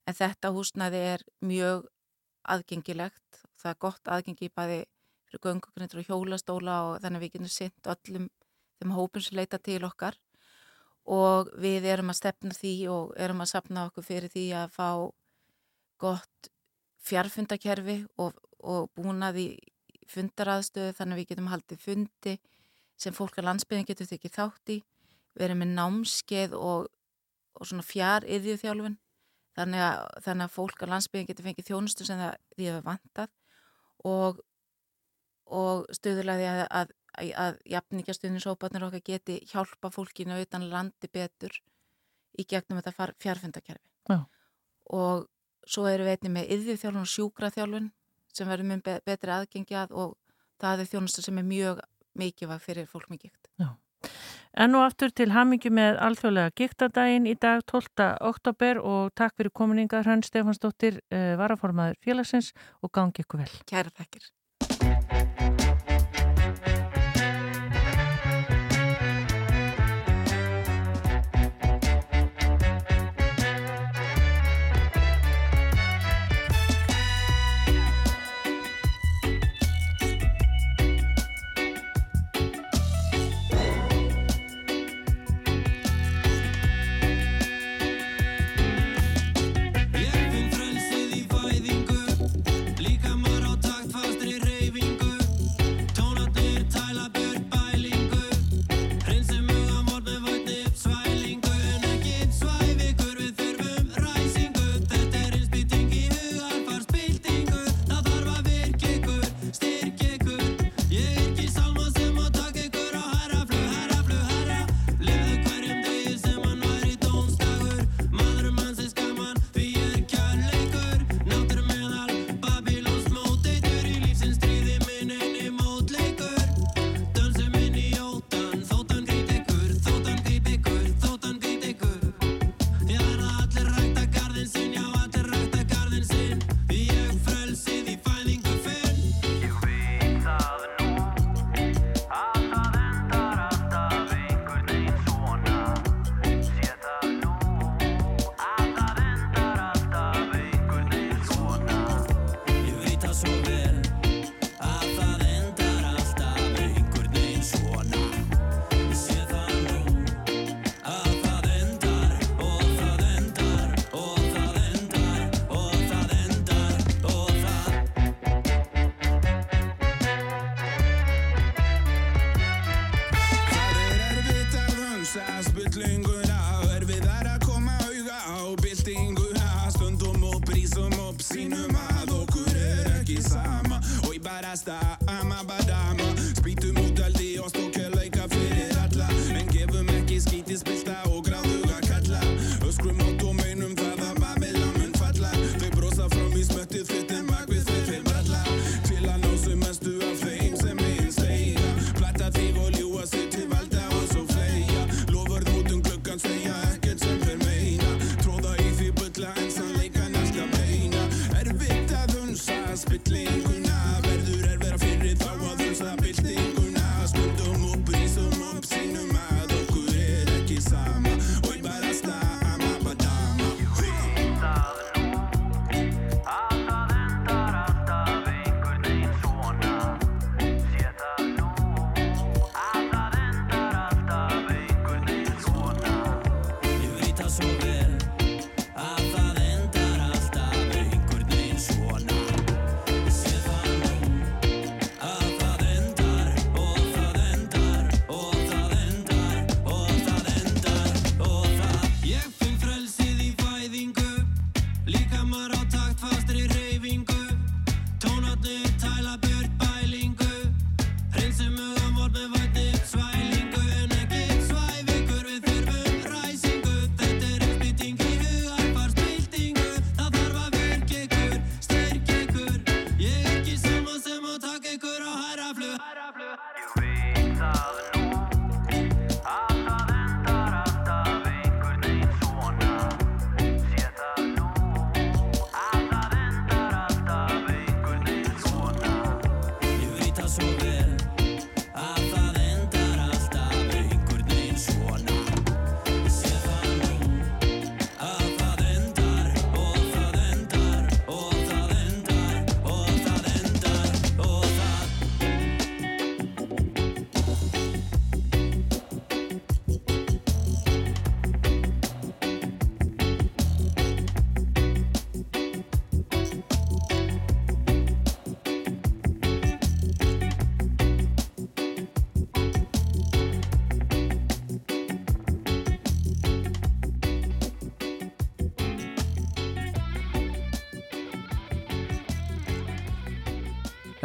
en 0.06 0.18
þetta 0.18 0.52
húsnaði 0.54 1.02
er 1.16 1.24
mjög 1.42 1.88
aðgengilegt. 2.46 3.42
Það 3.58 3.72
er 3.72 3.82
gott 3.82 4.12
aðgengi 4.12 4.52
bæði 4.54 4.84
fyrir 5.26 5.42
göngugrindur 5.42 6.02
og 6.02 6.10
hjólastóla 6.10 6.76
og 6.90 7.02
þannig 7.02 7.20
að 7.20 7.24
við 7.26 7.34
getum 7.34 7.52
synt 7.52 7.90
öllum 7.92 8.30
þeim 8.80 8.96
hópum 8.96 9.24
sem 9.24 9.38
leita 9.38 9.60
til 9.60 9.84
okkar 9.84 10.18
og 11.06 11.52
við 11.62 11.86
erum 11.86 12.10
að 12.10 12.20
stefna 12.20 12.54
því 12.54 12.74
og 12.90 13.14
erum 13.18 13.42
að 13.42 13.52
sapna 13.52 13.88
okkur 13.90 14.06
fyrir 14.06 14.32
því 14.34 14.46
að 14.58 14.74
fá 14.74 14.90
gott 16.02 16.50
fjarfundakerfi 17.06 18.06
og, 18.18 18.34
og 18.60 18.90
búnaði 18.96 19.58
fundaraðstöðu 20.12 20.96
þannig 20.98 21.16
að 21.16 21.22
við 21.22 21.30
getum 21.32 21.50
haldið 21.52 21.82
fundi 21.84 22.36
sem 23.00 23.16
fólk 23.16 23.40
á 23.42 23.48
landsbygðin 23.48 23.88
getur 23.90 24.10
þykir 24.10 24.34
þátt 24.36 24.74
í. 24.76 24.78
Við 25.36 25.48
erum 25.48 25.62
með 25.64 25.74
námskeið 25.80 26.56
og, 26.58 26.88
og 27.60 27.70
svona 27.70 27.86
fjár 27.86 28.28
yðið 28.28 28.62
þjálfun 28.64 28.98
þannig 29.56 29.84
að, 29.84 30.02
þannig 30.28 30.48
að 30.48 30.56
fólk 30.56 30.84
á 30.84 30.92
landsbygðin 30.94 31.30
getur 31.32 31.48
fengið 31.50 31.70
þjónustu 31.72 32.08
sem 32.08 32.22
það 32.22 32.38
því 32.56 32.70
hefur 32.70 32.86
vantað. 32.86 33.34
Og, 34.06 34.42
og 35.60 35.86
stöðulega 35.96 36.40
því 36.40 36.50
að, 36.52 36.66
að, 36.80 36.96
að 37.46 37.62
jafningastöðninsóparnir 37.74 38.88
okkar 38.88 39.06
geti 39.12 39.40
hjálpa 39.50 39.92
fólkinu 39.94 40.40
utan 40.44 40.70
landi 40.72 41.10
betur 41.12 41.56
í 42.40 42.46
gegnum 42.48 42.82
þetta 42.82 43.12
fjárfundakerfi 43.22 44.12
Já. 44.12 44.20
og 44.94 45.28
svo 45.66 45.86
eru 45.90 46.06
við 46.06 46.18
einnig 46.18 46.34
með 46.36 46.52
yðið 46.56 46.82
þjálfun 46.82 47.06
og 47.06 47.12
sjúkra 47.12 47.52
þjálfun 47.54 47.92
sem 48.38 48.50
verður 48.50 48.72
mjög 48.72 49.02
betri 49.08 49.34
aðgengjað 49.36 49.96
og 49.96 50.16
það 50.62 50.84
er 50.84 50.92
þjónustu 50.94 51.26
sem 51.26 51.42
er 51.42 51.48
mjög 51.48 51.82
mikilvæg 52.16 52.64
fyrir 52.64 52.88
fólk 52.90 53.10
með 53.12 53.28
gikt. 53.28 53.50
Já. 53.60 53.74
En 54.56 54.76
og 54.78 54.86
aftur 54.86 55.12
til 55.12 55.34
hamingi 55.36 55.68
með 55.74 55.98
alþjóðlega 56.06 56.54
giktadaginn 56.56 57.28
í 57.28 57.34
dag 57.36 57.66
12. 57.68 58.06
oktober 58.24 58.80
og 58.80 59.12
takk 59.20 59.36
fyrir 59.36 59.52
kominingar 59.52 60.08
hann 60.08 60.24
Stefansdóttir, 60.24 61.02
uh, 61.12 61.36
varaformaður 61.42 62.00
félagsins 62.06 62.54
og 62.80 62.94
gangi 62.96 63.26
ykkur 63.26 63.44
vel. 63.44 63.52
Kæra 63.68 63.92
þekkir. 64.00 64.30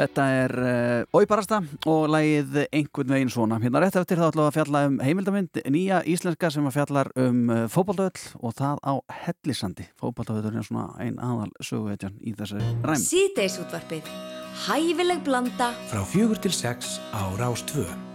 Þetta 0.01 0.27
er 0.33 0.55
eh, 0.65 1.17
Óibarasta 1.17 1.59
og 1.91 2.07
lægið 2.15 2.63
einhvern 2.71 3.13
veginn 3.13 3.33
svona. 3.33 3.59
Hérna 3.61 3.83
rétt 3.85 3.99
eftir 4.01 4.21
þá 4.21 4.31
ætlum 4.31 4.47
við 4.47 4.49
að 4.49 4.57
fjalla 4.57 4.83
um 4.89 4.99
heimildamind, 5.05 5.63
nýja 5.77 6.01
íslenska 6.09 6.53
sem 6.55 6.69
að 6.71 6.79
fjallar 6.79 7.13
um 7.21 7.43
eh, 7.53 7.63
fókbaldöðl 7.69 8.27
og 8.41 8.57
það 8.57 8.81
á 8.81 8.95
hellisandi. 9.27 9.89
Fókbaldöðl 10.01 10.55
er 10.55 10.69
svona 10.71 10.89
einn 11.05 11.21
aðal 11.21 11.51
söguveitjan 11.61 12.17
í 12.25 12.37
þessu 12.39 12.63
ræmi. 12.81 13.03
Sýteisútvarfið. 13.05 14.15
Hæfileg 14.67 15.21
blanda 15.27 15.75
frá 15.93 16.01
fjögur 16.09 16.41
til 16.41 16.55
sex 16.57 16.97
á 17.13 17.29
Rástföðum. 17.37 18.10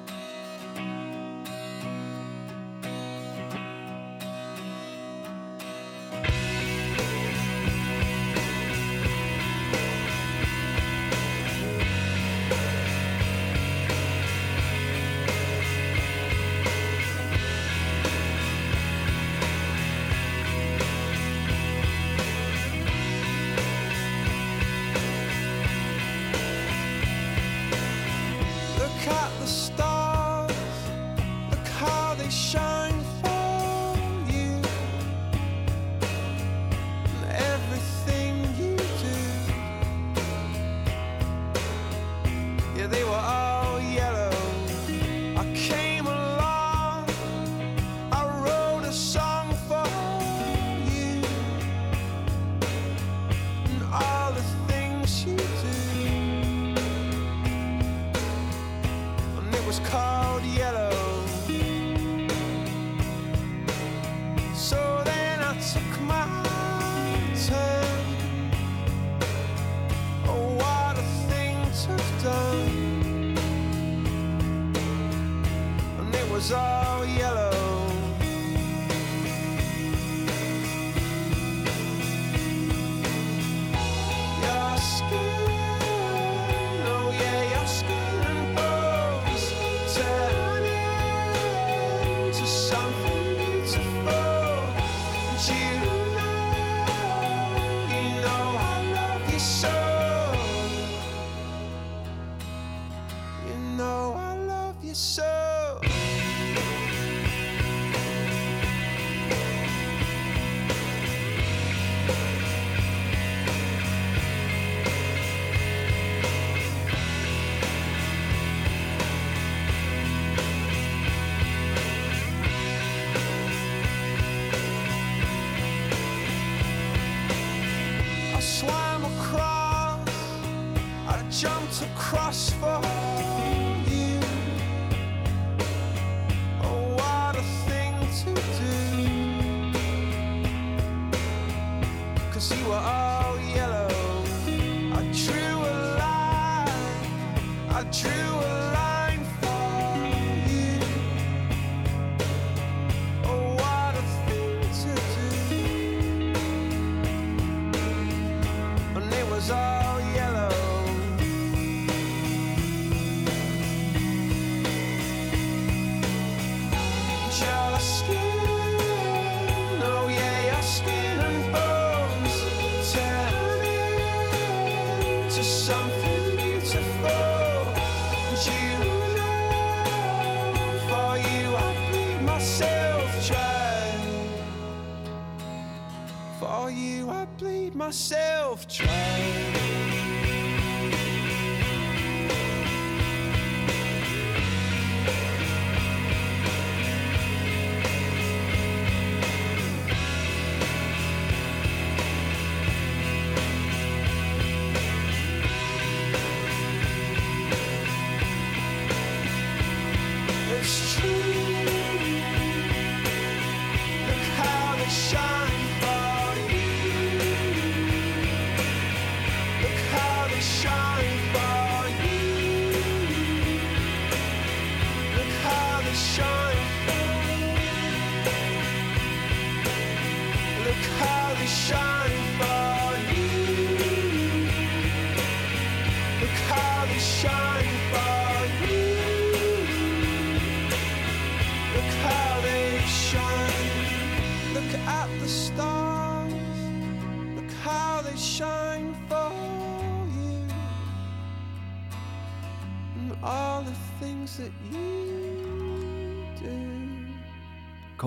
so 104.96 105.25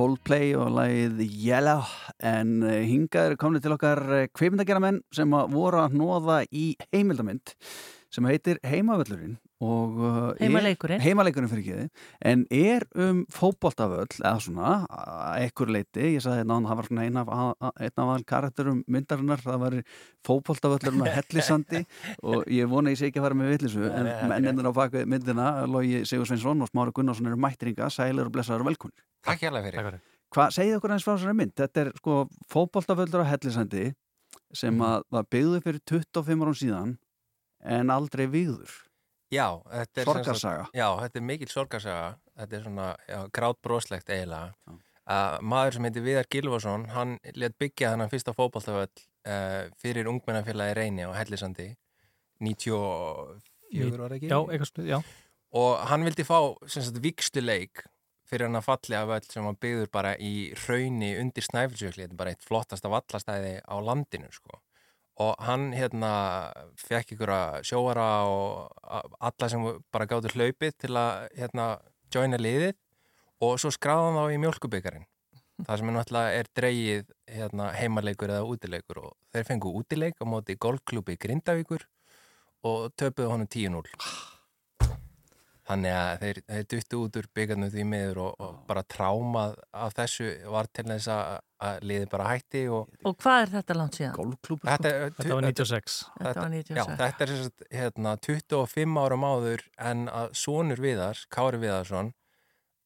Coldplay 0.08 0.54
og 0.56 0.70
lagið 0.72 1.18
Yellow. 1.20 1.82
En 2.24 2.62
eh, 2.64 2.86
hingað 2.88 3.26
eru 3.28 3.36
komni 3.42 3.60
til 3.60 3.74
okkar 3.74 4.00
kveimdageramenn 4.32 5.02
sem 5.12 5.34
voru 5.52 5.82
að 5.82 5.98
nóða 6.00 6.38
í 6.48 6.70
heimildamind 6.94 7.52
sem 8.14 8.24
heitir 8.24 8.56
Heimavöllurinn 8.64 9.36
og 9.60 9.96
uh, 9.98 10.30
er- 10.30 10.38
Heimaleikurinn. 10.46 11.00
Heimaleikurinn 11.02 11.50
fyrir 11.50 11.64
kiði 11.66 11.86
en 12.30 12.44
er 12.54 12.84
um 12.94 13.24
fótboltavöll 13.34 14.06
eða 14.22 14.38
svona, 14.40 14.70
að 14.88 15.46
ekkur 15.48 15.72
leiti 15.74 16.14
ég 16.14 16.22
sagði 16.24 16.44
náðan, 16.46 16.68
það 16.70 16.78
var 16.80 16.88
svona 16.88 17.04
einn 17.08 17.18
af, 17.20 17.32
að- 17.34 17.82
einn 17.88 18.04
af 18.04 18.22
karakterum 18.30 18.78
myndarinnar, 18.86 19.42
það 19.44 19.58
var 19.64 19.76
fótboltavöllurinn 20.28 21.04
á 21.04 21.14
Hellisandi 21.18 21.82
og 22.28 22.46
ég 22.54 22.70
vona 22.70 22.92
ég 22.94 23.00
sé 23.00 23.08
ekki 23.10 23.20
að 23.20 23.26
fara 23.28 23.38
með 23.40 23.52
villisu 23.56 23.88
en 23.90 24.10
mennirnir 24.30 24.70
á 24.70 24.72
baku 24.78 25.02
myndina 25.10 25.48
Logi 25.66 26.04
Sigur 26.08 26.28
Sveinsson 26.30 26.62
og 26.64 26.70
Smári 26.70 26.94
Gunnarsson 26.96 27.26
eru 27.30 27.40
mættiringa, 27.40 27.90
sælir 27.92 28.28
og 28.28 28.32
blessaður 28.34 28.64
og 28.66 28.70
velkunir 28.72 29.04
Takk 29.26 29.42
hérlega 29.48 29.72
fyrir. 29.82 30.00
Hvað, 30.32 30.52
segið 30.54 30.76
okkur 30.78 30.92
eins 30.94 31.04
frá 31.06 31.14
þessari 31.16 31.36
mynd? 31.40 31.52
Þetta 31.56 31.80
er 31.82 31.88
sko 31.98 32.16
fótboltavöldur 32.52 33.24
á 33.24 33.30
Hellisandi 33.32 33.88
sem 34.54 34.74
Mhm. 34.76 34.84
að 34.86 35.02
var 35.10 35.24
byggður 35.32 35.62
fyrir 35.66 35.80
25 35.88 36.44
árum 36.44 36.56
síðan 36.56 36.96
en 37.64 37.90
aldrei 37.90 38.26
víður. 38.30 38.70
Já, 39.28 39.60
þetta 39.68 40.00
er 40.00 40.08
Sorgarsaga. 40.08 40.68
Já, 40.72 40.88
þetta 41.02 41.20
er 41.20 41.24
mikil 41.28 41.50
sorgarsaga 41.52 42.12
þetta 42.38 42.58
er 42.58 42.64
svona 42.66 42.88
já, 43.08 43.18
grátbroslegt 43.34 44.12
eiginlega 44.12 44.52
uh, 44.70 45.36
maður 45.42 45.76
sem 45.76 45.88
heitir 45.88 46.06
Viðar 46.06 46.30
Gilvason 46.32 46.86
hann 46.94 47.18
let 47.38 47.58
byggja 47.60 47.92
þannig 47.94 48.12
fyrsta 48.14 48.34
fótballtaföll 48.36 48.88
uh, 48.88 49.68
fyrir 49.82 50.10
ungmennafélagi 50.10 50.78
Reyni 50.78 51.08
á 51.08 51.12
Hellisandi 51.16 51.72
94 52.44 53.98
var 53.98 54.16
ekki? 54.16 54.30
Já, 54.30 54.38
eitthvað 54.38 54.70
svona, 54.70 54.88
já. 54.92 54.98
og 55.58 55.86
hann 55.90 56.06
vildi 56.06 56.26
fá 56.28 56.38
sem 56.70 56.86
sagt 56.86 57.02
vikstuleik 57.02 57.84
fyrir 58.28 58.46
hann 58.46 58.60
að 58.60 58.68
falli 58.68 58.98
af 58.98 59.14
öll 59.16 59.28
sem 59.32 59.46
var 59.48 59.58
byggður 59.58 59.92
bara 59.92 60.14
í 60.20 60.32
rauni 60.66 61.14
undir 61.18 61.46
Snæfellsjökli, 61.46 62.04
þetta 62.04 62.14
er 62.14 62.22
bara 62.22 62.34
eitt 62.34 62.44
flottasta 62.46 62.92
vallastæði 62.92 63.54
á 63.64 63.76
landinu 63.82 64.30
sko 64.34 64.60
og 65.18 65.34
hann 65.42 65.70
hérna 65.74 66.12
fekk 66.78 67.16
ykkur 67.16 67.32
að 67.34 67.60
sjóara 67.66 68.08
og 68.30 69.12
alla 69.18 69.48
sem 69.50 69.64
bara 69.92 70.06
gáttu 70.10 70.30
hlaupið 70.34 70.76
til 70.84 70.94
að 70.96 71.28
hérna 71.38 71.68
joina 72.14 72.38
liðið. 72.40 72.76
Og 73.42 73.54
svo 73.62 73.70
skráði 73.70 74.08
hann 74.08 74.18
þá 74.18 74.34
í 74.34 74.40
mjölkubikarin 74.42 75.06
það 75.66 75.80
sem 75.80 75.90
er 75.90 75.96
náttúrulega 75.96 76.38
er 76.38 76.48
dreigið 76.54 77.12
hérna, 77.34 77.68
heimaleikur 77.74 78.32
eða 78.34 78.46
útileikur. 78.46 79.02
Og 79.08 79.14
þeir 79.34 79.46
fengu 79.50 79.74
útileik 79.80 80.18
á 80.22 80.24
móti 80.26 80.58
golfklúbi 80.58 81.18
Grindavíkur 81.18 81.86
og 82.66 82.90
töpuðu 82.98 83.32
honum 83.34 83.50
10-0 83.50 84.37
þannig 85.68 85.94
að 85.94 86.22
þeir, 86.22 86.38
þeir 86.48 86.66
duttu 86.72 87.00
út 87.02 87.18
úr 87.20 87.26
byggarnum 87.36 87.70
því 87.72 87.84
miður 87.88 88.20
og, 88.24 88.44
og 88.44 88.54
bara 88.68 88.84
trámað 88.94 89.56
af 89.76 89.96
þessu 89.98 90.30
var 90.54 90.68
til 90.72 90.86
þess 90.88 91.10
að, 91.12 91.34
að 91.68 91.82
liði 91.90 92.08
bara 92.12 92.28
hætti 92.30 92.62
og 92.72 92.94
Og 93.08 93.16
hvað 93.20 93.40
er 93.42 93.52
þetta 93.56 93.76
langt 93.76 93.98
síðan? 93.98 94.14
Golfklúpur 94.16 94.70
Þetta, 94.70 94.94
Þetta 95.18 95.34
var 95.34 95.48
96. 95.48 95.98
Þetta 96.22 96.40
var 96.40 96.54
96. 96.54 96.78
Já, 96.78 97.00
þetta 97.02 97.26
er 97.26 97.34
sagt, 97.42 97.66
hérna, 97.74 98.14
25 98.28 99.02
árum 99.04 99.28
áður 99.28 99.66
en 99.90 100.08
að 100.12 100.32
sonur 100.44 100.82
Viðars, 100.84 101.26
Kári 101.34 101.60
Viðarsson, 101.62 102.12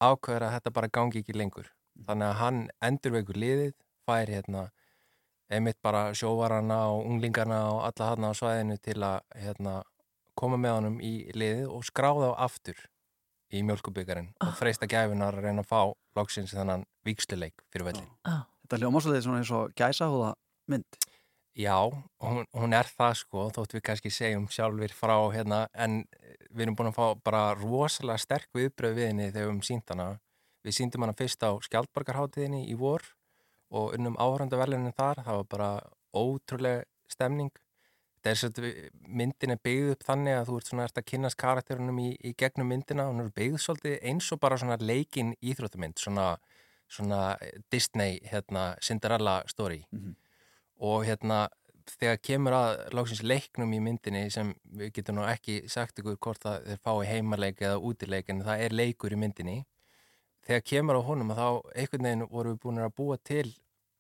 ákveður 0.03 0.49
að 0.49 0.55
þetta 0.59 0.77
bara 0.81 0.93
gangi 0.99 1.23
ekki 1.23 1.39
lengur. 1.39 1.71
Þannig 2.03 2.31
að 2.33 2.39
hann 2.41 2.63
endurveikur 2.83 3.39
liðið, 3.39 3.75
fær 4.09 4.31
hérna, 4.33 4.67
einmitt 5.53 5.79
bara 5.85 6.09
sjóvarana 6.17 6.79
og 6.91 7.07
unglingarna 7.07 7.59
og 7.75 7.83
alla 7.87 8.09
hann 8.11 8.27
á 8.27 8.33
svæðinu 8.35 8.79
til 8.83 8.99
að 9.05 9.21
hérna, 9.39 9.83
koma 10.39 10.59
með 10.61 10.77
honum 10.79 10.99
í 11.05 11.13
liðið 11.37 11.69
og 11.73 11.85
skráða 11.89 12.33
á 12.33 12.49
aftur 12.49 12.79
í 13.53 13.63
mjölkubyggarinn 13.67 14.33
og 14.41 14.55
freista 14.57 14.89
gæfinar 14.89 15.37
að 15.37 15.49
reyna 15.49 15.65
að 15.65 15.71
fá 15.73 15.81
loksins 16.17 16.55
þannan 16.57 16.87
viksluleik 17.07 17.65
fyrir 17.73 17.91
völlin. 17.91 18.11
Þetta 18.25 18.81
hljóma 18.81 19.03
svolítið 19.05 19.27
svona 19.27 19.43
eins 19.43 19.53
og 19.53 19.75
gæsahúða 19.77 20.35
mynd. 20.73 20.99
Já, 21.53 21.77
hún, 22.25 22.47
hún 22.57 22.73
er 22.73 22.89
það 22.89 23.19
sko, 23.21 23.49
þótt 23.53 23.75
við 23.77 23.83
kannski 23.85 24.11
segjum 24.15 24.47
sjálfur 24.49 24.95
frá 24.97 25.17
hérna, 25.35 25.67
en 25.77 25.99
við 26.49 26.65
erum 26.65 26.79
búin 26.79 26.89
að 26.89 26.97
fá 26.97 27.19
bara 27.21 27.43
rosalega 27.59 28.23
sterk 28.23 28.49
viðbröð 28.57 28.97
við 28.97 29.11
henni 29.11 29.27
þegar 29.29 29.51
við 29.51 29.53
um 29.53 29.65
sínt 29.69 29.93
hana. 29.93 30.07
Við 30.65 30.77
síndum 30.79 31.05
hana 31.05 31.17
fyrst 31.19 31.45
á 31.45 31.53
Skjaldborgarháttiðinni 31.67 32.63
í 32.73 32.79
vor 32.79 33.05
og 33.73 33.93
unnum 33.99 34.17
áhrandaverlunin 34.17 34.97
þar, 34.97 35.21
það 35.27 35.41
var 35.43 35.51
bara 35.53 35.71
ótrúlega 36.17 36.87
stemning. 37.13 37.53
Er 38.23 38.37
svo 38.39 38.53
að 38.53 38.67
myndin 39.11 39.51
er 39.51 39.59
byggð 39.67 39.93
upp 39.97 40.05
þannig 40.07 40.37
að 40.39 40.49
þú 40.49 40.57
ert 40.59 40.69
svona 40.71 40.85
ert 40.87 40.99
að 41.01 41.09
kynast 41.11 41.39
karakterunum 41.41 41.97
í, 41.99 42.11
í 42.23 42.35
gegnum 42.39 42.69
myndina 42.71 43.09
og 43.09 43.17
hún 43.17 43.25
er 43.25 43.33
byggð 43.35 43.57
svolítið 43.65 43.97
eins 44.11 44.29
og 44.31 44.41
bara 44.45 44.59
svona 44.61 44.77
leikin 44.79 45.33
íþróttamynd, 45.43 45.99
svona, 45.99 46.37
svona 46.87 47.23
Disney, 47.73 48.21
hérna, 48.31 48.77
Cinderella 48.81 49.41
story. 49.51 49.83
Og 50.79 51.03
hérna 51.09 51.49
þegar 51.99 52.21
kemur 52.23 52.57
að 52.57 52.73
lóksins 52.95 53.23
leiknum 53.27 53.73
í 53.75 53.81
myndinni 53.83 54.31
sem 54.31 54.55
við 54.79 54.93
getum 54.99 55.19
nú 55.19 55.27
ekki 55.27 55.63
sagt 55.69 55.99
ykkur 55.99 56.19
hvort 56.23 56.43
það 56.43 56.69
þeir 56.69 56.81
fái 56.87 57.07
heimaleik 57.11 57.63
eða 57.63 57.81
útileik 57.83 58.31
en 58.31 58.45
það 58.47 58.65
er 58.67 58.73
leikur 58.73 59.13
í 59.13 59.19
myndinni. 59.19 59.59
Þegar 60.47 60.63
kemur 60.67 60.99
á 60.99 61.03
honum 61.07 61.35
að 61.35 61.43
þá 61.43 61.49
einhvern 61.75 62.07
veginn 62.07 62.29
voru 62.31 62.55
við 62.55 62.63
búin 62.63 62.83
að 62.83 62.95
búa 62.97 63.19
til 63.19 63.49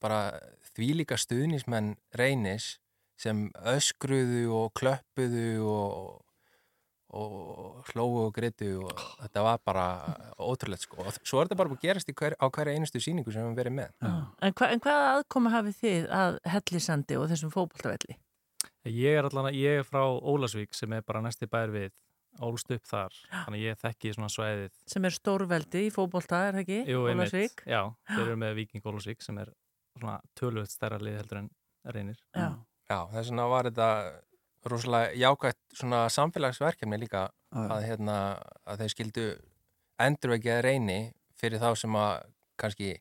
bara 0.02 0.38
þvílíka 0.72 1.18
stuðnismenn 1.18 1.96
reynis 2.18 2.78
sem 3.22 3.46
öskruðu 3.72 4.48
og 4.56 4.72
klöppuðu 4.78 5.46
og, 5.70 6.20
og 7.12 7.90
hlóu 7.92 8.22
og 8.26 8.32
gritu 8.36 8.70
og 8.82 8.92
þetta 9.20 9.44
var 9.46 9.60
bara 9.66 9.86
ótrúlegt 10.40 10.86
sko 10.86 11.02
og 11.04 11.12
svo 11.20 11.42
er 11.42 11.50
þetta 11.50 11.58
bara 11.60 11.72
búið 11.72 11.82
að 11.82 11.88
gerast 11.90 12.12
í 12.12 12.16
hver, 12.18 12.36
á 12.40 12.46
hverja 12.48 12.74
einustu 12.76 13.02
síningu 13.04 13.34
sem 13.34 13.46
við 13.50 13.60
verið 13.62 13.76
með 13.78 14.06
En, 14.08 14.54
hva, 14.56 14.70
en 14.72 14.82
hvaða 14.82 15.10
aðkomi 15.18 15.52
hafið 15.52 15.80
þið 15.82 16.06
að 16.18 16.38
hellisandi 16.54 17.18
og 17.20 17.28
þessum 17.32 17.52
fótboltavelli? 17.54 18.18
Ég 18.88 19.18
er 19.20 19.28
allan 19.28 19.50
að, 19.52 19.58
ég 19.60 19.82
er 19.82 19.86
frá 19.86 20.02
Ólasvík 20.02 20.74
sem 20.74 20.90
er 20.96 21.04
bara 21.06 21.20
næsti 21.22 21.46
bær 21.50 21.70
við 21.70 21.92
ólst 22.42 22.70
upp 22.72 22.86
þar, 22.88 23.14
þannig 23.28 23.60
að 23.60 23.66
ég 23.66 23.80
þekki 23.82 24.12
svona 24.16 24.30
svæðið. 24.32 24.76
Sem 24.88 25.04
er 25.04 25.14
stórveldi 25.14 25.82
í 25.84 25.90
fótbolta, 25.92 26.38
er 26.48 26.56
það 26.56 26.62
ekki? 26.62 26.78
Jú, 26.88 27.02
einmitt, 27.10 27.28
Ólafsvík? 27.28 27.62
já, 27.68 27.80
þeir 28.08 28.22
eru 28.24 28.36
með 28.40 28.54
Viking 28.56 28.88
Ólasvík 28.88 29.22
sem 29.22 29.38
er 29.42 29.50
svona 29.98 30.14
tölvöld 30.40 30.72
stærra 30.72 30.98
lið 31.02 31.18
heldur 31.20 31.42
en 31.42 31.50
reynir. 31.92 32.22
Já. 32.32 32.48
Já, 32.92 32.98
þess 33.14 33.30
vegna 33.32 33.46
var 33.52 33.68
þetta 33.70 33.88
rosalega 34.70 35.16
jákvægt 35.18 35.60
svona 35.80 36.04
samfélagsverkefni 36.12 36.98
líka 37.02 37.24
já. 37.30 37.62
að, 37.72 37.80
hérna, 37.88 38.18
að 38.68 38.82
þeir 38.84 38.92
skildu 38.94 39.24
endurvekja 40.02 40.60
reyni 40.64 41.00
fyrir 41.40 41.60
þá 41.62 41.72
sem 41.78 41.96
að 41.98 42.12
kannski 42.60 42.92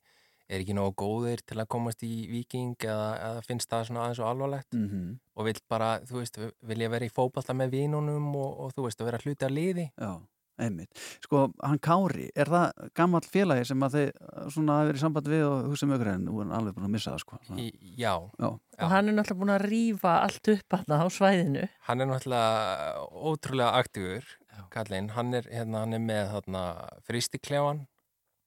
er 0.51 0.59
ekki 0.63 0.73
nógu 0.75 0.91
góðir 0.99 1.39
til 1.47 1.59
að 1.61 1.69
komast 1.71 2.01
í 2.03 2.25
viking 2.27 2.73
eða, 2.83 3.05
eða 3.27 3.43
finnst 3.45 3.69
það 3.71 3.85
svona 3.87 4.01
aðeins 4.05 4.19
og 4.23 4.27
alvarlegt 4.31 4.73
Mhm. 4.75 5.03
og 5.37 5.45
vill 5.47 5.61
bara, 5.71 5.91
þú 6.03 6.17
veist, 6.19 6.39
vilja 6.67 6.89
vera 6.91 7.05
í 7.07 7.13
fótballta 7.13 7.53
með 7.55 7.71
vínunum 7.77 8.35
og, 8.35 8.49
og 8.65 8.73
þú 8.75 8.83
veist, 8.87 8.99
að 9.01 9.07
vera 9.11 9.21
hluti 9.23 9.45
af 9.47 9.51
liði 9.55 9.85
Já, 9.95 10.11
einmitt. 10.61 11.01
Sko, 11.25 11.45
hann 11.63 11.81
Kári, 11.83 12.27
er 12.35 12.51
það 12.51 12.89
gammal 12.97 13.23
félagi 13.25 13.67
sem 13.71 13.85
að 13.85 13.97
þið 13.97 14.11
svona 14.55 14.77
hafi 14.79 14.89
verið 14.91 14.99
í 14.99 15.03
samband 15.03 15.31
við 15.31 15.45
og 15.47 15.69
hugsa 15.71 15.89
mjög 15.89 16.05
en 16.11 16.27
nú 16.27 16.35
er 16.37 16.45
hann 16.45 16.57
alveg 16.59 16.77
búin 16.77 16.87
að 16.87 16.93
missa 16.95 17.15
það, 17.15 17.23
sko. 17.25 17.39
Í, 17.57 17.69
já. 17.99 18.13
Já. 18.41 18.49
Og 18.81 18.93
hann 18.93 19.11
er 19.11 19.17
náttúrulega 19.17 19.41
búin 19.41 19.55
að 19.55 19.65
rýfa 19.67 20.13
allt 20.25 20.51
upp 20.55 20.77
að 20.77 20.93
á 20.97 21.07
svæðinu. 21.17 21.65
Hann 21.87 22.03
er 22.03 22.11
náttúrulega 22.11 23.07
ótrúlega 23.31 23.81
aktífur, 23.81 24.31
kallinn. 24.73 25.11
Hann 25.15 25.33
er, 25.37 25.49
hérna, 25.51 25.85
hann 25.85 25.97
er 25.97 26.05
með 26.05 26.35
þarna 26.35 26.63
fristiklefan 27.07 27.85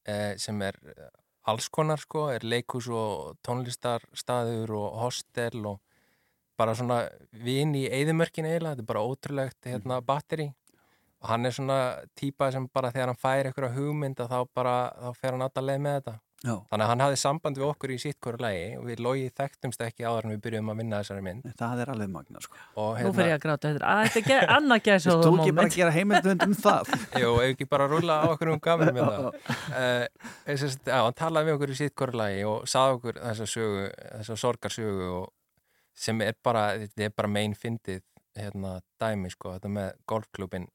eh, 0.09 0.35
sem 0.41 0.61
er 0.65 0.79
eh, 0.91 1.11
alls 1.51 1.69
konar 1.73 2.01
sko, 2.01 2.29
er 2.33 2.47
leikus 2.47 2.89
og 2.93 3.39
tónlistarstaður 3.45 4.75
og 4.79 5.01
hostel 5.03 5.67
og 5.75 5.81
bara 6.59 6.75
svona 6.79 7.03
vinn 7.45 7.75
í 7.75 7.87
eigðumörkin 7.91 8.47
eiginlega, 8.47 8.77
þetta 8.77 8.85
er 8.85 8.91
bara 8.93 9.07
ótrúlegt 9.09 9.69
hérna 9.69 9.99
batteri 10.07 10.53
og 11.25 11.31
hann 11.33 11.49
er 11.49 11.57
svona 11.57 11.79
típa 12.21 12.51
sem 12.53 12.69
bara 12.69 12.93
þegar 12.93 13.15
hann 13.15 13.21
fær 13.23 13.49
eitthvað 13.49 13.79
hugmynd 13.79 14.19
að 14.21 14.33
þá 14.35 14.55
bara, 14.61 14.77
þá 15.01 15.21
fer 15.23 15.33
hann 15.33 15.45
alltaf 15.47 15.65
leið 15.65 15.85
með 15.87 15.95
þetta. 15.99 16.17
Já. 16.45 16.59
Þannig 16.69 16.85
að 16.85 16.91
hann 16.91 17.01
hafði 17.01 17.17
samband 17.17 17.57
við 17.57 17.65
okkur 17.71 17.93
í 17.95 17.97
sitt 18.03 18.19
hverju 18.21 18.43
lagi 18.45 18.65
og 18.77 18.83
við 18.85 19.01
logi 19.07 19.29
þekktumst 19.39 19.81
ekki 19.87 20.05
áður 20.05 20.27
en 20.27 20.35
við 20.35 20.43
byrjuðum 20.45 20.73
að 20.75 20.83
vinna 20.83 20.99
þessari 21.01 21.23
mynd. 21.25 21.47
Það 21.57 21.81
er 21.81 21.93
alveg 21.95 22.11
magna, 22.13 22.43
sko. 22.45 22.59
Og, 22.83 22.99
Nú 23.01 23.13
fyrir 23.17 23.31
ég 23.31 23.39
að 23.39 23.45
gráta 23.47 23.71
þetta. 23.71 23.93
Að 23.95 24.11
þetta 24.19 24.37
er 24.37 24.53
annað 24.59 24.83
gæsa 24.91 25.15
Þú 25.23 25.31
ekki 25.39 25.55
bara 25.57 25.71
að 25.71 25.79
gera 25.79 25.95
heimildvönd 25.95 26.45
um 26.45 26.55
það? 26.67 26.93
Jú, 27.23 27.33
ef 27.41 27.55
ekki 27.55 27.69
bara 27.73 27.89
rúla 27.89 28.19
á 28.21 28.25
okkur 28.35 28.53
um 28.53 28.61
gaman 28.69 28.93
með 28.93 29.09
það. 29.15 29.41
Uh, 29.73 30.53
sest, 30.61 30.85
já, 30.85 30.99
hann 30.99 31.17
talaði 31.23 31.49
við 31.49 31.57
okkur 31.57 31.73
í 31.73 31.81
sitt 31.81 31.97
korlagi 31.97 32.45
og 32.51 32.69
saði 32.69 32.99
okkur 32.99 33.23
þessa 33.25 33.49
sögu, 33.55 33.89
þessa 34.05 34.41
sorgarsögu 34.45 35.11
og 35.15 35.27
sem 36.05 36.21
er 36.29 36.37
bara, 36.45 36.75
þetta 36.85 37.09
er 37.09 37.17
bara 37.17 37.33
megin 37.41 37.57
fyndið 37.57 38.05
hérna 38.37 38.77
dæmi 39.01 39.33
sko, 39.33 39.57
þetta 39.57 39.73
með 39.73 39.93
golfklubin 40.11 40.69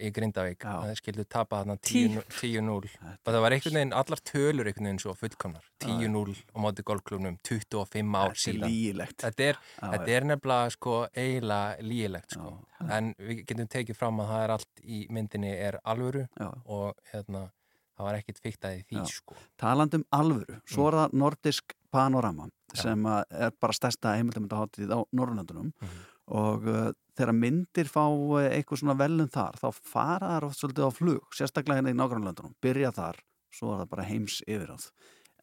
í 0.00 0.10
Grindavík, 0.14 0.58
það 0.64 0.94
skildu 0.96 1.24
tapa 1.28 1.60
þarna 1.62 1.76
10 1.80 2.22
10-0 2.40 2.70
og 2.72 3.28
það 3.28 3.40
var 3.44 3.52
einhvern 3.56 3.74
veginn, 3.78 3.92
allar 3.92 4.20
tölur 4.24 4.66
einhvern 4.70 4.86
veginn 4.88 4.98
svo 5.02 5.14
fullkomnar. 5.14 5.64
10-0 5.84 6.36
á 6.54 6.56
móti 6.64 6.82
golfklubnum 6.82 7.38
25 7.44 8.14
ár 8.16 8.32
síðan. 8.34 9.12
þetta 9.20 9.44
er, 9.50 9.58
þetta 9.80 10.08
er 10.16 10.24
nefnilega 10.24 10.70
sko 10.70 11.06
eiginlega 11.14 11.82
lígilegt 11.82 12.30
sko. 12.38 12.54
En 12.88 13.14
við 13.18 13.44
getum 13.46 13.68
tekið 13.68 13.96
fram 13.98 14.20
að 14.24 14.32
það 14.32 14.44
er 14.46 14.54
allt 14.56 14.82
í 14.82 15.02
myndinni 15.10 15.52
er 15.54 15.78
alvöru 15.84 16.26
Já. 16.40 16.48
og 16.66 16.96
hérna 17.12 17.50
það 17.92 18.06
var 18.08 18.14
ekkit 18.18 18.40
fyrkt 18.42 18.64
að 18.64 18.80
því 18.88 19.04
sko. 19.12 19.36
Talandum 19.60 20.04
alvöru, 20.12 20.60
svo 20.66 20.82
Mm. 20.82 20.88
er 20.88 20.96
það 20.98 21.12
nordisk 21.12 21.74
panorama 21.92 22.48
sem 22.74 23.04
er 23.06 23.50
bara 23.60 23.72
stærsta 23.76 24.16
heimildamöndaháttið 24.16 24.88
á 24.96 25.04
Norrlöndunum 25.12 25.72
Mhm. 25.80 26.08
Og 26.32 26.68
uh, 26.70 26.88
þegar 27.18 27.36
myndir 27.36 27.90
fá 27.92 28.04
uh, 28.06 28.46
eitthvað 28.48 28.82
svona 28.82 28.96
velum 29.00 29.28
þar, 29.32 29.58
þá 29.60 29.68
fara 29.92 30.32
þar 30.34 30.48
oft 30.48 30.60
svolítið 30.60 30.88
á 30.88 30.90
flug, 30.96 31.36
sérstaklega 31.36 31.82
hérna 31.82 31.92
í 31.92 31.98
nágrannlöndunum 31.98 32.56
byrja 32.64 32.92
þar, 32.96 33.20
svo 33.52 33.74
er 33.74 33.82
það 33.82 33.92
bara 33.92 34.08
heims 34.08 34.40
yfiráð. 34.46 34.88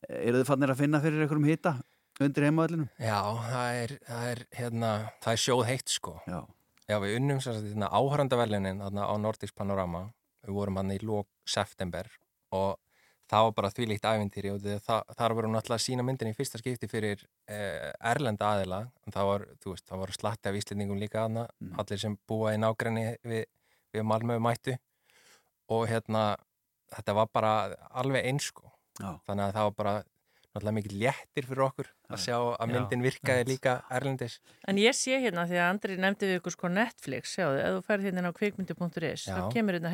Eru 0.10 0.40
þið 0.40 0.50
fannir 0.50 0.74
að 0.74 0.82
finna 0.82 1.02
fyrir 1.04 1.26
einhverjum 1.26 1.50
hita 1.50 1.76
undir 2.24 2.48
heimavellinu? 2.48 2.88
Já, 3.00 3.20
það 3.48 3.82
er, 3.82 3.94
það 4.08 4.30
er 4.30 4.42
hérna, 4.60 4.92
það 5.24 5.36
er 5.36 5.42
sjóð 5.44 5.66
heitt 5.70 5.94
sko 5.94 6.16
Já, 6.28 6.40
Já 6.90 6.98
við 7.04 7.16
unnum 7.20 7.42
sér 7.44 7.60
að 7.60 7.70
hérna, 7.70 7.92
áhörandaverlinin 7.96 8.84
þarna 8.84 9.08
á 9.08 9.14
Nordisk 9.22 9.56
Panorama 9.56 10.06
við 10.46 10.56
vorum 10.56 10.80
hann 10.80 10.94
í 10.96 11.00
lók 11.04 11.30
september 11.48 12.10
og 12.56 12.80
það 13.30 13.46
var 13.46 13.56
bara 13.60 13.72
þvílíkt 13.74 14.08
ævintýri 14.10 14.52
og 14.54 14.66
það, 14.86 15.14
þar 15.20 15.36
voru 15.38 15.52
náttúrulega 15.54 15.78
að 15.78 15.86
sína 15.86 16.06
myndin 16.06 16.32
í 16.32 16.36
fyrsta 16.38 16.62
skipti 16.62 16.90
fyrir 16.90 17.24
eh, 17.52 17.92
erlenda 18.12 18.54
aðila. 18.56 18.82
Það 19.14 19.30
var, 19.30 19.46
veist, 19.66 19.86
það 19.90 20.04
voru 20.04 20.18
slatti 20.18 20.50
af 20.50 20.60
íslendingum 20.60 21.02
líka 21.02 21.26
þarna, 21.26 21.46
allir 21.82 22.02
sem 22.02 22.18
búa 22.30 22.56
í 22.56 22.62
nágræni 22.62 23.06
við, 23.28 23.46
við 23.94 24.08
Malmöðu 24.10 24.46
mættu. 24.46 24.78
Og 25.70 25.86
hérna 25.92 26.24
þetta 26.90 27.18
var 27.20 27.30
bara 27.34 27.54
alveg 28.02 28.26
eins 28.26 28.50
sko. 28.50 28.70
Já. 29.00 29.14
þannig 29.28 29.46
að 29.46 29.54
það 29.56 29.68
var 29.68 29.76
bara 29.80 29.94
náttúrulega 30.00 30.76
mikið 30.76 30.96
léttir 31.00 31.46
fyrir 31.48 31.66
okkur 31.70 31.90
að 32.10 32.22
sjá 32.24 32.36
að 32.40 32.72
myndin 32.74 33.04
virkaði 33.06 33.44
líka 33.46 33.74
erlendis. 33.94 34.40
En 34.70 34.76
ég 34.82 34.94
sé 34.98 35.14
hérna 35.22 35.44
því 35.50 35.58
að 35.60 35.68
Andri 35.70 35.94
nefndi 36.02 36.26
við 36.30 36.36
ykkur 36.40 36.54
sko 36.56 36.68
Netflix, 36.74 37.24
sjáðu, 37.38 37.58
ef 37.62 37.70
þú 37.76 37.82
færð 37.86 38.04
hérna 38.08 38.20
inn 38.24 38.30
á 38.30 38.34
kvikmyndi.is, 38.40 39.22
Já. 39.28 39.34
þá 39.38 39.42
kemur 39.54 39.74
hérna 39.78 39.92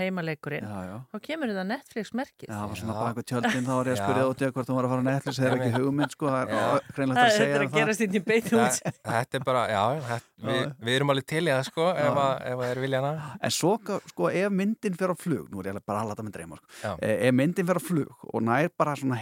já. 0.85 0.95
þá 1.11 1.17
kemur 1.27 1.47
hérna 1.51 1.65
Netflix-merkið. 1.73 2.47
Já, 2.47 2.55
það 2.55 2.69
var 2.71 2.77
svona 2.81 2.95
baka 3.01 3.21
tjöldin, 3.31 3.67
þá 3.67 3.73
var 3.75 3.85
ég 3.85 3.93
að 3.95 4.01
spyrja 4.03 4.25
út 4.31 4.39
í 4.39 4.41
hvort 4.55 4.67
þú 4.69 4.75
var 4.77 4.85
að 4.87 4.91
fara 4.95 5.03
að 5.03 5.09
Netflix, 5.09 5.35
það 5.39 5.47
er 5.49 5.53
ekki 5.65 5.75
hugmynd, 5.75 6.11
sko, 6.15 6.25
það 6.31 6.41
er 6.45 6.49
hreinlegt 6.95 7.19
að 7.19 7.21
segja 7.35 7.45
Þetta 7.45 7.55
er 7.55 7.55
að 7.55 7.59
það. 7.65 7.79
gerast 7.79 8.01
inn 8.05 8.15
í 8.15 8.17
beinu 8.25 8.45
Þa, 8.45 8.49
út. 8.65 8.75
þetta 9.11 9.33
er 9.35 9.43
bara, 9.49 9.61
já, 9.71 9.83
við, 10.45 10.63
við 10.85 10.93
erum 10.95 11.11
alveg 11.15 11.25
til 11.33 11.43
í 11.43 11.51
það 11.51 11.65
sko, 11.69 11.83
ef, 11.91 12.15
að, 12.25 12.33
ef 12.51 12.57
að 12.63 12.69
er 12.69 12.79
viljana 12.85 13.11
En 13.41 13.51
svo, 13.53 13.71
sko, 14.11 14.23
ef 14.31 14.49
myndin 14.55 14.95
fer 14.95 15.11
á 15.11 15.15
flug, 15.19 15.45
nú 15.51 15.57
er 15.61 15.67
ég 15.73 15.85
bara 15.85 15.99
að 18.95 19.15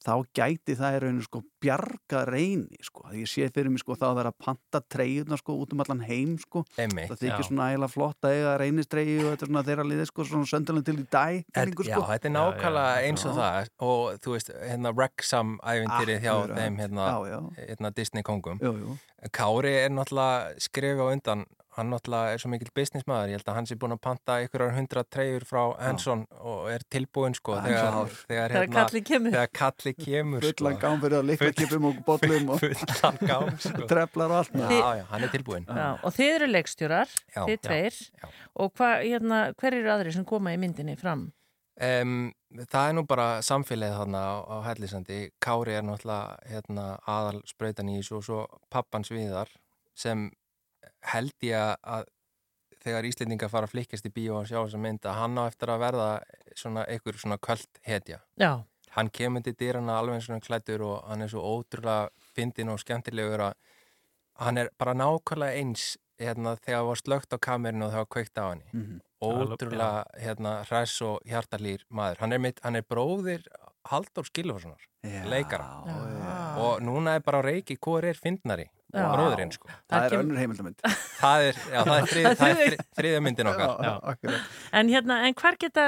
sko, 0.00 0.10
Já. 0.10 0.16
Já. 0.16 0.24
þá 0.24 0.26
gæti 0.40 0.76
það 0.78 0.94
í 0.96 1.00
rauninu 1.04 1.22
sko 1.26 1.42
bjarga 1.60 2.20
reyni, 2.24 2.78
sko, 2.80 3.02
því 3.10 3.20
ég 3.20 3.28
sé 3.28 3.48
fyrir 3.52 3.70
mig 3.70 3.82
sko 3.82 3.92
þá 4.00 4.06
að 4.08 4.14
vera 4.16 4.30
að 4.32 4.38
panta 4.46 4.80
treyjuna 4.88 5.36
sko 5.36 5.56
út 5.60 5.74
um 5.76 5.80
allan 5.84 6.00
heim, 6.08 6.38
sko, 6.40 6.62
Einmitt, 6.80 7.10
það 7.10 7.20
þykir 7.20 7.42
já. 7.44 7.48
svona 7.50 7.66
ægilega 7.74 7.92
flott 7.92 8.24
að 8.24 8.36
eiga 8.38 8.54
reynistreyju 8.62 9.18
og 9.20 9.30
þetta 9.34 9.44
er 9.44 9.50
svona 9.52 9.64
þeirra 9.68 9.84
liði, 9.90 10.06
sko, 10.08 10.24
svona 10.30 10.48
söndalinn 10.48 10.86
til 10.88 10.96
í 10.96 11.04
dæ, 11.04 11.26
Þetta, 11.52 11.84
já, 11.90 11.98
þetta 12.14 12.30
er 12.30 12.34
nákvæmlega 12.38 13.04
eins 13.10 13.26
og 13.28 13.36
það 13.36 13.70
og 13.90 14.18
þú 14.24 14.34
veist, 14.38 14.50
hérna 14.70 14.94
Wrexham 14.96 15.54
ævintýrið 15.60 16.24
hjá 16.24 16.34
þeim 16.56 16.80
hérna, 16.80 17.06
Já, 17.10 17.18
já. 17.34 17.38
hérna 17.68 17.92
Disney 17.96 18.22
kongum. 18.24 18.60
Kári 19.36 19.74
er 19.84 19.90
náttúrulega 19.92 20.54
skrifa 20.64 21.04
á 21.04 21.12
undan 21.12 21.44
hann 21.76 21.90
náttúrulega 21.92 22.34
er 22.34 22.40
svo 22.42 22.50
mikill 22.50 22.70
businessmaður 22.74 23.30
ég 23.32 23.38
held 23.38 23.48
að 23.52 23.56
hann 23.60 23.68
sé 23.70 23.76
búin 23.78 23.94
að 23.94 24.00
panta 24.06 24.36
einhverjar 24.40 24.72
hundra 24.76 25.04
treyjur 25.06 25.44
frá 25.46 25.60
Henson 25.84 26.24
og 26.40 26.64
er 26.72 26.82
tilbúin 26.90 27.36
sko 27.38 27.54
er 27.58 27.66
þegar, 27.68 28.14
þegar, 28.26 28.54
Þegar 28.56 28.72
kallið 28.74 29.04
kemur. 29.10 29.34
þegar 29.36 29.52
kalli 29.60 29.92
kemur 30.00 30.46
Fullan 30.46 30.76
sko. 30.76 30.82
gám 30.86 31.00
fyrir 31.04 31.18
að 31.20 31.28
liklakipum 31.30 31.88
og 31.90 32.00
bollum 32.08 32.50
og 32.56 32.64
fullan 32.64 33.20
gám 33.30 33.52
sko. 33.66 33.86
treflar 33.94 34.34
og 34.34 34.38
allt. 34.40 34.54
já, 34.58 34.90
já, 35.00 35.04
hann 35.12 35.26
er 35.28 35.34
tilbúin 35.36 35.68
Já, 35.70 35.88
og 36.02 36.16
þið 36.18 36.32
eru 36.36 36.50
leikstjórar, 36.50 37.14
Já, 37.36 37.42
þið 37.46 37.56
já, 37.56 37.62
tveir, 37.68 38.00
og 38.64 38.72
hva, 38.80 38.90
hérna, 39.04 39.42
hver 39.60 39.78
eru 39.78 39.92
aðri 39.94 40.12
sem 40.18 40.24
koma 40.26 40.52
í 40.56 40.58
myndinni 40.60 40.96
fram? 40.98 41.28
Um, 41.80 42.32
það 42.68 42.90
er 42.90 42.94
nú 42.98 43.02
bara 43.08 43.28
samfélagið 43.46 43.94
þarna 43.96 44.20
á, 44.20 44.34
á 44.52 44.56
Hellisandi. 44.66 45.20
Kári 45.40 45.78
er 45.78 45.84
náttúrulega 45.86 46.36
hérna, 46.50 46.88
aðal 47.08 47.38
sprautan 47.48 47.88
í 47.88 47.94
þessu 48.02 48.18
og 48.18 48.24
svo 48.26 48.40
pappans 48.68 49.08
viðar 49.14 49.48
sem 49.96 50.26
held 51.02 51.32
ég 51.42 51.54
að- 51.54 51.76
að 51.84 52.04
þegar 52.84 53.04
Íslendingar 53.04 53.50
fara 53.50 53.66
að 53.66 53.70
flikkast 53.74 54.06
í 54.06 54.10
bíó 54.12 54.40
og 54.40 54.46
sjá 54.46 54.56
þessa 54.64 54.78
mynd 54.80 55.00
að 55.04 55.14
hann 55.14 55.36
á 55.38 55.44
eftir 55.46 55.68
að 55.68 55.80
verða 55.80 56.22
svona 56.56 56.86
einhver 56.88 57.18
svona 57.18 57.38
kvöld 57.38 57.66
hetja. 57.84 58.20
Já. 58.38 58.64
Hann 58.90 59.10
kemur 59.10 59.42
til 59.44 59.54
dýrana 59.54 59.98
alveg 60.00 60.14
eins 60.14 60.28
og 60.28 60.34
hann 60.34 60.40
klættur 60.40 60.80
og 60.82 61.04
hann 61.08 61.22
er 61.22 61.28
svo 61.28 61.40
ótrúlega 61.42 62.08
fyndin 62.36 62.68
og 62.72 62.78
skemmtilegur 62.80 63.38
að 63.40 63.54
hann 64.38 64.58
er 64.58 64.70
bara 64.78 64.94
nákvæmlega 64.94 65.58
eins 65.60 65.96
hérna, 66.18 66.56
þegar 66.60 66.84
var 66.86 66.96
slögt 66.96 67.32
á 67.32 67.38
kamerinu 67.38 67.84
og 67.86 67.92
það 67.92 67.96
var 67.96 68.06
kveikt 68.06 68.38
á 68.38 68.44
henni 68.50 68.64
Mhm. 68.72 69.00
ótrúlega 69.22 70.04
hérna, 70.18 70.64
hræs 70.64 71.00
og 71.02 71.20
hjartalýr 71.24 71.80
maður 71.90 72.18
hann 72.18 72.32
er, 72.32 72.38
mitt, 72.38 72.60
hann 72.62 72.76
er 72.76 72.82
bróðir 72.82 73.44
Halldór 73.88 74.24
Skilfarssonar 74.28 74.80
Já, 75.04 75.24
leikara 75.24 75.64
já. 75.86 76.56
og 76.58 76.80
núna 76.80 77.14
er 77.16 77.20
bara 77.20 77.40
á 77.42 77.44
reiki 77.44 77.76
hvor 77.78 78.02
er 78.04 78.14
fyndnari 78.14 78.68
Já. 78.94 79.06
bróðurinn 79.14 79.52
sko 79.54 79.68
Það 79.90 80.04
er 80.06 80.16
önnur 80.20 80.38
heimildamönd. 80.40 80.80
það 81.22 81.44
er, 81.48 81.58
já, 81.70 81.80
það 81.86 81.96
er, 81.96 82.08
frið, 82.12 82.28
Það 82.40 82.62
er 82.64 82.76
þriðja- 83.00 83.20
myndin 83.26 83.50
okkar 83.52 83.74
Já, 83.86 83.92
akkurat. 84.14 84.48
En 84.80 84.88
hérna, 84.92 85.18
en 85.28 85.34
hver 85.42 85.58
geta, 85.62 85.84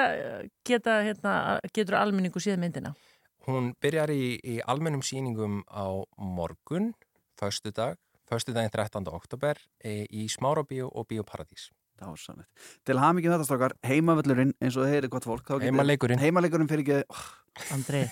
geta 0.69 0.99
hérna, 1.07 1.35
getur 1.75 1.99
almenningu 2.01 2.41
síðan 2.43 2.63
myndina? 2.67 2.95
hún 3.43 3.73
byrjar 3.83 4.13
í, 4.15 4.39
í 4.39 4.61
almennum 4.71 5.01
sýningum 5.03 5.65
á 5.67 5.91
morgun 6.17 6.93
föstudag, 7.41 7.97
förstu 8.31 8.53
daginn 8.55 8.71
13. 8.71 9.09
oktober 9.11 9.59
e, 9.83 10.05
í 10.07 10.29
Smárabíu 10.31 10.87
og 10.87 11.09
Bíóparadís. 11.11 11.65
Dásanlegt. 12.03 12.49
Til 12.85 12.99
hafmyggjum 12.99 13.33
þetta 13.37 13.47
strákar, 13.47 13.75
heimavöllurinn 13.87 14.53
eins 14.61 14.77
og 14.77 14.89
þeir 14.91 14.99
eru 15.05 15.09
gott 15.15 15.29
fólk. 15.29 15.53
Heimaleikurinn. 15.63 16.19
Heimaleikurinn 16.23 16.69
fyrir 16.71 16.83
ekki, 16.83 16.99
oh, 17.15 17.23
Andri, 17.77 18.03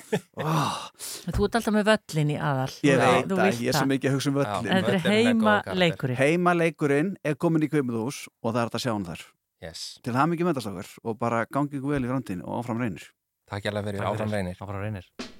þú 1.35 1.47
ert 1.47 1.59
alltaf 1.59 1.75
með 1.75 1.87
völlin 1.91 2.31
í 2.35 2.39
aðal. 2.39 2.69
ég 2.87 3.01
Þú- 3.01 3.05
veit 3.05 3.27
þú 3.31 3.39
að 3.41 3.45
vilt 3.51 3.61
ég 3.65 3.73
er 3.73 3.79
svo 3.81 3.89
mikið 3.91 4.11
að 4.11 4.17
hugsa 4.17 4.31
um 4.31 4.39
völlin. 4.41 4.71
Þetta 4.71 4.95
er 4.95 5.05
heimaleikurinn. 5.11 6.21
Heimaleikurinn 6.21 7.13
er 7.25 7.35
komin 7.41 7.67
í 7.67 7.71
kveimudús 7.73 8.23
og 8.43 8.53
það 8.55 8.61
er 8.63 8.69
hægt 8.71 8.79
að 8.81 8.85
sjá 8.87 8.93
hann 8.95 9.09
þar. 9.11 9.27
Yes. 9.61 9.99
Til 10.05 10.15
hafmyggjum 10.17 10.53
þetta 10.53 10.65
strákar 10.65 10.93
og 11.05 11.19
bara 11.21 11.45
gangi 11.51 11.77
ykkur 11.81 11.97
vel 11.97 12.05
í 12.07 12.13
framtíðin 12.13 12.45
og 12.47 12.63
áfram 12.63 12.81
reynir. 12.81 13.11
Takk 13.51 13.65
hjá 13.67 13.73
fyrir 13.75 13.99
Takk 13.99 14.09
áfram 14.15 14.29
fyrir. 14.31 14.37
reynir. 14.39 14.57
Áfram 14.61 14.81
reynir. 14.85 15.40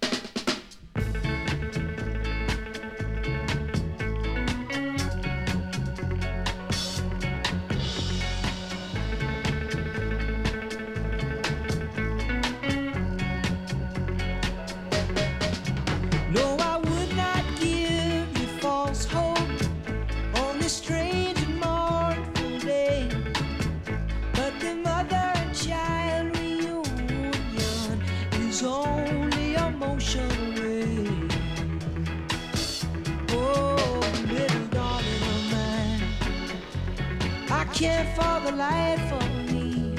Can't 37.81 38.09
for 38.15 38.41
the 38.45 38.55
life 38.57 39.11
of 39.11 39.27
me 39.51 39.95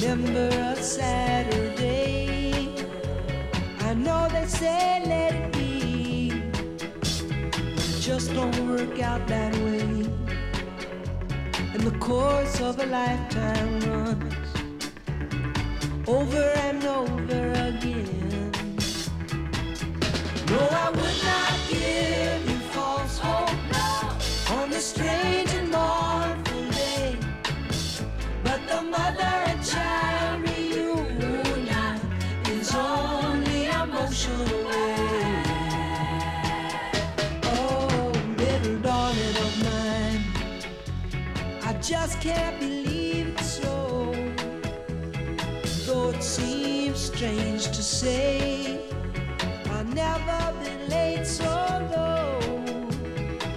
remember 0.00 0.48
a 0.48 0.74
Saturday. 0.82 2.68
I 3.78 3.94
know 3.94 4.26
they 4.32 4.44
say 4.46 5.04
let 5.06 5.34
it 5.36 5.52
be, 5.52 6.32
it 7.04 8.00
just 8.00 8.34
don't 8.34 8.58
work 8.68 8.98
out 8.98 9.24
that 9.28 9.54
way. 9.58 10.10
And 11.74 11.82
the 11.82 11.96
course 12.00 12.60
of 12.60 12.80
a 12.80 12.86
lifetime 12.86 13.78
runs 13.88 14.34
over 16.08 16.42
and 16.66 16.84
over 16.86 17.52
again. 17.68 18.50
No, 20.50 20.58
I 20.58 20.90
would 20.90 21.22
not 21.30 21.52
give 21.68 22.50
you 22.50 22.58
false 22.74 23.16
hope 23.16 24.50
on 24.50 24.70
this 24.70 24.86
strange 24.86 25.49
just 41.90 42.20
can't 42.20 42.60
believe 42.60 43.34
it's 43.36 43.60
so. 43.60 44.14
Though 45.86 46.10
it 46.10 46.22
seems 46.22 47.00
strange 47.00 47.64
to 47.64 47.82
say, 47.82 48.78
I've 49.70 49.92
never 49.92 50.54
been 50.62 50.88
late 50.88 51.26
so 51.26 51.52
low. 51.90 52.38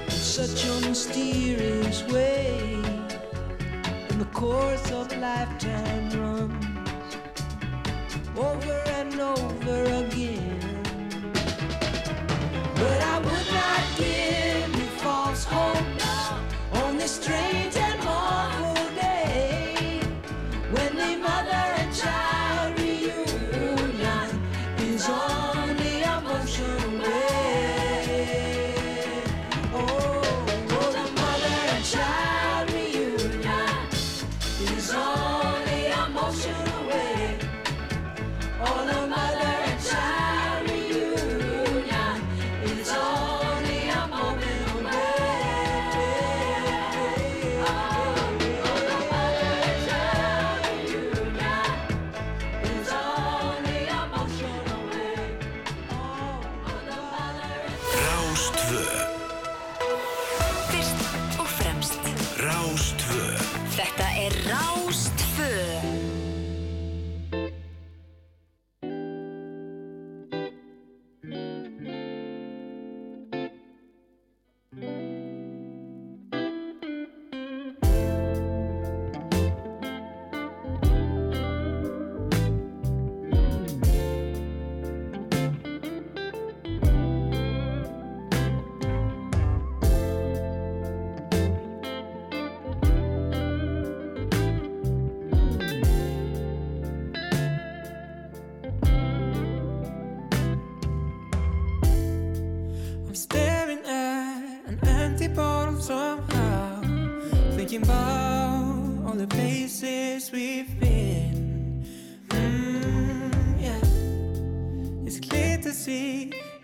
In 0.06 0.10
such 0.10 0.66
a 0.66 0.74
mysterious 0.90 2.02
way 2.08 2.74
and 4.10 4.20
the 4.20 4.30
course 4.34 4.90
of 4.92 5.14
a 5.14 5.18
lifetime 5.18 6.10
runs 6.20 6.66
over 8.36 8.82
and 8.98 9.14
over 9.20 9.84
again. 10.02 10.82
But 12.82 13.00
I 13.14 13.20
would 13.26 13.48
not 13.60 13.84
give 13.96 14.76
you 14.76 14.90
false 15.04 15.44
hope 15.44 15.93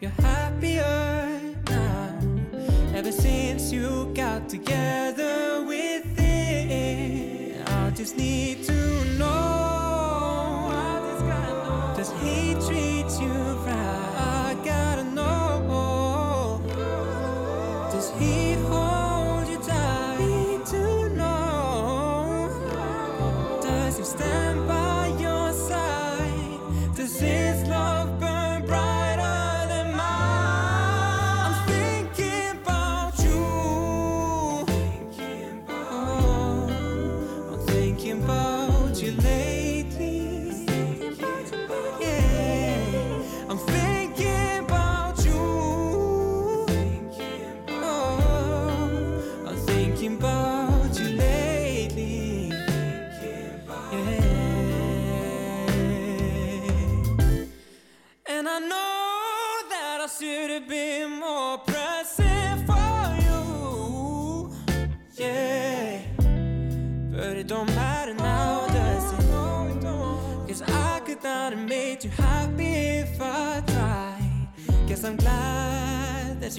you're 0.02 0.12
happier 0.12 1.40
now. 1.70 2.20
Ever 2.96 3.12
since 3.12 3.72
you 3.72 4.12
got 4.16 4.50
together 4.50 5.64
with 5.68 6.06
it. 6.18 7.62
I 7.68 7.92
just 7.92 8.18
need 8.18 8.49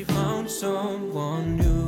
you 0.01 0.07
found 0.07 0.51
someone 0.51 1.59
new. 1.59 1.80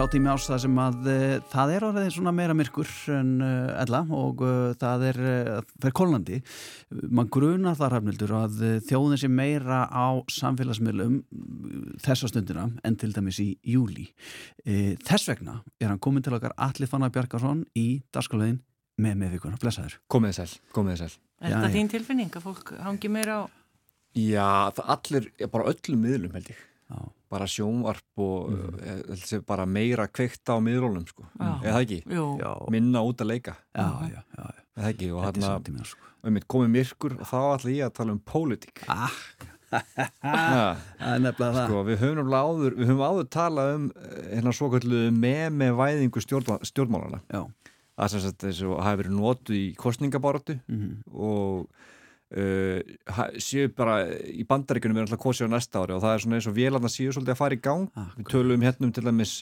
Sá 0.00 0.06
tími 0.08 0.30
ás 0.32 0.46
það 0.48 0.60
sem 0.62 0.78
að 0.80 1.08
uh, 1.12 1.32
það 1.50 1.70
er 1.74 1.84
orðið 1.84 2.06
svona 2.14 2.32
meira 2.32 2.54
myrkur 2.56 2.88
en 3.12 3.32
uh, 3.44 3.72
ella 3.82 3.98
og 4.16 4.38
uh, 4.46 4.70
það 4.80 5.02
er 5.10 5.18
fyrir 5.74 5.94
kólandi. 5.98 6.38
Man 7.12 7.28
grunar 7.28 7.76
það 7.76 7.92
rafnildur 7.94 8.32
að 8.38 8.62
þjóðin 8.88 9.20
sé 9.20 9.28
meira 9.28 9.82
á 9.92 10.16
samfélagsmiðlum 10.32 11.18
uh, 11.20 11.92
þessa 12.00 12.30
stundina 12.32 12.70
en 12.86 12.96
til 12.96 13.12
dæmis 13.12 13.42
í 13.44 13.50
júli. 13.74 14.06
Þess 14.64 15.28
vegna 15.34 15.58
er 15.76 15.90
hann 15.90 16.00
komin 16.00 16.24
til 16.24 16.38
okkar 16.38 16.56
Alli 16.56 16.88
Fannar 16.88 17.12
Bjarkarsson 17.12 17.66
í 17.76 18.00
dagskálaðin 18.14 18.62
með 19.00 19.20
meðvíkuna. 19.26 19.60
Blessaður. 19.60 20.00
Komið 20.08 20.32
þið 20.32 20.40
sæl, 20.40 20.66
komið 20.76 20.96
þið 20.96 21.02
sæl. 21.04 21.22
Er 21.40 21.56
þetta 21.58 21.74
þín 21.76 21.94
tilfinning 21.98 22.36
að 22.40 22.48
fólk 22.48 22.76
hangi 22.88 23.12
meira 23.12 23.42
á 23.44 23.52
Já, 24.16 24.72
það 24.74 24.92
allir, 24.96 25.32
bara 25.52 25.72
öllum 25.74 26.06
miðlum 26.08 26.38
held 26.40 26.54
ég. 26.56 26.68
Já. 26.88 27.00
Bara 27.30 27.46
sjónvarp 27.46 28.22
og 28.24 28.48
mm. 28.50 28.78
þessi 29.12 29.38
bara 29.46 29.66
meira 29.70 30.08
kveikta 30.10 30.56
á 30.56 30.58
miðlunum 30.58 31.04
sko. 31.06 31.28
Já. 31.38 31.50
Eða 31.62 31.74
það 31.76 31.84
ekki? 31.84 32.00
Já. 32.40 32.50
Minna 32.74 33.04
út 33.06 33.22
að 33.22 33.30
leika. 33.30 33.54
Já, 33.76 33.86
já, 34.10 34.18
já. 34.18 34.48
Eða 34.50 34.82
það 34.82 34.90
ekki? 34.90 35.10
Og 35.14 35.24
hann 35.28 35.46
samtíminn, 35.46 35.86
sko. 35.86 36.10
að 36.24 36.34
mitt 36.36 36.48
komið 36.50 36.74
myrkur 36.74 37.16
og 37.20 37.30
þá 37.30 37.38
ætla 37.44 37.76
ég 37.76 37.86
að 37.86 37.96
tala 38.00 38.16
um 38.16 38.20
pólitík. 38.32 38.84
Ah. 38.90 39.14
Það 39.70 41.26
er 41.28 41.36
það. 41.38 41.58
Sko, 41.60 41.82
við 41.86 42.00
höfum 42.02 42.32
áður, 42.34 42.74
við 42.74 42.88
höfum 42.90 43.04
áður 43.06 43.28
talað 43.30 43.72
um 43.76 43.84
eh, 43.94 44.16
hérna 44.34 44.54
svo 44.56 44.70
kallu 44.72 45.02
með 45.14 45.44
með 45.60 45.76
væðingu 45.78 46.22
stjórnmál, 46.24 46.58
stjórnmálana. 46.66 47.20
Já. 47.30 47.44
Það 48.00 48.12
sem 48.14 48.24
sagt 48.24 48.44
þessu 48.46 48.74
hafi 48.80 49.02
verið 49.02 49.14
notuð 49.18 49.58
í 49.60 49.64
kostningabáratu 49.78 50.56
Mhm. 50.66 50.90
og 51.12 51.68
uh, 52.36 53.26
séu 53.42 53.70
bara 53.76 54.04
í 54.30 54.44
bandaríkunum 54.48 55.00
er 55.00 55.08
alltaf 55.08 55.22
kosið 55.22 55.50
á 55.50 55.54
næsta 55.56 55.82
ári 55.82 55.96
og 55.96 56.04
það 56.04 56.14
er 56.14 56.24
svona 56.24 56.38
eins 56.38 56.48
og 56.50 56.56
vélarna 56.56 56.92
séu 56.92 57.10
svolítið 57.14 57.34
að 57.34 57.42
fara 57.42 57.58
í 57.58 57.60
gang. 57.64 57.90
Við 58.18 58.30
tölum 58.30 58.64
hérna 58.66 58.88
um 58.88 58.94
til 58.96 59.06
dæmis 59.06 59.34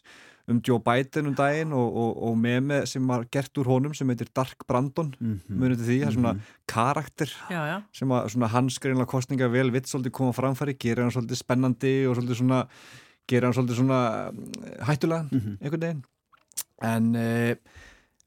um 0.49 0.61
Joe 0.65 0.81
Biden 0.81 1.29
um 1.29 1.35
daginn 1.37 1.75
og, 1.77 1.97
og, 2.03 2.13
og 2.29 2.39
meme 2.41 2.79
sem 2.89 3.05
var 3.05 3.27
gert 3.33 3.59
úr 3.61 3.69
honum 3.69 3.93
sem 3.97 4.09
heitir 4.09 4.31
Dark 4.35 4.65
Brandon. 4.69 5.11
Mhm. 5.21 5.59
munið 5.61 5.83
til 5.83 5.89
því, 5.91 5.99
það 6.01 6.09
er 6.09 6.17
svona 6.17 6.33
karakter 6.69 7.35
Já, 7.53 7.61
já. 7.69 7.77
sem 7.93 8.09
að 8.17 8.31
svona 8.33 8.49
hans 8.55 8.79
greinlega 8.81 9.11
kostninga 9.13 9.51
vel 9.53 9.69
vitt 9.75 9.91
svolítið 9.91 10.15
koma 10.17 10.33
framfæri, 10.33 10.79
gerir 10.81 11.05
hann 11.05 11.13
svolítið 11.13 11.43
spennandi 11.43 11.93
og 12.09 12.17
svolítið 12.17 12.41
svona 12.41 12.63
gerir 13.29 13.45
hann 13.49 13.59
svolítið 13.59 13.83
svona 13.83 14.01
mm, 14.33 14.49
hættulega 14.89 15.29
einhvern 15.61 15.85
veginn. 15.85 16.03
En, 16.89 17.15
uh, 17.19 17.55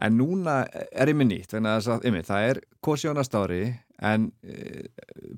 en 0.01 0.17
núna 0.17 0.59
er 0.91 1.09
ég 1.09 1.17
með 1.17 1.31
nýtt 1.31 1.55
þess 1.57 1.89
að 1.89 2.05
það 2.27 2.49
er 2.51 2.61
kosi 2.83 3.09
á 3.09 3.13
næsta 3.17 3.41
ári 3.41 3.63
en 4.01 4.31
uh, 4.43 4.83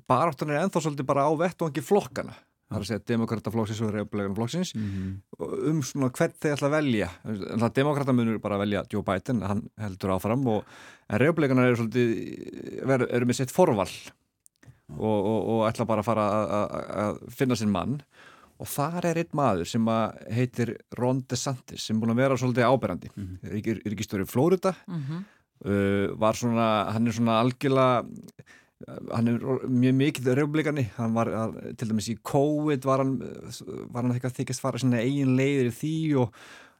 baráttan 0.08 0.50
er 0.50 0.62
ennþá 0.64 0.80
svolítið 0.84 1.06
bara 1.10 1.26
á 1.28 1.32
vettvangi 1.36 1.82
flokkana 1.84 2.34
það 2.64 2.76
er 2.78 2.82
að 2.84 2.88
segja 2.88 3.04
demokrataflokksins 3.12 3.80
og 3.84 3.90
reyfblegan 3.94 4.34
flokksins 4.34 4.70
um 5.70 5.82
svona 5.84 6.08
hvern 6.16 6.32
þeir 6.40 6.54
ætla 6.56 6.70
að 6.70 6.76
velja 6.78 7.08
en 7.28 7.60
það 7.60 7.74
demokrata 7.76 8.14
munur 8.16 8.38
bara 8.42 8.56
að 8.56 8.62
velja 8.64 8.84
Joe 8.90 9.04
Biden, 9.06 9.42
hann 9.46 9.60
heldur 9.78 10.14
áfram 10.16 10.46
og 10.48 10.64
en 11.12 11.20
reyfbleganar 11.20 11.68
eru 11.68 11.76
svolítið 11.82 12.86
ver, 12.88 13.04
eru 13.12 13.28
með 13.28 13.38
sitt 13.42 13.52
forval 13.54 13.90
og, 14.94 15.18
og, 15.18 15.38
og 15.54 15.60
ætla 15.68 15.86
bara 15.88 16.02
að 16.02 16.08
fara 16.08 16.24
að- 17.04 17.20
finna 17.36 17.56
sinn 17.56 17.70
mann 17.72 18.00
og 18.62 18.68
þar 18.70 19.04
er 19.10 19.18
einn 19.18 19.32
maður 19.34 19.66
sem 19.68 19.86
heitir 20.32 20.74
Ron 20.98 21.22
DeSantis 21.28 21.84
sem 21.88 21.98
búin 22.00 22.12
að 22.14 22.20
vera 22.22 22.36
svolítið 22.38 22.68
áberandi 22.70 23.10
mm. 23.14 23.24
-hmm. 23.42 23.78
er 23.84 23.92
ekki 23.92 24.04
stóri 24.08 24.26
Flórida 24.26 24.74
Mhm. 24.88 25.14
uh, 25.14 25.22
var 25.62 26.34
svona, 26.36 26.90
hann 26.92 27.06
er 27.08 27.12
svona 27.16 27.38
algjörlega 27.40 28.04
hann 29.14 29.28
er 29.30 29.38
mjög 29.70 29.94
mikið 29.96 30.26
reyfblikani, 30.36 30.82
hann 30.98 31.14
var 31.14 31.26
að- 31.32 31.76
til 31.78 31.88
dæmis 31.88 32.08
í 32.12 32.18
COVID 32.20 32.84
var 32.84 32.98
hann 32.98 33.14
var 33.88 34.02
hann 34.02 34.12
eitthvað 34.12 34.34
þykist 34.40 34.60
fara 34.60 34.78
sinna 34.78 34.98
eigin 35.00 35.36
leiðir 35.38 35.70
í 35.70 35.74
því 35.78 35.94
og 36.20 36.34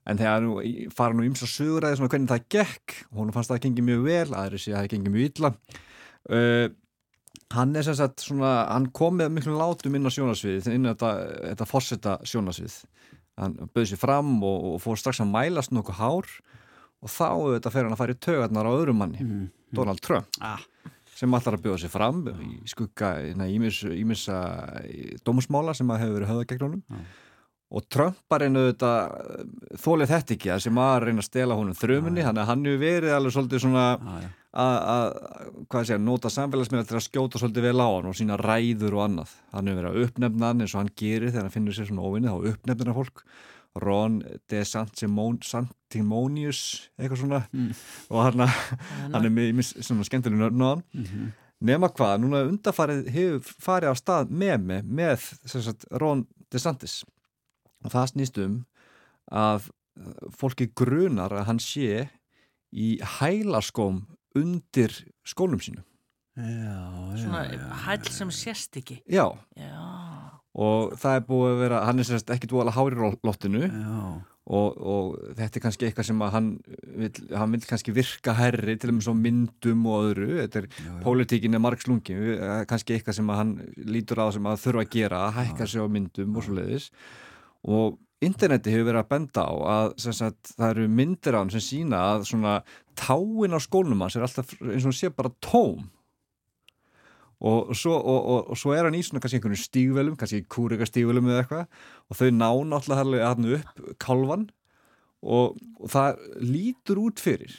en 0.06 0.18
þegar 0.18 0.48
í- 0.66 0.90
fara 0.92 1.14
nú 1.14 1.24
ymsa 1.24 1.46
söguræði 1.48 1.96
svona 1.96 2.10
hvernig 2.12 2.28
það 2.28 2.48
gekk 2.52 2.96
hún 3.14 3.32
fannst 3.32 3.48
það 3.50 3.56
að 3.56 3.64
gengi 3.68 3.86
mjög 3.86 4.02
vel 4.04 4.34
aðri 4.36 4.58
sé 4.60 4.72
að 4.74 4.82
það 4.82 4.90
gengi 4.92 5.14
mjög 5.14 5.30
illa. 5.38 5.54
Uh, 6.28 6.68
hann 7.54 7.76
er 7.76 7.82
sem 7.86 7.94
sagt 7.94 8.20
svona 8.20 8.66
hann 8.68 8.90
kom 8.92 9.16
með 9.18 9.32
miklum 9.32 9.56
látum 9.56 9.94
inn 9.96 10.04
á 10.04 10.12
sjónasvið 10.12 10.68
inn 10.74 10.84
á 10.84 10.92
þetta, 10.92 11.10
þetta 11.54 11.66
forseta 11.70 12.18
sjónasvið 12.24 12.76
hann 13.38 13.56
bauð 13.72 13.88
sér 13.88 13.98
fram 14.00 14.42
og, 14.42 14.74
og 14.74 14.80
fór 14.82 14.96
strax 15.00 15.20
að 15.24 15.32
mælast 15.32 15.72
nokkuð 15.72 15.98
hár 16.00 16.28
og 17.04 17.12
þá 17.12 17.26
auðvitað 17.28 17.74
fer 17.74 17.86
hann 17.86 17.96
að 17.96 18.00
fara 18.00 18.14
í 18.14 18.22
tögarnar 18.26 18.70
á 18.70 18.72
öðrum 18.72 19.02
manni 19.02 19.26
Donald 19.74 20.00
Trump 20.04 20.40
ah. 20.44 20.62
sem 21.14 21.36
allar 21.36 21.58
að 21.58 21.66
bjóða 21.66 21.82
sér 21.84 21.92
fram 21.92 22.22
í 22.40 22.54
skugga 22.70 23.16
ímissa 23.50 24.38
dómsmála 25.26 25.76
sem 25.76 25.92
að 25.92 26.04
hefur 26.04 26.18
verið 26.18 26.32
höfða 26.32 26.48
gegn 26.52 26.66
honum. 26.68 27.04
Og 27.74 27.82
Trump 27.90 28.18
bara 28.30 28.46
einu 28.46 28.68
auðvitað 28.68 29.78
þólið 29.82 30.10
þetta 30.12 30.34
ekki 30.36 30.50
að 30.54 30.60
sem 30.62 30.76
að 30.78 30.96
reyna 31.08 31.22
að 31.24 31.26
stela 31.26 31.56
honum 31.58 31.74
þrömunni, 31.74 32.22
þannig 32.22 32.42
að 32.44 32.50
hann 32.52 32.66
hefur 32.68 32.82
verið 32.84 33.14
alveg 33.16 33.34
svolítið 33.34 33.62
svona 33.64 33.86
að, 34.54 34.76
að 34.92 35.06
hvað 35.72 35.88
sé, 35.88 35.98
nota 35.98 36.30
samfélagsmiðla 36.30 36.86
til 36.86 36.98
að 37.00 37.06
skjóta 37.08 37.40
svolítið 37.40 37.66
vel 37.66 37.82
á 37.82 37.88
hann 37.88 38.10
og 38.12 38.18
sína 38.20 38.38
ræður 38.38 38.98
og 39.00 39.02
annað. 39.08 39.34
Hann 39.56 39.72
hefur 39.72 39.80
verið 39.80 39.90
að 39.90 40.06
uppnefna 40.06 40.52
hann 40.52 40.62
eins 40.62 40.76
og 40.76 40.82
hann 40.84 40.92
gerir 41.02 41.32
þegar 41.32 41.48
hann 41.48 41.56
finnur 41.56 41.78
sér 41.78 41.90
svona 41.90 42.06
óvinni, 42.06 42.30
þá 42.30 42.52
uppnefnir 42.52 42.92
hann 42.92 42.98
fólk 43.00 43.24
Ron 43.82 44.20
DeSantimonius 44.50 46.60
eitthvað 46.98 47.20
svona 47.22 47.40
og 48.10 48.20
hann, 48.26 48.40
hann 49.14 49.24
er 49.26 49.30
með 49.34 49.62
svona 49.82 50.04
skemmtileg 50.06 50.38
nörn 50.40 50.62
á 50.62 50.68
hann 50.74 50.84
Mhm. 50.94 51.32
nema 51.64 51.88
hvað, 51.88 52.18
núna 52.20 52.42
undarfarið 52.50 53.06
hefur 53.14 53.40
farið 53.64 53.90
á 53.90 53.94
stað 53.96 54.28
með 54.30 54.58
mig 54.62 54.82
með 54.84 55.18
sem 55.48 55.62
sagt, 55.62 55.84
Ron 55.90 56.26
DeSantis 56.52 57.04
og 57.84 57.90
það 57.92 58.10
snýst 58.12 58.38
um 58.44 58.64
að 59.32 59.70
fólki 60.34 60.66
grunar 60.74 61.30
að 61.32 61.44
hann 61.46 61.58
sé 61.62 62.08
í 62.74 62.98
hælaskóm 63.00 64.04
undir 64.36 64.90
skólum 65.26 65.60
sínu 65.62 65.82
Já, 66.34 67.14
Svona 67.14 67.46
hæll 67.86 68.08
sem 68.10 68.30
sést 68.34 68.74
ekki. 68.76 68.96
Já. 69.06 69.30
Já. 69.54 69.93
Og 70.54 70.94
það 71.00 71.18
er 71.18 71.26
búið 71.26 71.50
að 71.50 71.60
vera, 71.64 71.82
hann 71.88 71.98
er 71.98 72.06
sérst 72.08 72.30
ekki 72.30 72.50
dúalega 72.50 72.76
hári 72.76 72.94
í 72.94 73.18
lottinu 73.26 73.64
og, 74.44 74.76
og 74.78 75.14
þetta 75.38 75.58
er 75.58 75.64
kannski 75.64 75.88
eitthvað 75.88 76.08
sem 76.10 76.22
að 76.22 76.32
hann 76.36 76.50
vil, 77.00 77.10
hann 77.34 77.56
vil 77.56 77.62
kannski 77.66 77.94
virka 77.96 78.36
herri 78.38 78.76
til 78.78 78.92
og 78.92 78.98
með 78.98 79.06
svo 79.08 79.14
myndum 79.18 79.86
og 79.88 80.10
öðru. 80.10 80.28
Þetta 80.42 80.60
er, 80.60 80.68
pólitíkin 81.02 81.56
er 81.56 81.64
margslungi 81.64 82.18
kannski 82.70 82.98
eitthvað 82.98 83.18
sem 83.18 83.32
að 83.32 83.40
hann 83.40 83.54
lítur 83.88 84.22
á 84.22 84.26
sem 84.36 84.46
að 84.50 84.62
þurfa 84.66 84.86
að 84.86 84.94
gera, 84.94 85.22
að 85.26 85.38
hækka 85.40 85.70
sig 85.72 85.82
á 85.82 85.88
myndum 85.96 86.38
og 86.38 86.46
svo 86.46 86.58
leiðis 86.60 86.90
og 87.64 87.98
interneti 88.24 88.72
hefur 88.72 88.90
verið 88.90 89.02
að 89.02 89.10
benda 89.10 89.44
á 89.48 89.54
að 89.74 89.94
sagt, 90.04 90.54
það 90.54 90.70
eru 90.70 90.86
myndir 91.00 91.36
á 91.36 91.40
hann 91.40 91.52
sem 91.52 91.64
sína 91.64 92.02
að 92.12 92.26
svona 92.30 92.54
táin 92.98 93.56
á 93.56 93.60
skólnum 93.62 94.04
hans 94.04 94.16
er 94.16 94.26
alltaf 94.26 94.54
eins 94.60 94.84
og 94.84 94.90
hann 94.90 94.96
sé 94.96 95.10
bara 95.14 95.32
tóm 95.44 95.88
og 97.44 97.74
svo, 97.76 97.92
og, 97.98 98.20
og, 98.32 98.50
og 98.54 98.58
svo 98.58 98.72
er 98.72 98.88
hann 98.88 98.96
í 98.96 99.02
svona 99.04 99.20
kannski 99.20 99.40
einhvern 99.40 99.60
stígvelum, 99.60 100.18
kannski 100.20 100.44
kúrika 100.48 100.88
stígvelum 100.88 101.28
eða 101.28 101.42
eitthvað. 101.42 101.80
Og 102.08 102.18
þau 102.20 102.30
ná 102.32 102.48
náttúrulega 102.70 103.32
hann 103.34 103.50
upp 103.58 103.82
kálvan 104.00 104.46
og, 105.24 105.58
og 105.80 105.92
það 105.92 106.22
lítur 106.44 107.00
út 107.04 107.22
fyrir 107.22 107.52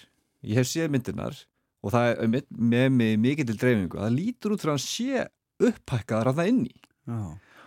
ég 0.45 0.59
hef 0.59 0.69
séð 0.69 0.91
myndirnar 0.93 1.37
og 1.85 1.93
það 1.93 2.11
er 2.11 2.31
með, 2.33 2.49
með 2.73 2.87
mig 2.93 3.17
mikið 3.21 3.51
til 3.51 3.57
dreifingu 3.61 4.01
það 4.01 4.17
lítur 4.19 4.55
út 4.55 4.63
fyrir 4.63 4.73
að 4.73 4.77
hann 4.77 4.85
sé 4.85 5.25
upphækkaðar 5.65 6.31
að 6.31 6.39
það 6.41 6.51
inni. 6.51 6.73
Já. 7.05 7.19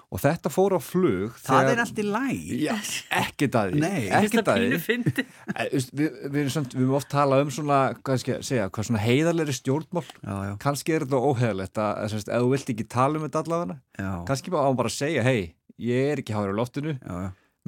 Og 0.08 0.20
þetta 0.22 0.50
fór 0.52 0.76
á 0.76 0.80
flug 0.80 1.36
Það 1.42 1.70
er 1.72 1.82
allt 1.82 1.98
í 2.00 2.04
læg 2.06 2.52
Já, 2.62 2.72
ekkert 3.20 3.58
að 3.60 3.74
því 3.74 3.82
Nei. 3.82 4.06
ekkert 4.18 4.48
að 4.48 4.60
Pínu 4.62 4.70
því 4.70 4.80
fyndi. 4.84 5.24
Eh, 5.52 5.74
við, 5.74 6.16
við, 6.22 6.38
erum 6.42 6.54
samt, 6.54 6.76
við 6.76 6.84
erum 6.86 6.96
oft 6.96 7.10
talað 7.12 7.44
um 7.44 7.52
svona, 7.58 7.80
hvað 8.06 8.22
skal 8.22 8.34
ég 8.34 8.46
segja, 8.48 8.68
hvað 8.72 8.88
svona 8.88 9.02
heiðarleiri 9.04 9.56
stjórnmál. 9.58 10.04
Já, 10.22 10.34
já. 10.48 10.54
kannski 10.64 10.94
er 10.96 11.04
þetta 11.04 11.20
óheðalegt 11.28 11.82
að, 11.84 12.16
ef 12.18 12.30
þú 12.30 12.48
vilt 12.54 12.72
ekki 12.74 12.88
tala 12.96 13.20
um 13.20 13.26
þetta 13.26 13.42
allavega 13.44 13.76
Já. 13.98 14.12
kannski 14.30 14.54
bara 14.54 14.64
á 14.64 14.68
hann 14.70 14.80
bara 14.80 14.94
segja, 14.94 15.26
hei 15.26 15.52
ég 15.78 16.14
er 16.14 16.22
ekki 16.22 16.36
háður 16.36 16.56
á 16.56 16.60
loftinu. 16.62 16.96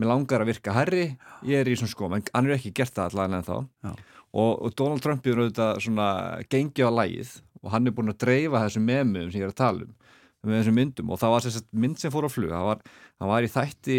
Mér 0.01 0.09
langar 0.09 0.41
að 0.41 0.55
virka 0.55 0.73
herri, 0.73 1.05
ég 1.45 1.61
er 1.61 1.69
í 1.69 1.77
svona 1.77 1.93
skóm 1.93 2.17
en 2.17 2.25
hann 2.33 2.49
er 2.49 2.57
ekki 2.57 2.73
gert 2.81 2.97
það 2.97 3.13
allavega 3.13 3.43
en 3.43 3.49
þá 3.51 4.01
og, 4.31 4.53
og 4.65 4.75
Donald 4.79 5.03
Trump 5.05 5.27
er 5.27 5.43
auðvitað 5.43 5.81
svona 5.85 6.11
gengi 6.49 6.87
á 6.87 6.91
lægið 6.95 7.33
og 7.61 7.73
hann 7.75 7.89
er 7.89 7.95
búin 7.95 8.13
að 8.13 8.21
dreifa 8.25 8.63
þessum 8.65 8.87
memum 8.89 9.29
sem 9.29 9.43
ég 9.43 9.49
er 9.49 9.53
að 9.53 9.59
tala 9.61 9.85
um 9.85 9.97
með 10.47 10.61
þessum 10.61 10.79
myndum. 10.81 11.11
Og 11.13 11.21
það 11.21 11.35
var 11.35 11.47
sérst 11.47 11.67
mynd 11.73 11.99
sem 12.01 12.13
fór 12.15 12.29
á 12.29 12.31
flug. 12.33 12.53
Það 12.55 12.69
var, 12.71 12.85
það 13.21 13.33
var 13.35 13.47
í 13.49 13.53
þætti 13.57 13.99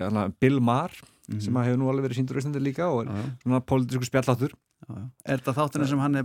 hana, 0.00 0.28
Bill 0.40 0.60
Maher 0.64 0.94
sem 1.40 1.56
að 1.56 1.70
hefur 1.70 1.80
nú 1.80 1.88
alveg 1.88 2.04
verið 2.08 2.18
síndur 2.20 2.36
í 2.36 2.42
Íslandi 2.42 2.60
líka 2.60 2.90
og 2.92 3.06
er 3.06 3.12
svona 3.40 3.62
pólitísku 3.64 4.04
spjalláttur 4.10 4.52
Er 5.24 5.38
þetta 5.38 5.54
þátturinn 5.56 5.88
sem 5.88 6.00
hann 6.02 6.16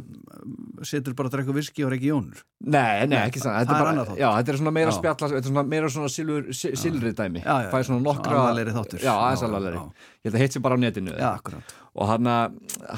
situr 0.83 1.13
bara 1.15 1.29
að 1.29 1.35
drekka 1.37 1.53
viski 1.55 1.85
og 1.87 1.93
reykja 1.93 2.11
jónur? 2.11 2.41
Nei, 2.59 3.05
nei, 3.07 3.19
ekki 3.21 3.39
þetta 3.39 3.53
það 3.53 3.61
er 3.61 3.69
bara, 3.71 3.91
annað 3.93 4.09
þáttur. 4.09 4.19
já, 4.19 4.29
þetta 4.35 4.51
er 4.53 4.59
svona 4.59 4.73
meira 4.75 4.95
spjalla, 4.95 5.29
þetta 5.31 5.39
er 5.39 5.47
svona 5.53 5.63
meira 5.73 5.91
svona 5.93 6.11
silfur, 6.11 6.49
si- 6.59 6.71
silfrið 6.81 7.15
dæmi, 7.15 7.43
Já, 7.45 7.55
já, 7.63 7.69
já, 7.69 8.41
alvarlegri 8.41 8.75
þáttur. 8.75 8.99
Já, 9.05 9.13
aðeins 9.15 9.43
já. 9.79 9.85
ég 10.19 10.27
held 10.27 10.35
að 10.35 10.43
hitt 10.43 10.57
sér 10.57 10.65
bara 10.67 10.75
á 10.75 10.79
netinu. 10.83 11.15
Já, 11.15 11.29
akkurat. 11.39 11.73
Og 11.95 12.07
hann, 12.11 12.31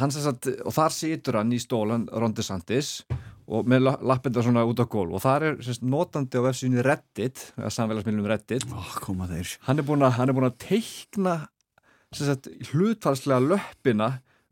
hann 0.01 0.11
sem 0.17 0.25
sagt, 0.25 0.49
og 0.65 0.73
þar 0.73 0.97
situr 0.97 1.37
hann 1.37 1.53
í 1.53 1.61
stólan 1.61 2.07
Ron 2.09 2.33
DeSantis 2.33 3.03
og 3.51 3.67
með 3.67 3.83
la- 3.83 3.97
lappinda 4.11 4.43
svona 4.45 4.63
út 4.67 4.79
á 4.79 4.87
gólf. 4.87 5.17
Og 5.17 5.23
þar 5.23 5.45
er 5.49 5.57
sérst, 5.65 5.83
notandi 5.83 6.39
á 6.39 6.45
vefsíðinu 6.47 6.83
Reddit, 6.87 7.41
samfélagsmiðlum 7.59 8.29
Reddit, 8.31 8.65
oh, 8.71 8.91
hann 9.67 9.81
er 9.81 9.87
búin 9.87 10.05
að, 10.07 10.15
er 10.31 10.37
teikna 10.61 11.35
sem 12.11 12.27
sagt, 12.27 12.49
hlutfalslega 12.71 13.39
löppina 13.43 14.09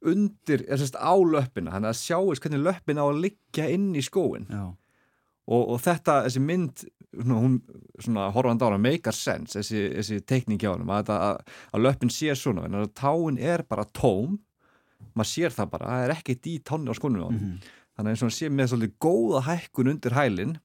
undir, 0.08 0.64
eða 0.68 0.80
sérst 0.84 1.00
á 1.00 1.14
löppina. 1.16 1.74
Hann 1.76 1.88
er 1.88 1.94
að 1.94 2.00
sjáist 2.04 2.44
hvernig 2.44 2.64
löppina 2.64 3.04
á 3.04 3.08
að 3.12 3.24
liggja 3.26 3.70
inn 3.72 3.90
í 4.00 4.04
skóin 4.06 4.46
og, 5.48 5.64
og 5.74 5.80
þetta, 5.84 6.22
þessi 6.28 6.44
mynd 6.44 6.86
svona, 7.10 7.40
hún, 7.42 7.58
svona 8.00 8.28
horfandi 8.36 8.64
á 8.64 8.68
hana 8.70 8.78
make 8.84 9.10
a 9.10 9.16
sense 9.16 9.58
þessi, 9.58 9.82
þessi 9.98 10.20
teikning 10.30 10.60
hjá 10.62 10.72
hann 10.76 10.86
að, 10.88 11.10
að, 11.16 11.42
að 11.74 11.84
löppin 11.88 12.14
sé 12.14 12.36
svona. 12.38 12.68
En 12.70 12.80
að 12.84 12.92
táin 13.00 13.40
er 13.42 13.64
bara 13.68 13.88
tóm 13.96 14.38
maður 15.16 15.32
sér 15.32 15.56
það 15.56 15.70
bara, 15.74 15.90
það 15.90 16.06
er 16.06 16.16
ekkert 16.16 16.48
í 16.52 16.56
tónni 16.68 16.92
á 16.92 16.96
skónum 17.00 17.24
á 17.24 17.28
hann 17.28 17.40
þannig 18.00 18.08
að 18.08 18.14
eins 18.16 18.24
og 18.24 18.30
hann 18.30 18.38
sé 18.38 18.50
með 18.56 18.72
svolítið 18.72 18.96
góða 19.04 19.44
hækkun 19.50 19.92
undir 19.94 20.16
hælinn 20.16 20.56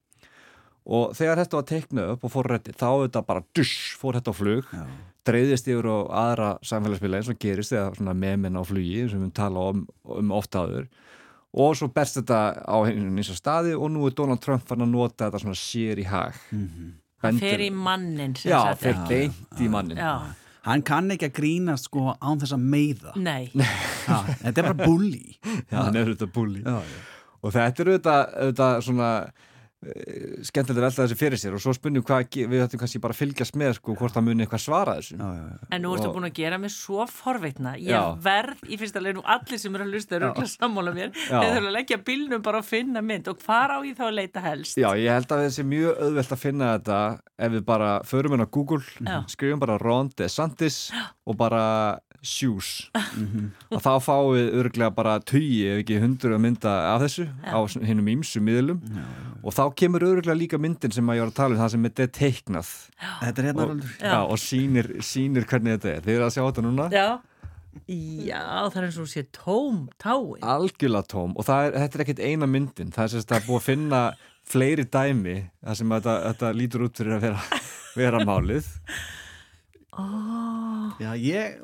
og 0.85 1.11
þegar 1.17 1.41
þetta 1.41 1.59
var 1.59 1.67
teiknað 1.71 2.13
upp 2.15 2.23
og 2.23 2.31
fór 2.31 2.49
rétti 2.53 2.75
þá 2.77 2.87
þetta 3.03 3.25
bara 3.27 3.43
dusch, 3.57 3.95
fór 3.99 4.15
þetta 4.19 4.31
á 4.31 4.39
flug 4.39 4.71
dreifðist 5.25 5.67
yfir 5.71 5.87
á 5.89 5.97
aðra 6.21 6.49
samfélagsmiðla 6.65 7.19
eins 7.21 7.31
og 7.33 7.39
gerist 7.41 7.73
eða 7.73 7.93
svona 7.97 8.13
memin 8.17 8.59
á 8.59 8.61
flugi 8.65 9.07
sem 9.09 9.23
við 9.25 9.33
tala 9.39 9.69
um, 9.73 9.81
um 10.17 10.33
ofta 10.37 10.65
áður. 10.65 10.85
Og 11.55 11.73
svo 11.79 11.87
berst 11.95 12.19
þetta 12.19 12.39
á 12.67 12.77
eins 12.85 13.31
og 13.31 13.39
staði 13.39 13.73
og 13.77 13.89
nú 13.95 14.05
er 14.05 14.15
Donald 14.17 14.43
Trump 14.43 14.65
fann 14.67 14.85
að 14.85 14.91
nota 14.91 15.29
þetta 15.29 15.41
svona 15.41 15.57
sér 15.57 16.01
í 16.03 16.07
hag. 16.09 16.37
Hann 17.25 17.39
fer 17.41 17.63
í 17.63 17.71
mannin 17.73 18.35
sem 18.37 18.51
Já, 18.51 18.59
sagt. 18.69 18.83
fer 18.83 19.01
beint 19.09 19.63
í 19.63 19.69
mannin 19.71 19.97
Já. 20.01 20.13
Hann 20.65 20.81
kann 20.85 21.13
ekki 21.13 21.27
að 21.29 21.35
grínast 21.37 21.87
sko 21.89 22.15
án 22.17 22.39
þess 22.41 22.55
að 22.55 22.63
meiða. 22.73 23.11
Nei. 23.21 23.51
ha, 24.07 24.23
Þetta 24.41 24.61
er 24.61 24.67
bara 24.71 24.87
bully. 24.89 25.35
Já, 25.71 25.77
hann 25.77 25.97
er 25.97 26.09
auðvitað 26.09 26.31
bulli 26.33 26.63
Já, 26.65 26.79
og 27.45 27.53
þetta 27.53 27.83
er 27.85 27.91
auðvitað, 27.93 28.23
auðvitað 28.41 28.79
svona 28.89 29.09
eh, 29.85 30.41
skemmtilegt 30.47 30.79
að 30.79 30.85
velta 30.87 31.03
þessi 31.03 31.17
fyrir 31.19 31.39
sér 31.41 31.55
og 31.57 31.61
svo 31.61 31.73
spunnum 31.77 32.03
hvað, 32.05 32.37
við 32.49 32.63
ættum 32.63 32.79
kannski 32.81 33.01
bara 33.03 33.13
að 33.13 33.19
fylgjast 33.21 33.57
með 33.59 33.75
sko 33.77 33.93
hvort 33.99 34.15
það 34.15 34.25
muni 34.25 34.45
eitthvað 34.45 34.63
svara 34.63 34.95
þessu 34.97 35.17
já, 35.19 35.27
já. 35.37 35.67
En 35.75 35.83
nú 35.83 35.91
ertu 35.93 36.07
Og- 36.09 36.15
búin 36.15 36.25
að 36.29 36.33
gera 36.39 36.57
mig 36.61 36.73
svo 36.73 37.05
forveitna. 37.11 37.75
Ég 37.77 37.91
Já. 37.93 38.01
verð 38.25 38.63
í 38.65 38.79
fyrsta 38.81 39.03
leið 39.03 39.19
nú 39.19 39.23
allir 39.35 39.59
sem 39.61 39.75
eru 39.77 39.85
að 39.85 39.93
hlusta 39.93 40.15
eru 40.17 40.31
Já. 40.31 40.33
að 40.41 40.49
sammála 40.55 40.93
mér. 40.95 41.11
Já. 41.13 41.37
Þeir 41.43 41.53
þurfa 41.57 41.69
að 41.69 41.75
leggja 41.77 41.99
bílnum 42.09 42.41
bara 42.49 42.61
að 42.63 42.69
finna 42.71 43.01
mynd 43.05 43.27
og 43.29 43.43
hvar 43.45 43.75
á 43.75 43.77
ég 43.85 43.99
þá 43.99 44.05
að 44.09 44.15
leita 44.21 44.41
helst? 44.47 44.77
Já, 44.81 44.89
ég 44.97 45.11
held 45.19 45.35
að 45.37 45.43
þessi 45.45 45.67
mjög 45.69 46.01
auðvelt 46.07 46.33
að 46.37 46.43
finna 46.47 46.71
þetta 46.79 46.99
ef 47.45 47.51
við 47.59 47.65
bara 47.69 47.91
förum 48.09 48.33
inn 48.39 48.45
á 48.47 48.49
Google 48.49 48.81
Já. 49.05 49.21
skrifum 49.29 49.59
bara 49.61 49.77
Ron 49.77 50.09
DeSantis 50.17 50.79
og 51.27 51.37
bara 51.37 51.99
shoes. 52.25 52.69
Og 53.69 53.81
þá 53.83 53.91
fáum 54.03 54.31
við 54.33 54.57
örglega 54.61 54.91
bara 54.95 55.15
tugi 55.23 55.61
ef 55.69 55.83
ekki 55.83 55.99
hundru 56.01 56.35
að 56.35 56.41
mynda 56.45 56.73
af 56.93 57.03
þessu 57.05 57.27
á 57.45 57.59
hinnum 57.85 58.09
ímsu 58.15 58.41
miðlum. 58.43 58.81
Og 59.45 59.53
þá 59.55 59.63
kemur 59.77 60.05
örglega 60.07 60.37
líka 60.37 60.59
myndin 60.61 60.93
sem 60.95 61.05
að 61.11 61.19
ég 61.19 61.25
var 61.25 61.33
að 61.33 61.39
tala 61.39 61.55
um 61.55 61.61
það 61.61 61.71
sem 61.75 61.87
þetta 61.87 62.05
er 62.07 62.11
teiknað 62.19 62.73
Þetta 63.21 63.41
er 63.41 63.47
hérna 63.49 63.65
og, 63.69 63.87
já, 64.01 64.17
og 64.23 64.41
sýnir, 64.41 64.91
sýnir 65.05 65.47
hvernig 65.49 65.77
þetta 65.77 65.91
er. 65.93 66.03
Þið 66.05 66.15
eru 66.17 66.27
að 66.27 66.35
sjá 66.35 66.43
þetta 66.43 66.65
núna? 66.65 66.89
Já. 66.93 67.07
Já, 67.91 68.39
það 68.71 68.77
er 68.79 68.85
eins 68.87 68.97
og 69.03 69.09
sé 69.11 69.25
tóm 69.35 69.81
táin. 69.99 70.39
algjörlega 70.47 71.09
tóm. 71.11 71.33
Og 71.35 71.45
það 71.45 71.65
er, 71.67 71.75
þetta 71.83 71.97
er 71.99 72.03
ekkert 72.05 72.23
eina 72.23 72.47
myndin. 72.47 72.93
Það 72.95 73.03
er 73.03 73.13
sérst 73.17 73.33
að 73.35 73.49
búið 73.49 73.59
að 73.59 73.67
finna 73.67 73.99
fleiri 74.45 74.85
dæmi 74.87 75.35
þar 75.65 75.77
sem 75.79 75.93
þetta, 75.97 76.15
þetta 76.29 76.51
lítur 76.55 76.85
út 76.87 77.01
fyrir 77.01 77.17
að 77.17 77.27
vera, 77.27 77.61
vera 77.99 78.21
málið 78.27 78.69
Oh. 79.95 80.91
Já, 80.99 81.11
ég, 81.19 81.55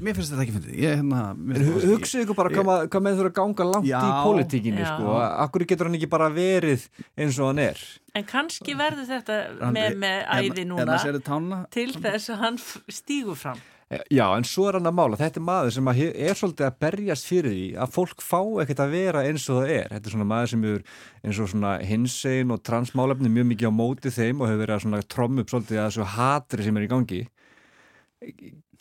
mér- 0.00 0.16
finnst 0.16 0.32
þetta 0.32 0.44
ekki 0.44 0.54
fyndið. 0.56 0.76
Ég, 0.80 0.94
hérna, 0.98 1.20
mér 1.36 1.56
En 1.58 1.64
finnst 1.64 1.74
hu- 1.74 1.80
það 1.84 1.92
hugsið 1.94 2.22
ykkur 2.24 2.38
bara 2.38 2.52
hvað, 2.54 2.64
ma- 2.68 2.86
hvað 2.92 3.04
með 3.06 3.18
þurfa 3.18 3.30
að 3.30 3.36
ganga 3.38 3.66
langt 3.70 3.88
Já, 3.88 3.98
í 4.00 4.14
pólitíkinni 4.24 4.86
sko, 4.88 5.18
akkur 5.44 5.66
getur 5.68 5.88
hann 5.90 5.98
ekki 5.98 6.08
bara 6.14 6.30
verið 6.32 6.88
eins 7.16 7.38
og 7.40 7.50
hann 7.52 7.62
er? 7.64 7.84
En 8.14 8.24
kannski 8.24 8.74
verður 8.78 9.06
þetta 9.10 9.38
Hann- 9.60 9.74
með, 9.76 9.96
með 10.00 10.26
æði 10.38 10.66
núna 10.70 11.20
tánna? 11.28 11.60
til 11.70 11.92
þess 11.92 12.30
að 12.34 12.42
hann 12.44 12.58
stígur 12.88 13.36
fram. 13.36 13.60
Eh, 13.90 14.00
Já, 14.10 14.34
en 14.34 14.42
svo 14.48 14.68
er 14.68 14.78
hann 14.78 14.88
að 14.88 14.94
mála, 14.96 15.16
þetta 15.20 15.36
er 15.36 15.44
maður 15.44 15.72
sem 15.72 15.88
er 15.88 16.34
svolítið 16.34 16.64
að 16.70 16.78
berjast 16.80 17.26
fyrir 17.28 17.52
því 17.52 17.76
að 17.76 17.92
fólk 17.92 18.22
fá 18.24 18.40
ekkert 18.64 18.80
að 18.80 18.90
vera 18.96 19.20
eins 19.28 19.44
og 19.52 19.60
það 19.62 19.70
er. 19.74 19.88
Þetta 19.92 20.06
er 20.08 20.14
svona 20.14 20.24
maður 20.30 20.48
sem 20.48 20.64
er 20.64 20.82
eins 21.24 21.38
og 21.38 21.48
svona 21.52 21.72
hinsegin 21.84 22.50
og 22.50 22.62
transmálefni 22.64 23.28
mjög 23.28 23.46
mikið 23.52 23.68
á 23.68 23.72
móti 23.76 24.08
þeim 24.10 24.40
og 24.40 24.48
hefur 24.48 24.64
verið 24.64 24.74
að 24.78 24.84
svona 24.86 25.02
tromm 25.06 25.38
upp 25.38 25.52
svolítið 25.52 25.78
að 25.78 25.88
þessu 25.90 26.04
hatri 26.16 26.64
sem 26.64 26.76
er 26.80 26.86
í 26.88 26.88
gangi 26.88 27.20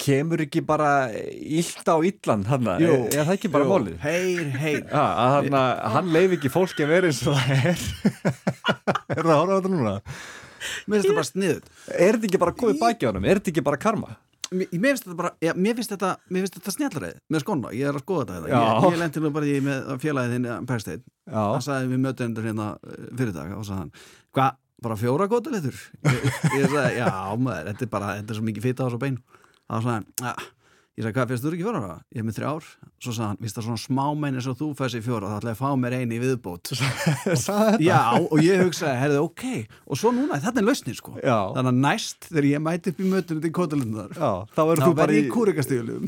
kemur 0.03 0.41
ekki 0.45 0.64
bara 0.65 0.90
illt 1.14 1.86
á 1.88 1.95
illan 2.02 2.45
hann, 2.49 2.70
er, 2.76 2.94
er 3.14 3.28
það 3.28 3.34
ekki 3.36 3.52
bara 3.53 3.68
jú, 3.68 3.74
málið? 3.76 3.98
Heyr, 4.03 4.49
heyr 4.64 4.82
að 5.03 5.36
hann, 5.38 5.57
hann 5.98 6.11
leif 6.15 6.38
ekki 6.40 6.52
fólki 6.53 6.86
að 6.86 6.94
vera 6.95 7.11
eins 7.11 7.22
og 7.30 7.38
það 7.38 7.53
er 7.74 7.86
Er 9.14 9.22
það 9.22 9.34
að 9.34 9.40
horfa 9.40 9.53
á 9.53 9.57
þetta 9.60 9.74
núna? 9.74 9.95
Mér 10.88 10.95
finnst 10.95 11.07
þetta 11.07 11.18
bara 11.20 11.30
sniðut 11.30 11.72
Er 11.94 12.18
þetta 12.18 12.30
ekki 12.30 12.44
bara 12.45 12.56
komið 12.64 12.80
baki 12.82 13.06
á 13.06 13.10
hann? 13.11 13.26
Er 13.28 13.41
þetta 13.41 13.53
ekki 13.53 13.65
bara 13.70 13.82
karma? 13.86 14.15
Mér 14.53 14.70
mér 14.74 14.94
finnst 14.94 15.07
þetta 15.07 15.18
bara, 15.18 15.32
já, 15.41 15.52
mér 15.57 15.78
finnst 15.80 15.94
þetta, 15.95 16.10
mér 16.30 16.44
finnst 16.45 16.57
þetta 16.60 16.74
snjallræði 16.76 17.15
með 17.34 17.44
skona, 17.45 17.72
ég 17.74 17.90
er 17.90 17.98
að 17.98 18.03
skoða 18.06 18.26
þetta 18.28 18.49
hérna. 18.52 18.60
ég, 18.64 18.90
ég 18.94 18.99
lendi 19.02 19.24
nú 19.24 19.32
bara 19.34 19.49
í 19.49 19.56
með 19.65 19.88
félagið 20.03 20.36
þinn 20.36 20.68
Perstein, 20.70 21.06
Já. 21.26 21.40
hann 21.40 21.64
sagði 21.65 21.90
við 21.94 22.03
mötendur 22.03 22.45
hérna 22.49 22.68
eh, 22.86 23.07
fyrir 23.18 23.34
dag 23.34 23.56
og 23.57 23.65
sagði 23.65 23.80
hann, 23.80 23.94
hvað, 24.38 24.60
bara 24.84 24.99
fjóra 24.99 25.30
gótuleitur 25.31 25.77
ég, 26.07 26.26
ég 26.60 26.68
sagði, 26.68 26.97
já 26.99 27.14
maður, 27.38 27.72
þetta 27.72 27.88
er 27.88 27.93
bara, 27.93 28.18
þetta 28.19 28.35
er 28.35 28.39
svo 28.39 28.49
mikið 28.49 28.68
fita 28.68 28.84
á 28.84 28.88
þessu 28.88 28.99
bein. 29.01 29.22
Og 29.64 29.77
hann 29.77 29.85
sagði 29.85 29.95
hann, 29.95 30.07
ja. 30.23 30.34
ég 30.93 31.05
sagði, 31.05 31.14
hvað, 31.18 31.30
finnst 31.31 31.45
þú 31.45 31.51
ekki 31.53 31.65
fjóra 31.68 31.81
ára? 31.84 31.97
Ég 32.14 32.22
er 32.22 32.27
með 32.27 32.38
þrjár, 32.39 32.68
svo 33.03 33.14
sagði 33.14 33.27
hann, 33.30 33.39
finnst 33.43 33.60
það 33.60 33.68
svona 33.68 33.84
smámenn 33.84 34.39
eins 34.39 34.49
og 34.51 34.57
þú 34.60 34.68
fæst 34.80 34.99
í 34.99 35.03
fjóra, 35.05 35.30
það 35.31 35.39
ætlaði 35.39 35.53
að 35.53 35.61
fá 35.61 35.80
mér 35.84 35.95
eini 35.99 36.18
í 36.18 36.23
viðbót. 36.23 36.73
Já, 37.88 38.01
og 38.19 38.43
ég 38.43 38.65
hugsaði, 38.65 38.97
herði, 38.99 39.22
ok. 39.23 39.45
Og 39.88 40.01
svo 40.01 40.11
núna, 40.15 40.41
þetta 40.43 40.61
er 40.61 40.68
lausnin 40.68 40.99
sko. 40.99 41.15
Já. 41.19 41.38
þannig 41.55 41.72
að 41.72 41.80
næst 41.88 42.30
þegar 42.30 42.49
ég 42.51 42.65
mæti 42.68 42.93
upp 42.93 43.01
í 43.01 43.14
mötunum 43.14 43.47
til 43.47 43.53
Já, 44.19 44.31
þá 44.51 44.61
verður 44.61 44.85
þú 44.85 44.99
bara 44.99 45.15
í 45.15 45.23
í 45.23 45.31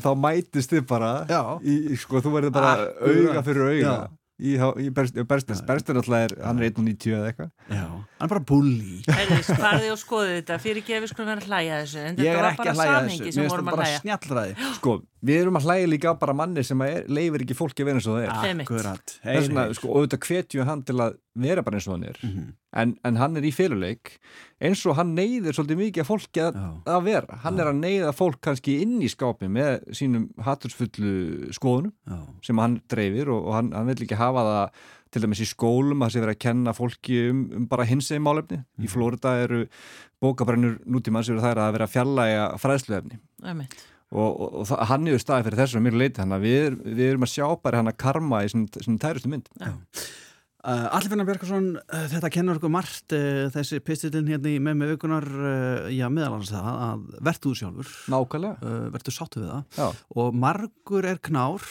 Þá 0.04 0.12
mætist 0.26 0.76
þið 0.76 0.86
bara 0.92 1.10
í, 1.64 1.80
sko, 2.04 2.22
þú 2.22 2.36
verður 2.36 2.56
bara 2.60 2.76
auga 3.00 3.44
fyrir 3.48 3.68
auga. 3.72 3.98
Í, 4.36 4.54
í 4.56 4.90
Berstins 4.92 5.62
Berstins 5.66 6.02
alltaf 6.02 6.16
er, 6.18 6.34
hann 6.44 6.60
er 6.60 6.68
1.90 6.70 7.14
eða 7.16 7.30
eitthvað. 7.30 7.50
Já, 7.72 7.84
hann 7.86 8.26
er 8.26 8.32
bara 8.32 8.44
bulli 8.50 8.98
sparði 9.46 9.92
og 9.94 10.00
skoði 10.00 10.38
þetta. 10.40 10.58
Fyrir 10.62 10.82
ekki 10.82 10.96
að 10.96 11.04
við 11.06 11.12
skulum 11.12 11.30
vera 11.32 11.44
að 11.44 11.50
hlæja 11.50 11.80
þessu. 11.82 12.02
En 12.02 12.20
þetta 12.20 12.42
var 12.42 12.58
bara 12.60 12.76
samhengi 12.80 13.34
sem 13.36 13.48
vorum 13.50 13.72
að 13.72 13.80
bara 13.80 14.18
hlæja. 14.36 14.72
Sko, 14.76 14.96
við 15.26 15.40
erum 15.42 15.58
að 15.58 15.66
hlæja 15.68 15.88
líka 15.90 16.12
bara 16.20 16.34
manni 16.36 16.62
sem 16.66 16.82
er, 16.86 17.04
leifir 17.10 17.44
ekki 17.44 17.56
fólki 17.58 17.82
að 17.84 17.88
vera 17.90 18.00
eins 18.00 18.08
og 18.10 18.16
það 18.18 18.26
er. 18.26 18.62
Akkurat, 18.64 19.14
Það 19.22 19.30
er 19.32 19.36
heyr, 19.36 19.46
svona, 19.48 19.64
heyr 19.66 19.78
sko, 19.80 19.90
og 19.92 20.06
þetta 20.06 20.20
hvetju 20.26 20.66
hann 20.68 20.84
til 20.86 20.96
að 21.02 21.16
vera 21.46 21.64
bara 21.66 21.78
eins 21.80 21.88
og 21.88 21.96
hann 21.96 22.06
er. 22.10 22.20
Mhm. 22.22 22.46
en, 22.76 22.90
en 23.08 23.16
hann 23.16 23.36
er 23.40 23.44
í 23.48 23.52
féluleik 23.56 24.10
eins 24.60 24.82
og 24.86 24.96
hann 24.98 25.14
neyðir 25.16 25.56
svolítið 25.56 25.78
mikið 25.80 26.02
að 26.02 26.08
fólki 26.10 26.42
að, 26.44 26.58
að 26.92 27.06
vera. 27.06 27.38
Hann 27.44 27.60
er 27.60 27.70
að 27.70 27.78
neyða 27.80 28.12
fólk 28.16 28.40
kannski 28.44 28.78
inn 28.84 28.98
í 29.00 29.08
skápi 29.08 29.48
með 29.52 29.80
sínum 29.96 30.28
hattursfullu 30.44 31.52
skoðunum 31.56 31.94
Já. 32.06 32.20
sem 32.44 32.60
hann 32.60 32.78
dreifir 32.92 33.32
og, 33.32 33.48
og 33.48 33.56
hann, 33.56 33.72
hann 33.76 33.88
vil 33.90 34.04
ekki 34.04 34.20
hafa 34.20 34.44
það 34.50 34.84
til 35.16 35.22
dæmis 35.22 35.40
í 35.40 35.48
skólum 35.48 36.02
að 36.04 36.12
sé 36.12 36.20
verið 36.20 36.34
að 36.36 36.42
kenna 36.44 36.72
fólki 36.76 37.18
um, 37.30 37.42
um 37.56 37.66
bara 37.70 37.86
hinsegin 37.88 38.24
málefni. 38.26 38.58
Í 38.82 38.88
Flórida 38.92 39.36
eru 39.40 39.62
bókabrennur 40.20 40.78
nútímann 40.84 41.24
sem 41.24 41.36
eru 41.36 41.44
þær 41.46 41.62
að 41.64 41.76
vera 41.78 41.88
fjallæga 41.88 42.46
fræðsluefni. 42.60 43.20
Og, 44.16 44.36
og, 44.42 44.60
og 44.64 44.84
hann 44.90 45.08
er 45.10 45.20
staði 45.22 45.46
fyrir 45.46 45.60
þessu 45.62 45.78
að 45.80 45.84
mér 45.86 45.98
leiti 46.00 46.22
hann 46.22 46.36
að 46.36 46.46
við, 46.46 46.78
við 46.86 47.02
erum 47.10 47.26
að 47.26 47.34
sjá 47.34 47.46
bara 47.62 47.82
hann 47.82 47.90
að 47.92 47.98
karma 48.02 48.40
í 48.44 48.50
svona 48.52 49.02
tærustu 49.02 49.32
mynd. 49.32 49.50
Já. 49.60 49.74
Uh, 50.66 50.88
Allfinna 50.96 51.22
Björkarsson, 51.28 51.66
uh, 51.78 52.06
þetta 52.10 52.30
kennur 52.34 52.58
okkur 52.58 52.72
margt 52.74 53.14
uh, 53.14 53.44
þessi 53.54 53.78
pistilinn 53.86 54.26
hérna 54.32 54.50
í 54.50 54.56
með 54.58 54.80
með 54.80 54.92
vikunar 54.96 55.26
uh, 55.30 55.86
já, 55.94 56.08
meðal 56.10 56.32
annars 56.40 56.50
það 56.50 56.66
að 56.88 57.04
verðu 57.28 57.44
þú 57.44 57.52
sjálfur. 57.60 57.92
Nákvæmlega. 58.16 58.56
Uh, 58.66 58.80
Verðu 58.96 59.14
sáttu 59.14 59.44
við 59.44 59.52
það. 59.52 59.62
Já. 59.78 60.02
og 60.24 60.40
margur 60.42 61.06
er 61.12 61.22
knár. 61.30 61.70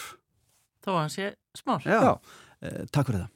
Þó 0.86 0.94
að 0.94 1.02
hann 1.02 1.16
sé 1.18 1.32
smár. 1.60 1.84
Já, 1.84 2.16
Uh, 2.66 2.86
takk 2.88 3.10
fyrir 3.10 3.26
það 3.26 3.35